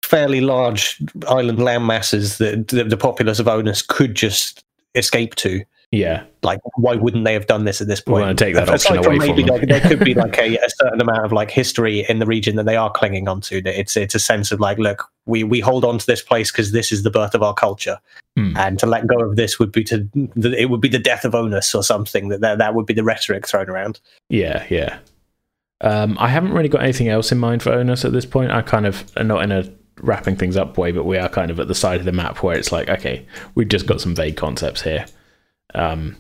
[0.03, 4.65] fairly large island land masses that the, the populace of Onus could just
[4.95, 5.63] escape to.
[5.91, 8.17] Yeah, like why wouldn't they have done this at this point?
[8.17, 9.65] We want to take that option away from, maybe them.
[9.67, 12.67] there could be like a, a, certain amount of like history in the region that
[12.67, 13.63] they are clinging onto.
[13.63, 16.53] That it's it's a sense of like, look, we we hold on to this place
[16.53, 17.99] because this is the birth of our culture,
[18.37, 18.55] hmm.
[18.59, 20.07] and to let go of this would be to
[20.37, 22.29] it would be the death of Onus or something.
[22.29, 23.99] That that, that would be the rhetoric thrown around.
[24.29, 24.99] Yeah, yeah.
[25.81, 28.51] Um, I haven't really got anything else in mind for Onus at this point.
[28.51, 29.65] I kind of am not in a
[30.03, 32.43] wrapping things up way, but we are kind of at the side of the map
[32.43, 35.07] where it's like, okay, we've just got some vague concepts here.
[35.75, 36.17] Um,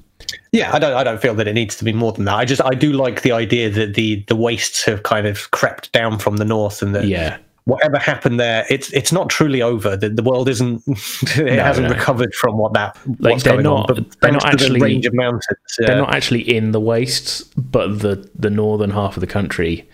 [0.52, 0.94] yeah, I don't.
[0.94, 2.34] I don't feel that it needs to be more than that.
[2.34, 5.92] I just, I do like the idea that the the wastes have kind of crept
[5.92, 9.96] down from the north, and that yeah, whatever happened there, it's it's not truly over.
[9.96, 10.82] The, the world isn't,
[11.36, 11.94] it No, hasn't no.
[11.94, 13.94] recovered from what that Like, what's they're going not- on.
[13.96, 15.44] But they're not to the actually- range of mountains.
[15.78, 19.88] they're uh, not actually in the wastes, but the the northern half of the country,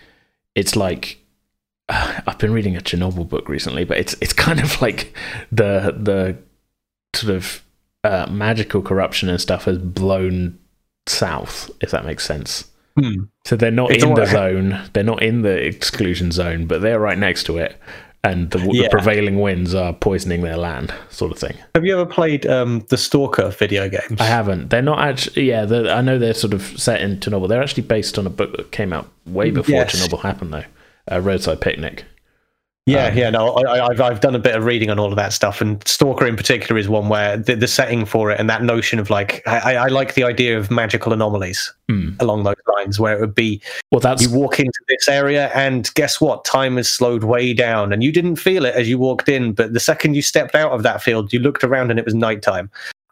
[0.55, 1.19] it's like
[1.89, 5.13] I've been reading a Chernobyl book recently, but it's it's kind of like
[5.51, 6.35] the the
[7.13, 7.61] sort of
[8.05, 10.57] uh, magical corruption and stuff has blown
[11.07, 12.69] south, if that makes sense.
[12.97, 13.23] hmm.
[13.45, 16.99] So they're not It's in the zone, they're not in the exclusion zone, but they're
[16.99, 17.77] right next to it,
[18.23, 21.55] and the, the prevailing winds are poisoning their land, sort of thing.
[21.75, 24.19] Have you ever played um, the Stalker video games?
[24.19, 24.69] I haven't.
[24.69, 25.49] They're not actually.
[25.49, 27.47] Yeah, I know they're sort of set in Chernobyl.
[27.47, 29.95] They're actually based on a book that came out way before Yes.
[29.95, 30.65] Chernobyl happened, though.
[31.11, 32.05] Uh, Roadside Picnic.
[32.87, 35.09] Yeah, Um, yeah, no, I, I- I've I've done a bit of reading on all
[35.09, 38.39] of that stuff, and Stalker in particular is one where the, the setting for it
[38.39, 42.09] and that notion of like I, I- like the idea of magical anomalies Hmm.
[42.19, 43.59] along those lines, where it would be
[43.91, 47.91] Well, that's you walk into this area and guess what, time has slowed way down,
[47.91, 50.71] and you didn't feel it as you walked in, but the second you stepped out
[50.71, 52.69] of that field, you looked around and it was nighttime.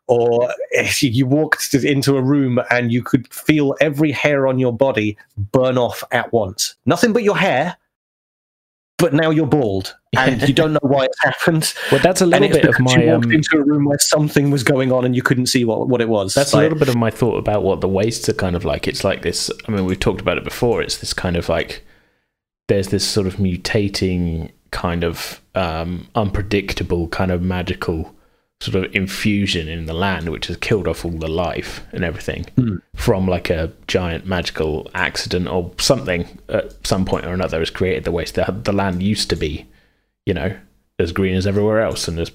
[0.08, 4.74] Or if you walked into a room and you could feel every hair on your
[4.74, 6.76] body burn off at once.
[6.86, 7.78] Nothing but your hair,
[8.98, 11.74] but now you're bald and you don't know why it's happened.
[11.92, 12.96] well, that's a little bit of my.
[12.98, 15.66] you walked Um, into a room where something was going on and you couldn't see
[15.66, 16.34] what, what it was.
[16.34, 18.64] that's Like, a little bit of my thought about what the wastes are kind of
[18.66, 18.88] like.
[18.88, 19.50] It's like this.
[19.68, 20.82] I mean, we've talked about it before.
[20.82, 21.84] It's this kind of like
[22.68, 28.16] there's this sort of mutating kind of um, unpredictable kind of magical
[28.64, 32.46] sort of infusion in the land which has killed off all the life and everything
[32.56, 32.78] Hmm.
[32.96, 38.04] from like a giant magical accident or something at some point or another has created
[38.04, 39.66] the waste the, the land used to be
[40.26, 40.56] you know
[41.00, 42.32] as green as everywhere else and as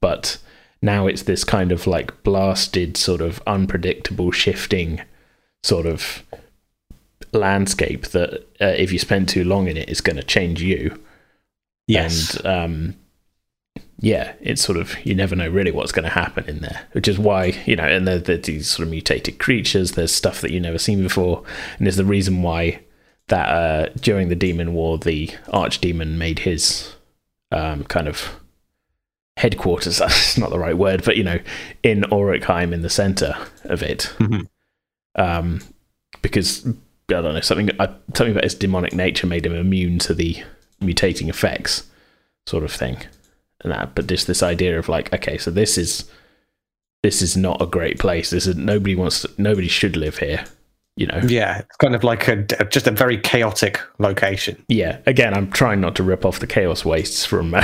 [0.00, 0.38] but
[0.82, 5.00] now it's this kind of like blasted sort of unpredictable shifting
[5.62, 6.22] sort of
[7.32, 11.00] landscape that uh, if you spend too long in it is going to change you
[11.86, 12.36] yes.
[12.36, 12.94] and um,
[13.98, 17.08] yeah, it's sort of you never know really what's going to happen in there, which
[17.08, 19.92] is why you know, and there, there's these sort of mutated creatures.
[19.92, 21.42] There's stuff that you've never seen before,
[21.78, 22.80] and there's the reason why
[23.28, 26.94] that uh, during the demon war, the archdemon made his
[27.50, 28.38] um, kind of
[29.36, 29.98] headquarters.
[29.98, 31.38] That's not the right word, but you know,
[31.82, 33.34] in Orikheim, in the center
[33.64, 34.46] of it, Mhm.
[35.16, 35.60] um,
[36.22, 36.72] because I
[37.08, 37.70] don't know something.
[37.78, 40.42] Uh, something about his demonic nature made him immune to the
[40.82, 41.84] mutating effects,
[42.46, 42.98] sort of thing.
[43.62, 46.10] And that, but just this idea of like, okay, so this is
[47.02, 48.30] this is not a great place.
[48.30, 49.22] This is nobody wants.
[49.22, 50.44] To, nobody should live here.
[50.96, 51.20] You know.
[51.26, 52.36] Yeah, it's kind of like a
[52.70, 54.64] just a very chaotic location.
[54.68, 54.98] Yeah.
[55.06, 57.60] Again, I'm trying not to rip off the chaos wastes from uh,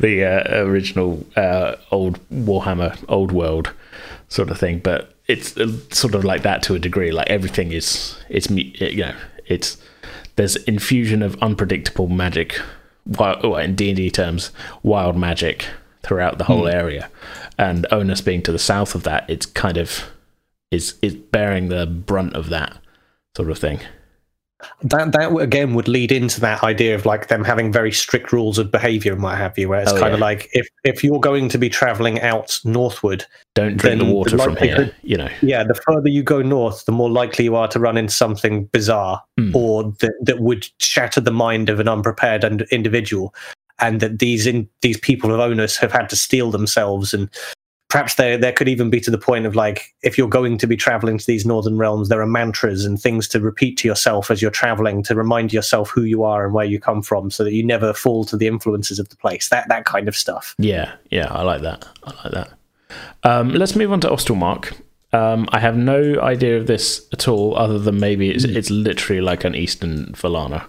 [0.00, 3.72] the uh, original uh, old Warhammer old world
[4.28, 7.10] sort of thing, but it's uh, sort of like that to a degree.
[7.10, 9.14] Like everything is, it's you know,
[9.46, 9.78] it's
[10.36, 12.58] there's infusion of unpredictable magic,
[13.06, 14.50] wild, well, in D and D terms,
[14.82, 15.66] wild magic
[16.02, 16.76] throughout the whole hmm.
[16.76, 17.10] area,
[17.58, 20.10] and Onus being to the south of that, it's kind of
[20.70, 22.76] is is bearing the brunt of that
[23.36, 23.80] sort of thing.
[24.82, 28.58] That that again would lead into that idea of like them having very strict rules
[28.58, 29.68] of behavior and what have you.
[29.68, 30.26] Where it's Oh, kind of yeah.
[30.26, 33.24] like if if you're going to be traveling out northward,
[33.54, 34.94] Don't drink the water the from here.
[35.02, 35.28] You know.
[35.42, 38.64] yeah, the further you go north, the more likely you are to run into something
[38.66, 39.54] bizarre Mm.
[39.54, 43.34] or that that would shatter the mind of an unprepared individual,
[43.78, 47.28] and that these in these people of onus have had to steel themselves and.
[47.92, 50.66] Perhaps there, there could even be to the point of like, if you're going to
[50.66, 54.30] be traveling to these northern realms, there are mantras and things to repeat to yourself
[54.30, 57.44] as you're traveling to remind yourself who you are and where you come from, so
[57.44, 59.50] that you never fall to the influences of the place.
[59.50, 60.54] That that kind of stuff.
[60.58, 61.86] Yeah, yeah, I like that.
[62.04, 62.50] I like that.
[63.24, 64.74] Um, let's move on to Ostelmark.
[65.12, 69.20] Um, I have no idea of this at all, other than maybe it's, it's literally
[69.20, 70.64] like an Eastern Valana.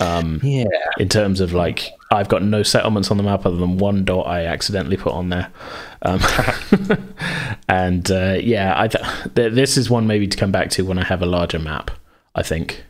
[0.00, 0.64] Um, Yeah,
[0.98, 4.26] in terms of like, I've got no settlements on the map other than one dot
[4.26, 5.50] I accidentally put on there.
[6.02, 6.20] Um,
[7.68, 9.04] and uh, yeah, I th-
[9.34, 11.90] th- this is one maybe to come back to when I have a larger map.
[12.34, 12.82] I think.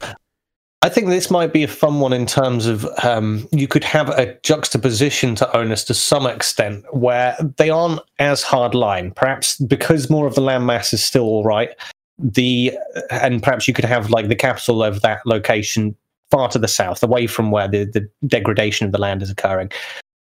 [0.82, 4.08] I think this might be a fun one in terms of um, you could have
[4.08, 9.12] a juxtaposition to onus to some extent where they aren't as hard line.
[9.12, 11.70] Perhaps because more of the landmass is still all right.
[12.18, 12.76] The
[13.10, 15.96] and perhaps you could have like the capital of that location
[16.32, 19.70] far to the south, away from where the, the degradation of the land is occurring.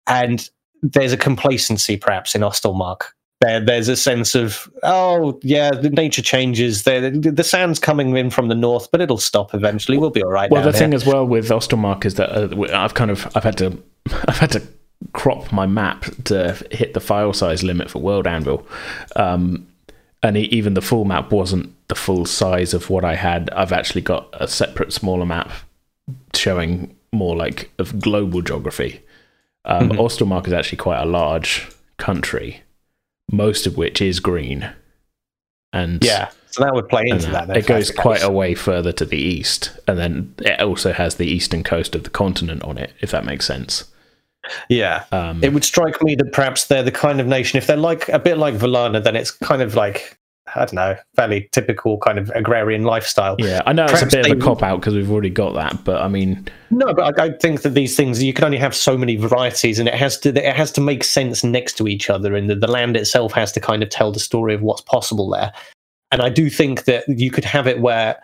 [0.09, 0.47] And
[0.83, 3.03] there's a complacency perhaps in Ostelmark.
[3.41, 6.83] There, there's a sense of oh yeah, the nature changes.
[6.83, 9.97] The, the, the sand's coming in from the north, but it'll stop eventually.
[9.97, 10.51] We'll be all right.
[10.51, 10.79] Well, the here.
[10.79, 13.83] thing as well with Ostelmark is that uh, I've kind of I've had to
[14.29, 14.63] I've had to
[15.13, 18.67] crop my map to hit the file size limit for World Anvil.
[19.17, 19.67] Um,
[20.23, 23.49] and even the full map wasn't the full size of what I had.
[23.51, 25.51] I've actually got a separate smaller map
[26.35, 29.03] showing more like of global geography.
[29.65, 30.01] Um, mm-hmm.
[30.01, 31.69] Ostelmark is actually quite a large
[31.99, 32.63] country,
[33.31, 34.73] most of which is green.
[35.73, 37.57] And yeah, so that would play into that.
[37.57, 41.27] it goes quite a way further to the east, and then it also has the
[41.27, 43.85] eastern coast of the continent on it, if that makes sense.
[44.69, 47.59] Yeah, um, it would strike me that perhaps they're the kind of nation.
[47.59, 50.19] If they're like a bit like Valana, then it's kind of like
[50.55, 53.37] I don't know, fairly typical kind of agrarian lifestyle.
[53.39, 55.55] Yeah, I know Perhaps it's a bit of a cop out because we've already got
[55.55, 58.59] that, but I mean, no, but I, I, think that these things you can only
[58.59, 61.89] have so many varieties, and it has to it has to make sense next to
[61.89, 64.63] each other, and the, the land itself has to kind of tell the story of
[64.63, 65.53] what's possible there.
[66.13, 68.21] And I do think that you could have it where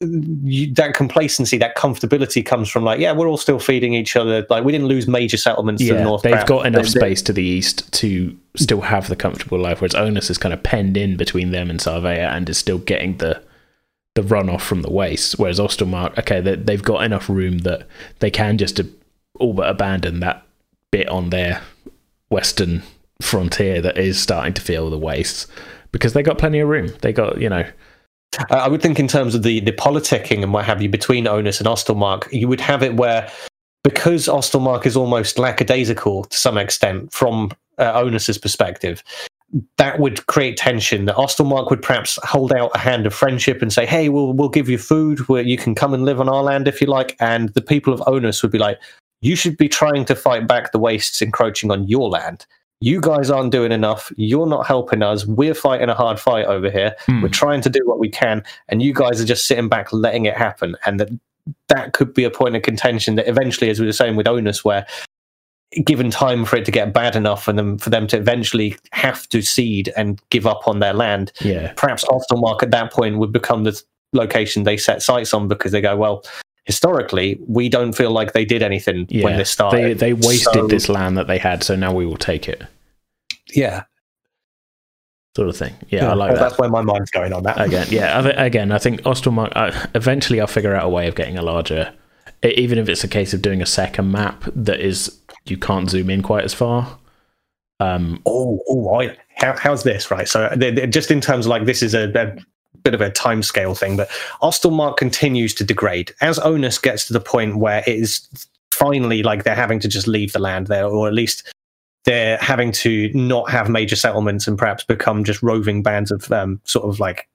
[0.00, 4.46] you, that complacency, that comfortability comes from like, yeah, we're all still feeding each other.
[4.48, 6.22] Like we didn't lose major settlements yeah, to the north.
[6.22, 10.30] They've got enough space to the east to still have the comfortable life, whereas Onus
[10.30, 13.42] is kind of penned in between them and Sarvea and is still getting the
[14.14, 15.38] the runoff from the waste.
[15.38, 17.86] Whereas Ostelmark, okay, they, have got enough room that
[18.18, 18.80] they can just
[19.38, 20.44] all but abandon that
[20.90, 21.62] bit on their
[22.28, 22.82] western
[23.22, 25.46] frontier that is starting to feel the wastes
[25.92, 26.92] because they got plenty of room.
[27.00, 27.68] They got you know
[28.50, 31.60] I would think in terms of the the politicking and what have you between Onus
[31.60, 33.30] and Ostelmark, you would have it where
[33.84, 39.02] because Ostelmark is almost lackadaisical to some extent from uh, Onus's perspective,
[39.76, 41.06] that would create tension.
[41.06, 44.48] That Ostelmark would perhaps hold out a hand of friendship and say, "Hey, we'll we'll
[44.48, 47.16] give you food where you can come and live on our land if you like."
[47.20, 48.78] And the people of Onus would be like,
[49.20, 52.46] "You should be trying to fight back the wastes encroaching on your land."
[52.80, 54.12] You guys aren't doing enough.
[54.16, 55.26] You're not helping us.
[55.26, 56.94] We're fighting a hard fight over here.
[57.06, 57.22] Mm.
[57.22, 60.26] We're trying to do what we can, and you guys are just sitting back letting
[60.26, 60.76] it happen.
[60.86, 61.10] And that
[61.68, 64.64] that could be a point of contention that eventually, as we were saying with Onus,
[64.64, 64.86] where
[65.84, 69.28] given time for it to get bad enough for them for them to eventually have
[69.28, 71.72] to cede and give up on their land, yeah.
[71.76, 73.80] perhaps Ostelmark at that point would become the
[74.12, 76.24] location they set sights on because they go, well,
[76.68, 79.98] historically, we don't feel like they did anything yeah, when this started.
[79.98, 82.62] They, they wasted so, this land that they had, so now we will take it.
[83.48, 83.84] Yeah.
[85.34, 85.74] Sort of thing.
[85.88, 86.48] Yeah, yeah I like well, that.
[86.50, 87.58] That's where my mind's going on that.
[87.58, 88.20] Again, yeah.
[88.20, 91.90] Again, I think Ostelmark, uh, eventually I'll figure out a way of getting a larger,
[92.42, 96.10] even if it's a case of doing a second map that is, you can't zoom
[96.10, 96.98] in quite as far.
[97.80, 100.10] Um, oh, oh, I, how, how's this?
[100.10, 100.28] Right.
[100.28, 100.54] So,
[100.90, 102.36] just in terms of like, this is a
[102.90, 104.08] bit of a time scale thing, but
[104.42, 108.26] Ostelmark continues to degrade as Onus gets to the point where it is
[108.72, 111.52] finally like they're having to just leave the land there, or at least
[112.04, 116.60] they're having to not have major settlements and perhaps become just roving bands of um,
[116.64, 117.28] sort of like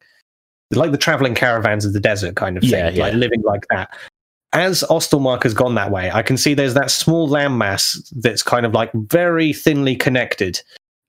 [0.71, 3.03] like the traveling caravans of the desert kind of thing, yeah, yeah.
[3.03, 3.95] like living like that.
[4.53, 8.65] As Ostelmark has gone that way, I can see there's that small landmass that's kind
[8.65, 10.61] of like very thinly connected,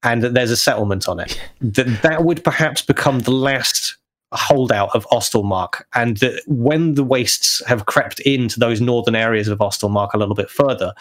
[0.02, 1.40] and that there's a settlement on it.
[1.60, 3.96] that that would perhaps become the last
[4.36, 9.58] holdout of Ostelmark, and that when the wastes have crept into those northern areas of
[9.58, 10.92] Ostelmark a little bit further,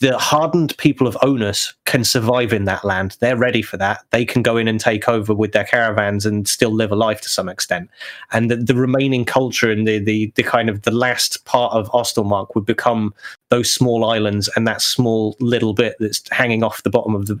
[0.00, 3.18] the hardened people of Onus can survive in that land.
[3.20, 4.02] They're ready for that.
[4.12, 7.20] They can go in and take over with their caravans and still live a life
[7.20, 7.90] to some extent.
[8.32, 11.90] And the, the remaining culture and the, the the kind of the last part of
[11.90, 13.12] Ostelmark would become
[13.50, 17.36] those small islands and that small little bit that's hanging off the bottom of the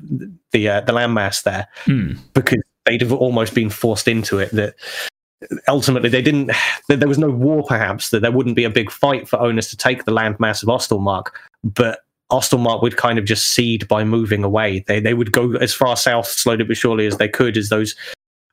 [0.52, 2.18] the uh, the landmass there, mm.
[2.34, 4.50] because they'd have almost been forced into it.
[4.50, 4.74] That
[5.68, 6.50] ultimately they didn't
[6.88, 9.76] there was no war perhaps that there wouldn't be a big fight for Onus to
[9.76, 11.26] take the landmass of Ostelmark
[11.62, 14.84] but Ostelmark would kind of just cede by moving away.
[14.86, 17.94] They they would go as far south slowly but surely as they could as those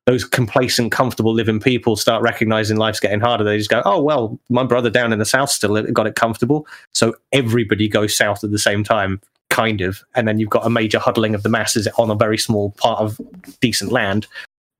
[0.08, 3.44] those complacent comfortable living people start recognizing life's getting harder.
[3.44, 6.68] They just go oh well my brother down in the south still got it comfortable.
[6.92, 10.70] So everybody goes south at the same time kind of and then you've got a
[10.70, 13.20] major huddling of the masses on a very small part of
[13.62, 14.28] decent land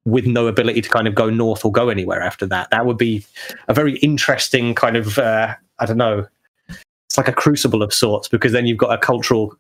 [0.06, 2.70] with no ability to kind of go north or go anywhere after that.
[2.72, 3.26] That would be
[3.68, 6.28] a very interesting kind of uh, I don't know.
[6.70, 9.56] It's like a crucible of sorts because then you've got a cultural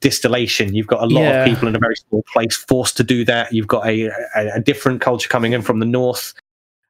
[0.00, 0.74] distillation.
[0.74, 1.44] You've got a lot yeah.
[1.44, 3.52] of people in a very small place forced to do that.
[3.52, 6.34] You've got a, a, a different culture coming in from the north.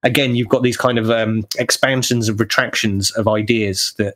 [0.02, 4.14] Again, you've got these kind of um, expansions and retractions of ideas that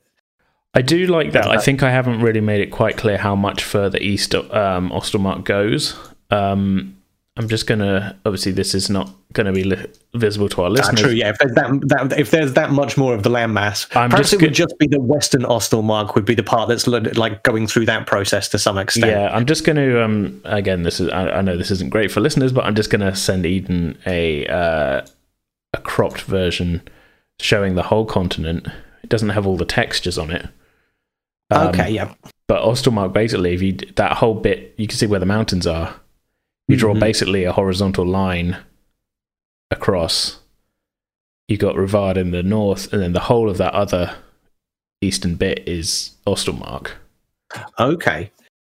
[0.73, 1.49] I do like that.
[1.49, 5.45] I think I haven't really made it quite clear how much further east um, Ostelmark
[5.45, 5.99] goes.
[6.31, 6.97] Um,
[7.37, 8.19] I'm just gonna.
[8.27, 11.01] Obviously, this is not going to be li- visible to our listeners.
[11.01, 11.13] true.
[11.13, 11.31] Yeah.
[11.31, 14.43] If there's that, that, if there's that much more of the landmass, I'm perhaps it
[14.43, 18.07] would just be the Western Ostelmark would be the part that's like going through that
[18.07, 19.13] process to some extent.
[19.13, 19.35] Yeah.
[19.35, 20.03] I'm just going to.
[20.05, 20.41] Um.
[20.45, 21.09] Again, this is.
[21.09, 23.97] I, I, know this isn't great for listeners, but I'm just going to send Eden
[24.07, 25.07] a uh,
[25.73, 26.83] a cropped version
[27.39, 28.67] showing the whole continent.
[29.03, 30.47] It doesn't have all the textures on it.
[31.51, 32.13] Um, okay, yeah.
[32.49, 35.95] But Ostelmark, basically, if you that whole bit, you can see where the mountains are.
[36.69, 37.01] You draw Mhm.
[37.01, 38.57] basically a horizontal line
[39.71, 40.39] across.
[41.49, 44.15] You got Rivard in the north, and then the whole of that other
[45.01, 46.93] eastern bit is Ostelmark.
[47.79, 48.31] Okay.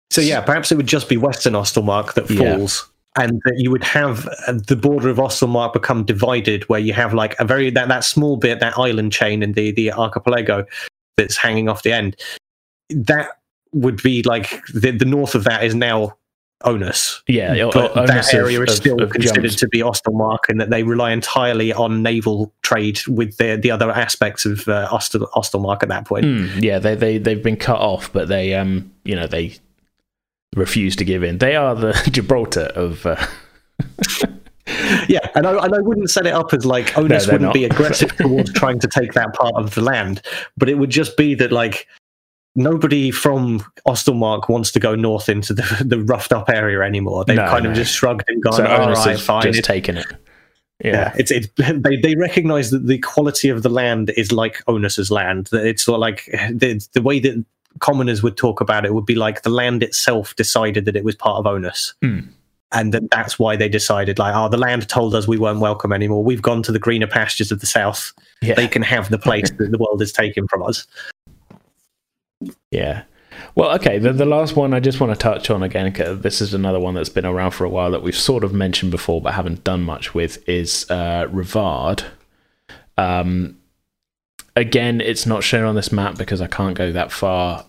[0.09, 2.55] So yeah, perhaps it would just be Western Ostelmark that Yeah.
[2.57, 2.87] falls,
[3.17, 7.13] and that you would have uh, the border of Ostelmark become divided, where you have
[7.13, 10.65] like a very that, that small bit, that island chain, and the the archipelago
[11.17, 12.15] that's hanging off the end.
[12.89, 13.27] That
[13.73, 16.15] would be like the, the north of that is now
[16.63, 17.21] onus.
[17.27, 19.55] Yeah, but onus that of- area is still of considered jumps.
[19.57, 23.91] to be Ostelmark, and that they rely entirely on naval trade with the the other
[23.91, 26.25] aspects of uh, Ostel, Ostelmark at that point.
[26.25, 29.55] Mm, yeah, they they they've been cut off, but they um you know they
[30.55, 31.37] refuse to give in.
[31.37, 33.05] They are the Gibraltar of.
[33.05, 33.15] Uh,
[35.07, 37.65] Yeah, and I, and I wouldn't set it up as like onus they're wouldn't be
[37.71, 40.21] aggressive towards trying to take that part of the land,
[40.55, 41.87] but it would just be that like
[42.55, 47.25] nobody from Ostelmark wants to go north into the, the roughed up area anymore.
[47.25, 47.69] They've No, kind no.
[47.71, 49.43] of just shrugged and gone, so all right, fine.
[49.43, 50.07] just It's- taken it.
[50.83, 50.91] Yeah.
[50.93, 55.11] yeah, it's it's they they recognise that the quality of the land is like onus's
[55.11, 55.45] land.
[55.51, 57.45] That it's sort of like the the way that
[57.79, 61.15] commoners would talk about it would be like the land itself decided that it was
[61.15, 61.93] part of onus.
[62.01, 62.21] Hmm.
[62.71, 65.91] And that that's why they decided, like, oh, the land told us we weren't welcome
[65.93, 66.23] anymore.
[66.23, 68.11] We've gone to the greener pastures of the south.
[68.41, 68.53] yeah.
[68.55, 70.87] They can have the place that the world has taken from us.
[72.71, 73.03] Yeah.
[73.55, 73.97] Well, okay.
[73.99, 76.93] The, the last one I just want to touch on again, this is another one
[76.93, 79.83] that's been around for a while that we've sort of mentioned before but haven't done
[79.83, 82.05] much with, is uh, Ravad.
[82.97, 83.57] Um,
[84.55, 87.65] again, it's not shown on this map because I can't go that far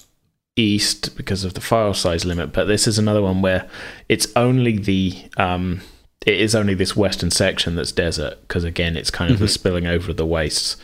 [0.56, 3.68] east because of the file size limit, but this is another one where
[4.08, 5.30] it's only the.
[5.36, 5.82] Um,
[6.26, 9.86] it is only this western section that's desert because again it's kind of the spilling
[9.86, 10.76] over of the wastes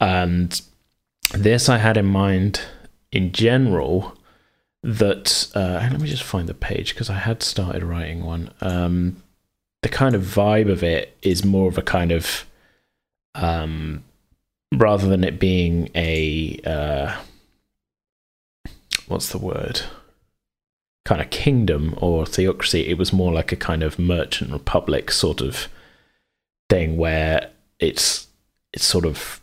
[0.00, 0.60] and
[1.32, 2.60] this i had in mind
[3.14, 4.16] in general
[4.82, 8.50] that uh, let me just find the page because I had started writing one.
[8.60, 9.22] Um,
[9.82, 12.44] the kind of vibe of it is more of a kind of
[13.34, 14.04] um,
[14.74, 17.16] rather than it being a uh,
[19.06, 19.82] what's the word
[21.04, 22.88] kind of kingdom or theocracy.
[22.88, 25.68] It was more like a kind of merchant republic sort of
[26.68, 28.26] thing where it's
[28.72, 29.40] it's sort of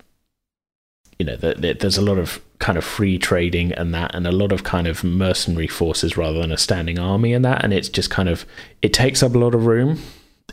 [1.18, 4.52] you know there's a lot of kind of free trading and that and a lot
[4.54, 8.10] of kind of mercenary forces rather than a standing army and that and it's just
[8.10, 8.46] kind of
[8.82, 10.00] it takes up a lot of room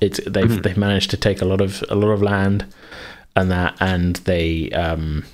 [0.00, 0.62] it's they've Mhm.
[0.62, 2.64] they've managed to take a lot of a lot of land
[3.36, 5.24] and that and they um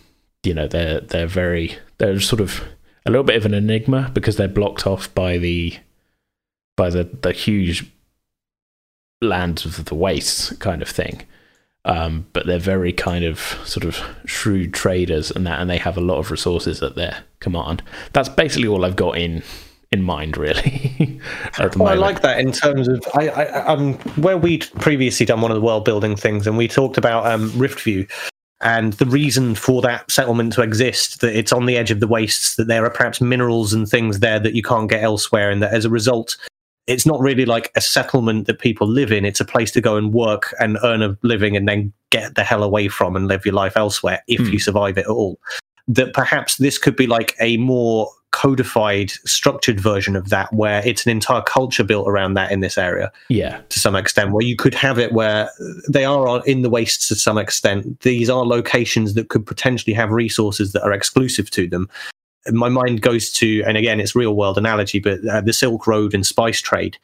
[0.42, 2.62] you know they're they're very they're sort of
[3.06, 5.76] a little bit of an enigma because they're blocked off by the
[6.76, 7.86] by the the huge
[9.22, 11.22] lands of the wastes kind of thing
[11.84, 15.96] um, but they're very kind of sort of shrewd traders and that, and they have
[15.96, 17.82] a lot of resources at their command.
[18.12, 19.42] That's basically all I've got in
[19.92, 21.20] in mind, really.
[21.76, 25.52] Well, I like that in terms of I, I, um, where we'd previously done one
[25.52, 28.06] of the world building things, and we talked about um, Rift View
[28.60, 32.06] and the reason for that settlement to exist that it's on the edge of the
[32.06, 35.62] wastes, that there are perhaps minerals and things there that you can't get elsewhere, and
[35.62, 36.36] that as a result,
[36.86, 39.24] it's not really like a settlement that people live in.
[39.24, 42.44] It's a place to go and work and earn a living and then get the
[42.44, 44.52] hell away from and live your life elsewhere if Hmm.
[44.52, 45.38] you survive it at all.
[45.88, 51.06] That perhaps this could be like a more codified, structured version of that, where it's
[51.06, 54.56] an entire culture built around that in this area yeah, to some extent, where you
[54.56, 55.48] could have it where
[55.88, 58.00] they are in the wastes to some extent.
[58.00, 61.88] These are locations that could potentially have resources that are exclusive to them.
[62.50, 66.14] My mind goes to, and again, it's real world analogy, but uh, the Silk Road
[66.14, 66.98] and spice trade.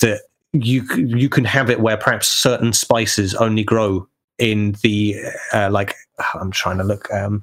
[0.00, 0.22] That
[0.52, 4.06] you you can have it where perhaps certain spices only grow
[4.38, 5.16] in the
[5.52, 5.94] uh, like.
[6.34, 7.12] I'm trying to look.
[7.12, 7.42] Um,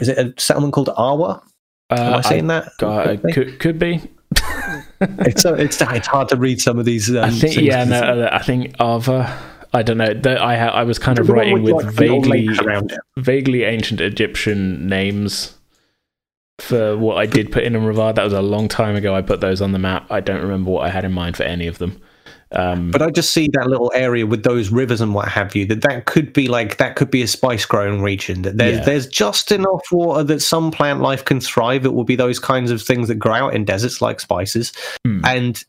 [0.00, 1.42] is it a settlement called Arwa?
[1.90, 2.70] Am uh, I saying that?
[2.78, 4.00] God, it could could be.
[5.00, 7.10] it's, so it's it's hard to read some of these.
[7.10, 9.40] Um, I think things yeah, no, I think Ava.
[9.72, 10.14] I don't know.
[10.14, 13.00] The, I I was kind of writing with like, vaguely lakes around it.
[13.18, 15.54] vaguely ancient Egyptian names
[16.60, 18.14] for what I did put in in Ravad.
[18.14, 19.14] That was a long time ago.
[19.14, 20.06] I put those on the map.
[20.10, 22.00] I don't remember what I had in mind for any of them.
[22.52, 25.66] Um, But I just see that little area with those rivers and what have you.
[25.66, 28.42] That that could be like that could be a spice growing region.
[28.42, 28.84] That there's Yeah.
[28.84, 31.84] there's just enough water that some plant life can thrive.
[31.84, 34.72] It will be those kinds of things that grow out in deserts like spices,
[35.04, 35.20] Hmm.
[35.24, 35.64] and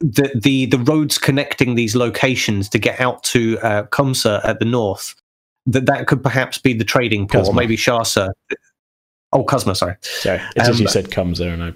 [0.00, 4.64] the the the roads connecting these locations to get out to uh, Kumsa at the
[4.64, 5.14] north.
[5.66, 8.30] That that could perhaps be the trading port, or maybe Sharsa.
[9.34, 9.96] Oh, Kuzma, sorry.
[10.00, 11.72] sorry, it's as um, you said, comes there, and I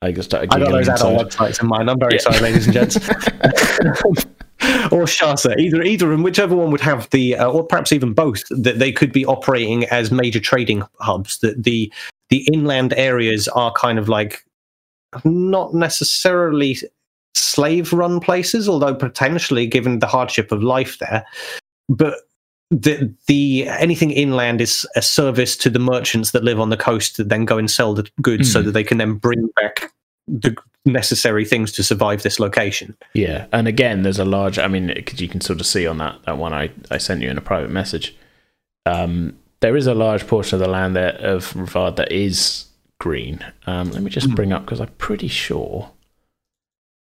[0.00, 1.90] I just started I got those adult websites in mind.
[1.90, 2.20] I'm very Yeah.
[2.20, 2.96] sorry, ladies and gents.
[4.92, 8.42] or Shasa, either either and whichever one would have the, uh, or perhaps even both,
[8.50, 11.38] that they could be operating as major trading hubs.
[11.40, 11.92] That the
[12.30, 14.44] the inland areas are kind of like
[15.24, 16.76] not necessarily
[17.34, 21.24] slave run places, although potentially given the hardship of life there.
[21.88, 22.14] But
[22.70, 27.16] the the anything inland is a service to the merchants that live on the coast
[27.16, 28.64] that then go and sell the goods so Mhm.
[28.66, 29.92] that they can then bring back
[30.26, 30.54] the
[30.84, 32.94] necessary things to survive this location.
[33.14, 34.58] Yeah, and again, there's a large.
[34.58, 37.22] I mean, because you can sort of see on that that one I I sent
[37.22, 38.14] you in a private message.
[38.84, 42.66] Um, there is a large portion of the land there of Ravad that is
[43.00, 43.44] green.
[43.66, 44.34] Um, let me just Hmm.
[44.34, 45.90] bring up because I'm pretty sure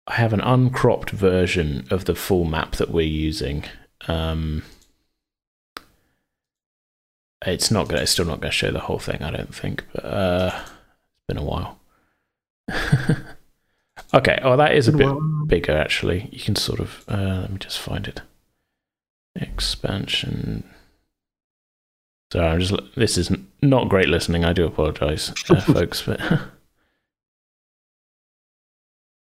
[0.07, 3.63] I have an uncropped version of the full map that we're using.
[4.07, 4.63] Um,
[7.53, 8.01] it's not gonna.
[8.01, 9.21] It's still not going to show the whole thing.
[9.21, 9.85] I don't think.
[9.93, 11.79] But uh, it's been a while.
[14.13, 14.39] okay.
[14.43, 15.15] Oh, that is a bit
[15.47, 16.29] bigger actually.
[16.31, 18.21] You can sort of uh, let me just find it.
[19.35, 20.63] Expansion.
[22.31, 22.73] Sorry, I'm just.
[22.95, 23.31] This is
[23.61, 24.45] not great listening.
[24.45, 26.19] I do apologise, uh, folks, but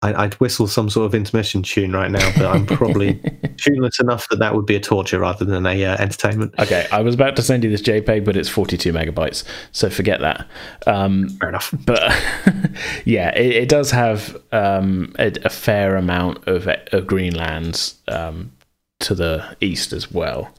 [0.08, 3.14] I, I'd whistle some sort of intermission tune right now, but I'm probably
[3.58, 6.54] tuneless enough that that would be a torture rather than a uh, entertainment.
[6.60, 6.88] okay.
[6.92, 10.48] I was about to send you this JPEG, but it's 42 megabytes, so forget that.
[10.86, 11.74] Um, Fair enough.
[11.86, 12.02] but
[13.06, 18.52] yeah, it, it does have um, a, a fair amount of, of Greenlands um,
[19.00, 20.54] to the east as well.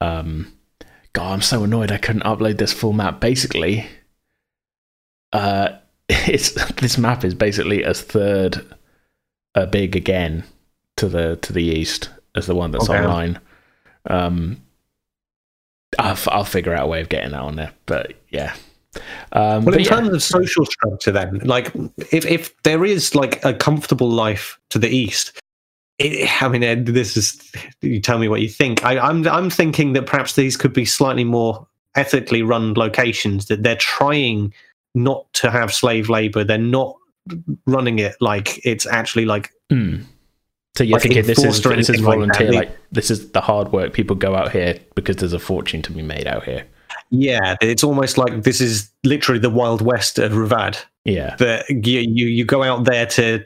[0.00, 0.52] Um,
[1.12, 3.20] God, I'm so annoyed I couldn't upload this full map.
[3.20, 3.86] Basically,
[5.32, 5.70] uh,
[6.08, 8.64] it's this map is basically a third
[9.54, 10.44] uh, big again
[10.96, 12.98] to the to the east as the one that's Okay.
[12.98, 13.40] online.
[14.08, 14.60] Um,
[15.98, 18.54] I'll, I'll figure out a way of getting that on there, but yeah.
[19.32, 19.88] Um, Well, in yeah.
[19.88, 21.72] terms of social structure, then, like,
[22.12, 25.38] if if there is like a comfortable life to the east,
[25.98, 27.52] it, I mean, Ed, this is
[27.82, 28.84] you tell me what you think.
[28.84, 31.66] I, I'm I'm thinking that perhaps these could be slightly more
[31.96, 33.46] ethically run locations.
[33.46, 34.52] That they're trying
[34.94, 36.42] not to have slave labor.
[36.44, 36.96] They're not
[37.66, 40.02] running it like it's actually like Hmm.
[40.76, 43.40] So you're Like thinking this is this is anything like volunteer, like this is the
[43.40, 43.92] hard work.
[43.92, 46.64] People go out here because there's a fortune to be made out here.
[47.10, 47.56] yeah.
[47.60, 50.82] It's almost like this is literally the wild west of Ravad.
[51.04, 53.44] Yeah, that you, you you go out there to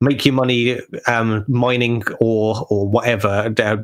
[0.00, 3.78] make your money um, mining or or whatever, uh,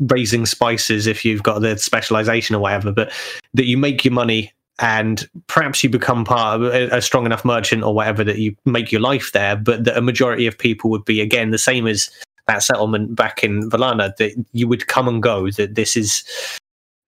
[0.00, 2.90] raising spices if you've got the specialization or whatever.
[2.90, 3.12] But
[3.54, 7.44] that you make your money and perhaps you become part of a, a strong enough
[7.44, 9.56] merchant or whatever that you make your life there.
[9.56, 12.10] But that a majority of people would be again the same as
[12.46, 14.14] that settlement back in Valana.
[14.16, 15.50] That you would come and go.
[15.50, 16.24] That this is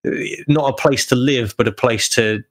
[0.05, 0.11] uh,
[0.47, 2.43] not a place to live, but a place to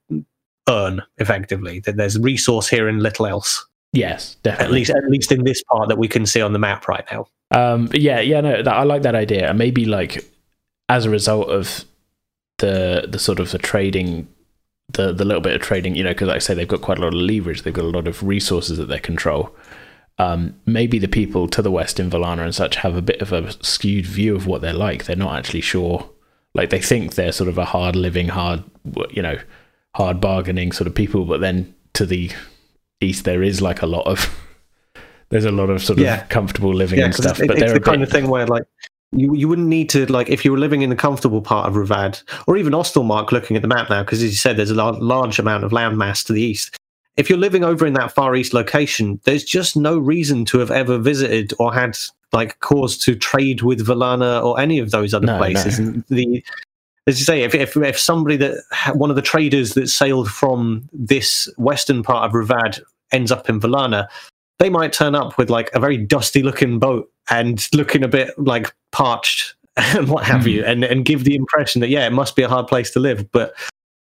[0.69, 1.81] earn effectively.
[1.81, 3.65] That there's resource here and little else
[3.97, 4.67] yes, definitely.
[4.67, 7.05] at least at least in this part that we can see on the map right
[7.11, 7.27] now.
[7.51, 9.49] Um, yeah, yeah, no, that, I like that idea.
[9.49, 10.25] And maybe like
[10.89, 11.85] as a result of
[12.59, 14.29] the the sort of the trading,
[14.91, 16.99] the the little bit of trading, you know, because like I say, they've got quite
[16.99, 17.63] a lot of leverage.
[17.63, 19.55] They've got a lot of resources that they control.
[20.19, 23.33] Um, maybe the people to the west in Valana and such have a bit of
[23.33, 25.05] a skewed view of what they're like.
[25.05, 26.09] They're not actually sure.
[26.55, 28.65] Like they think they're sort of a hard living, hard,
[29.11, 29.39] you know,
[29.95, 31.27] hard bargaining sort of people.
[31.27, 32.31] But then to the
[33.03, 34.35] east, there is like a lot of
[35.29, 36.23] there's a lot of sort Yeah.
[36.23, 37.39] of comfortable living and stuff.
[37.39, 38.65] but it's they're the a kind bit, of thing where like
[39.13, 41.75] you you wouldn't need to like if you were living in the comfortable part of
[41.75, 44.75] Ravad or even Ostelmark looking at the map now because as you said there's a
[44.75, 46.77] lar- large amount of land mass to the east.
[47.17, 50.71] If you're living over in that far east location, there's just no reason to have
[50.71, 51.97] ever visited or had
[52.33, 55.79] like cause to trade with Valana or any of those other No, places.
[55.79, 56.03] no.
[56.09, 56.45] The
[57.07, 58.57] as you say, if, if if somebody that
[58.95, 62.81] one of the traders that sailed from this western part of Ravad
[63.13, 64.09] ends up in Valana,
[64.59, 68.39] they might turn up with like a very dusty looking boat and looking a bit
[68.39, 70.49] like parched and what have Hmm.
[70.49, 73.01] you, and and give the impression that yeah, it must be a hard place to
[73.01, 73.31] live.
[73.33, 73.55] But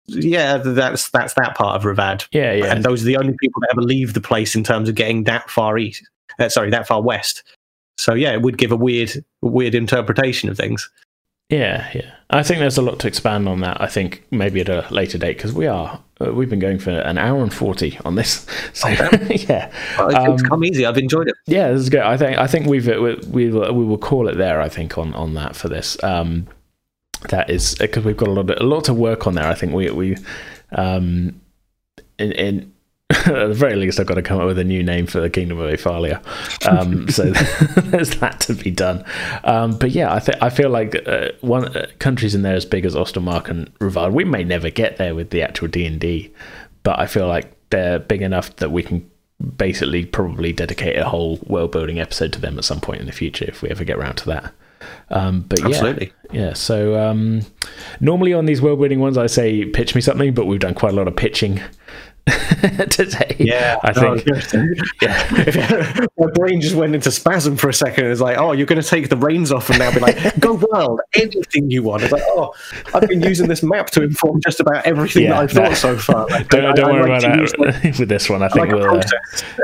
[0.08, 3.60] yeah, that's that's that part of Ravad, yeah, yeah, and those are the only people
[3.62, 6.10] that ever leave the place in terms of getting that far east.
[6.40, 7.44] Uh, sorry, that far west.
[7.98, 9.12] So yeah, it would give a weird
[9.42, 10.90] weird interpretation of things.
[11.50, 12.12] Yeah, yeah.
[12.30, 13.80] I think there's a lot to expand on that.
[13.82, 16.92] I think maybe at a later date because we are uh, we've been going for
[16.92, 18.46] an hour and forty on this.
[18.74, 18.98] So yeah,
[19.30, 20.86] But it's, it's Um, come easy.
[20.86, 21.36] I've enjoyed it.
[21.46, 22.02] yeah, this is good.
[22.02, 24.60] I think I think we've we we will, we will call it there.
[24.62, 25.98] I think on on that for this.
[26.04, 26.48] Um,
[27.30, 29.48] that is because we've got a lot of, a lot to work on there.
[29.48, 30.18] I think we we
[30.74, 31.40] um
[32.20, 32.32] in.
[32.34, 32.74] in
[33.10, 35.30] at the very least, I've got to come up with a new name for the
[35.30, 36.22] Kingdom of Ephalia.
[36.68, 37.24] Um, so
[37.78, 39.06] there's that to be done.
[39.46, 42.66] Um, but yeah, I think I feel like uh, one uh, countries in there as
[42.66, 46.00] big as Ostermark and Ravad, we may never get there with the actual D and
[46.02, 46.34] D,
[46.84, 49.10] but I feel like they're big enough that we can
[49.56, 53.14] basically probably dedicate a whole world building episode to them at some point in the
[53.14, 54.54] future if we ever get around to that.
[55.10, 56.12] Um, but Absolutely.
[56.32, 56.54] yeah, yeah.
[56.54, 57.42] So um,
[58.00, 60.94] normally on these world building ones, I say pitch me something, but we've done quite
[60.94, 61.62] a lot of pitching
[62.90, 63.36] today.
[63.40, 64.78] Yeah, I no, think.
[65.02, 66.06] yeah.
[66.18, 68.06] My brain just went into spasm for a second.
[68.08, 70.54] It's like, oh, you're going to take the reins off and now be like, go
[70.56, 72.04] world, anything you want.
[72.04, 72.54] It's like, oh,
[72.94, 75.66] I've been using this map to inform just about everything Yeah, that I've no.
[75.66, 76.28] thought so far.
[76.28, 78.42] Like, Don't, I- don't I worry like about use like- that with this one.
[78.44, 79.00] I I think like we'll.
[79.00, 79.04] Uh,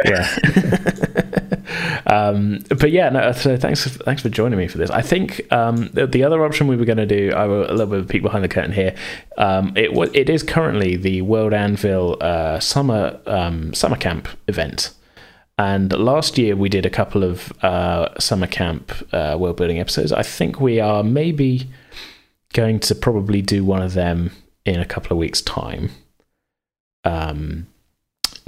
[0.06, 1.60] yeah.
[2.08, 3.32] Um, but yeah, no.
[3.32, 4.90] So thanks, thanks for joining me for this.
[4.90, 7.74] I think um, the, the other option we were going to do, I will a
[7.74, 8.96] little bit of a peek behind the curtain here.
[9.38, 14.92] Um, it it is currently the World Anvil uh, summer um, summer camp event.
[15.58, 20.12] And last year we did a couple of uh, summer camp uh, world building episodes.
[20.12, 21.70] I think we are maybe
[22.54, 24.32] going to probably do one of them
[24.66, 25.92] in a couple of weeks' time.
[27.04, 27.68] Um,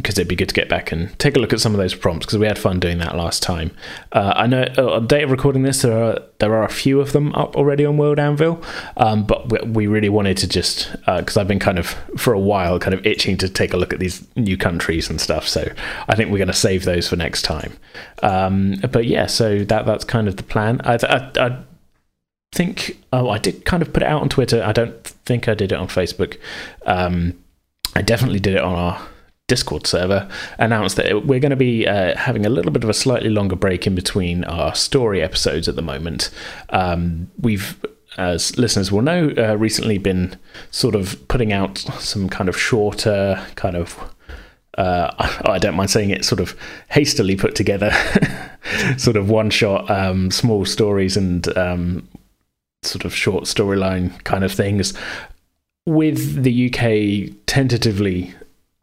[0.06, 1.96] because it'd be good to get back and take a look at some of those
[1.96, 3.72] prompts because we had fun doing that last time.
[4.12, 7.02] Uh, I know uh, on date of recording this, there are there are a few
[7.02, 8.62] of them up already on World Anvil,
[8.98, 11.88] um, but we, we really wanted to just because I've been kind of
[12.18, 15.20] for a while kind of itching to take a look at these new countries and
[15.20, 15.48] stuff.
[15.48, 15.68] So
[16.08, 17.74] I think we're going to save those for next time.
[18.22, 20.82] Um, but yeah, so that that's kind of the plan.
[20.84, 21.58] I, I, I
[22.52, 24.64] think oh I did kind of put it out on Twitter.
[24.64, 26.38] I don't think I did it on Facebook.
[26.86, 27.34] Um,
[27.96, 29.08] I definitely did it on our
[29.48, 30.28] Discord server.
[30.58, 33.56] Announced that we're going to be uh, having a little bit of a slightly longer
[33.56, 36.32] break in between our story episodes at the moment.
[36.70, 37.78] Um, we've
[38.18, 40.38] as listeners will know, uh, recently been
[40.72, 44.16] sort of putting out some kind of shorter, kind of
[44.78, 45.12] uh,
[45.46, 46.58] I don't mind saying it, sort of
[46.90, 47.92] hastily put together,
[48.98, 52.08] sort of one shot, um, small stories and um,
[52.84, 54.94] sort of short storyline kind of things,
[55.86, 58.34] with the UK tentatively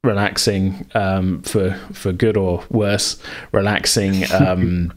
[0.04, 3.22] relaxing um, for for good or worse,
[3.52, 4.92] relaxing um,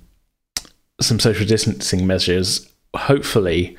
[1.02, 2.70] some social distancing measures.
[2.96, 3.78] Hopefully,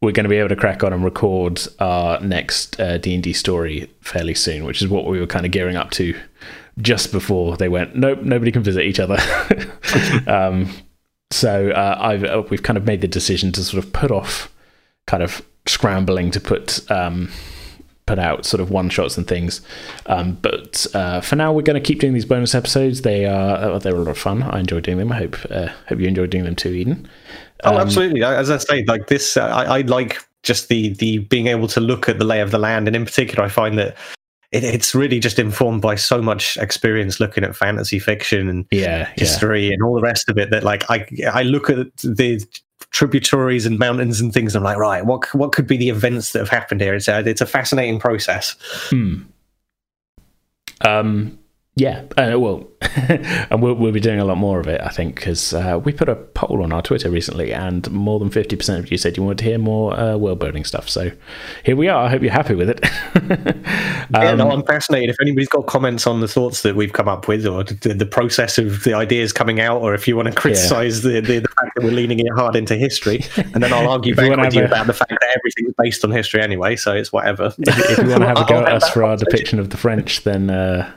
[0.00, 3.90] we're going to be able to crack on and record our next uh, D&D story
[4.00, 6.14] fairly soon, which is what we were kind of gearing up to
[6.78, 9.18] just before they went, nope, nobody can visit each other.
[10.26, 10.70] um,
[11.30, 14.52] so uh, I've, uh, we've kind of made the decision to sort of put off
[15.06, 17.30] kind of scrambling to put um,
[18.06, 19.60] put out sort of one shots and things.
[20.06, 23.02] Um, but uh, for now, we're going to keep doing these bonus episodes.
[23.02, 24.42] They are uh, they're a lot of fun.
[24.42, 25.12] I enjoy doing them.
[25.12, 27.08] I hope uh, hope you enjoy doing them too, Eden.
[27.64, 28.22] Oh, Um, absolutely.
[28.22, 31.80] As I say, like this, uh, I, I like just the the being able to
[31.80, 33.96] look at the lay of the land, and in particular, I find that
[34.52, 38.98] it, it's really just informed by so much experience looking at fantasy fiction and Yeah,
[38.98, 39.12] yeah.
[39.16, 40.50] history and all the rest of it.
[40.50, 42.44] That like I I look at the
[42.90, 44.54] tributaries and mountains and things.
[44.54, 46.94] I'm like, right, what what could be the events that have happened here?
[46.94, 48.56] It's a, it's a fascinating process.
[48.90, 49.22] Hmm.
[50.82, 51.38] Um,
[51.78, 55.14] yeah, uh, well, and we'll, we'll be doing a lot more of it, I think,
[55.16, 58.82] because uh, we put a poll on our Twitter recently, and more than fifty percent
[58.82, 60.88] of you said you wanted to hear more uh, world building stuff.
[60.88, 61.10] So
[61.64, 62.06] here we are.
[62.06, 62.80] I hope you're happy with it.
[64.10, 65.10] yeah, Um, no, I'm fascinated.
[65.10, 68.06] If anybody's got comments on the thoughts that we've come up with, or the, the
[68.06, 71.48] process of the ideas coming out, or if you want to criticize the, the, the
[71.60, 74.38] fact that we're leaning it hard into history, and then I'll argue If you back
[74.46, 77.12] with you a- about the fact that everything is based on history anyway, so it's
[77.12, 77.52] whatever.
[77.58, 80.24] if you want to have a go at us for our depiction of the French,
[80.24, 80.90] then uh,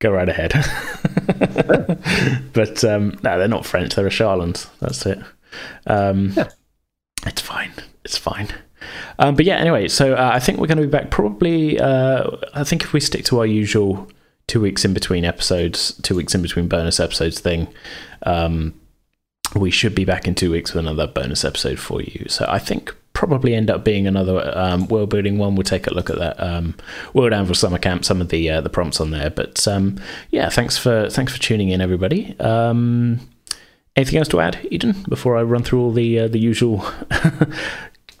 [0.00, 0.52] go right ahead.
[2.52, 3.94] but um, no, they're not French.
[3.94, 4.68] They're a Charlans.
[4.80, 5.18] That's it.
[5.86, 6.48] Um, Yeah.
[7.26, 7.72] It's fine.
[8.04, 8.48] It's fine.
[9.18, 11.78] Um, but yeah, anyway, so uh, I think we're going to be back probably.
[11.80, 14.08] Uh, I think if we stick to our usual
[14.46, 17.66] two weeks in between episodes, two weeks in between bonus episodes thing,
[18.22, 18.78] um,
[19.56, 22.26] we should be back in two weeks with another bonus episode for you.
[22.28, 25.56] So I think probably end up being another um, world building one.
[25.56, 26.76] We'll take a look at that um,
[27.14, 29.28] World Anvil Summer Camp, some of the uh, the prompts on there.
[29.28, 30.00] But um,
[30.30, 32.38] yeah, thanks for thanks for tuning in, everybody.
[32.38, 33.18] Um,
[33.96, 35.04] anything else to add, Eden?
[35.08, 36.88] Before I run through all the uh, the usual.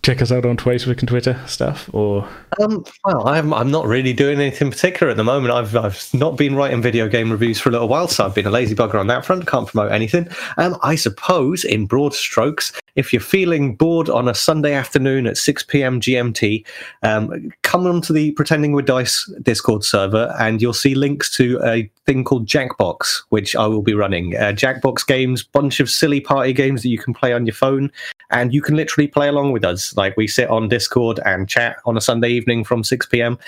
[0.02, 2.26] Check us out on Facebook and Twitter stuff, or
[2.60, 5.52] Um, well, I'm I'm not really doing anything particular at the moment.
[5.52, 8.46] I've I've not been writing video game reviews for a little while, so I've been
[8.46, 9.46] a lazy bugger on that front.
[9.46, 10.28] Can't promote anything.
[10.56, 15.36] Um, I suppose, in broad strokes, if you're feeling bored on a Sunday afternoon at
[15.36, 16.00] 6 p.m.
[16.00, 16.66] GMT,
[17.04, 21.88] um, come onto the Pretending with Dice Discord server, and you'll see links to a
[22.06, 24.34] thing called Jackbox, which I will be running.
[24.34, 27.92] Uh, Jackbox games, bunch of silly party games that you can play on your phone
[28.30, 29.96] and you can literally play along with us.
[29.96, 33.38] Like we sit on Discord and chat on a Sunday evening from 6 p.m.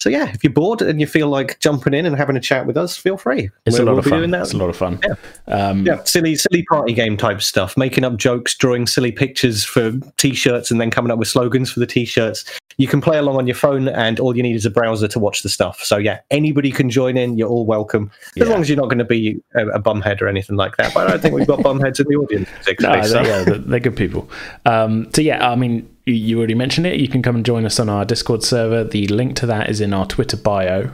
[0.00, 2.66] so yeah, if you're bored and you feel like jumping in and having a chat
[2.66, 3.50] with us, feel free.
[3.66, 4.34] It's We'll- a lot we'll of fun.
[4.34, 4.98] It's a lot of fun.
[5.06, 5.14] Yeah.
[5.54, 9.92] Um, Yeah, silly, silly party game type stuff, making up jokes, drawing silly pictures for
[10.16, 12.44] t-shirts, and then coming up with slogans for the t-shirts.
[12.78, 15.18] You can play along on your phone, and all you need is a browser to
[15.18, 15.80] watch the stuff.
[15.84, 17.36] So yeah, anybody can join in.
[17.36, 18.52] You're all welcome, as Yeah.
[18.52, 20.94] long as you're not going to be a, a bumhead or anything like that.
[20.94, 22.48] But I don't think we've got bumheads in the audience,
[22.80, 23.22] No, so.
[23.22, 24.30] they're, they're good people.
[24.64, 27.00] Um, so yeah, I mean, you, already mentioned it.
[27.00, 28.84] You can come and join us on our Discord server.
[28.84, 30.90] The link to that is in our Twitter bio.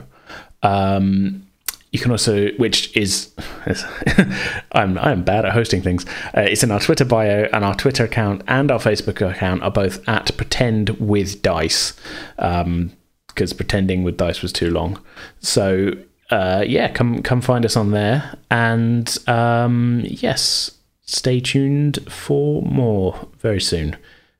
[0.63, 1.47] Um,
[1.91, 3.33] you can also, which is,
[4.73, 6.05] I'm I'm bad at hosting things.
[6.35, 9.71] Uh, it's in our Twitter bio, and our Twitter account and our Facebook account are
[9.71, 11.93] both at Pretend with Dice,
[12.35, 15.01] because pretending with dice was too long.
[15.39, 15.93] So
[16.29, 20.71] uh, yeah, come come find us on there, and um, yes,
[21.03, 23.95] stay tuned for more very soon.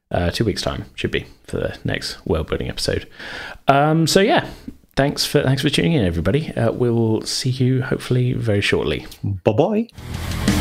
[0.09, 3.09] Uh, two weeks time should be for the next world building episode.
[3.67, 4.49] Um, so yeah,
[4.95, 6.53] thanks for thanks for tuning in, everybody.
[6.55, 9.05] Uh, we'll see you hopefully very shortly.
[9.23, 10.56] Bye bye.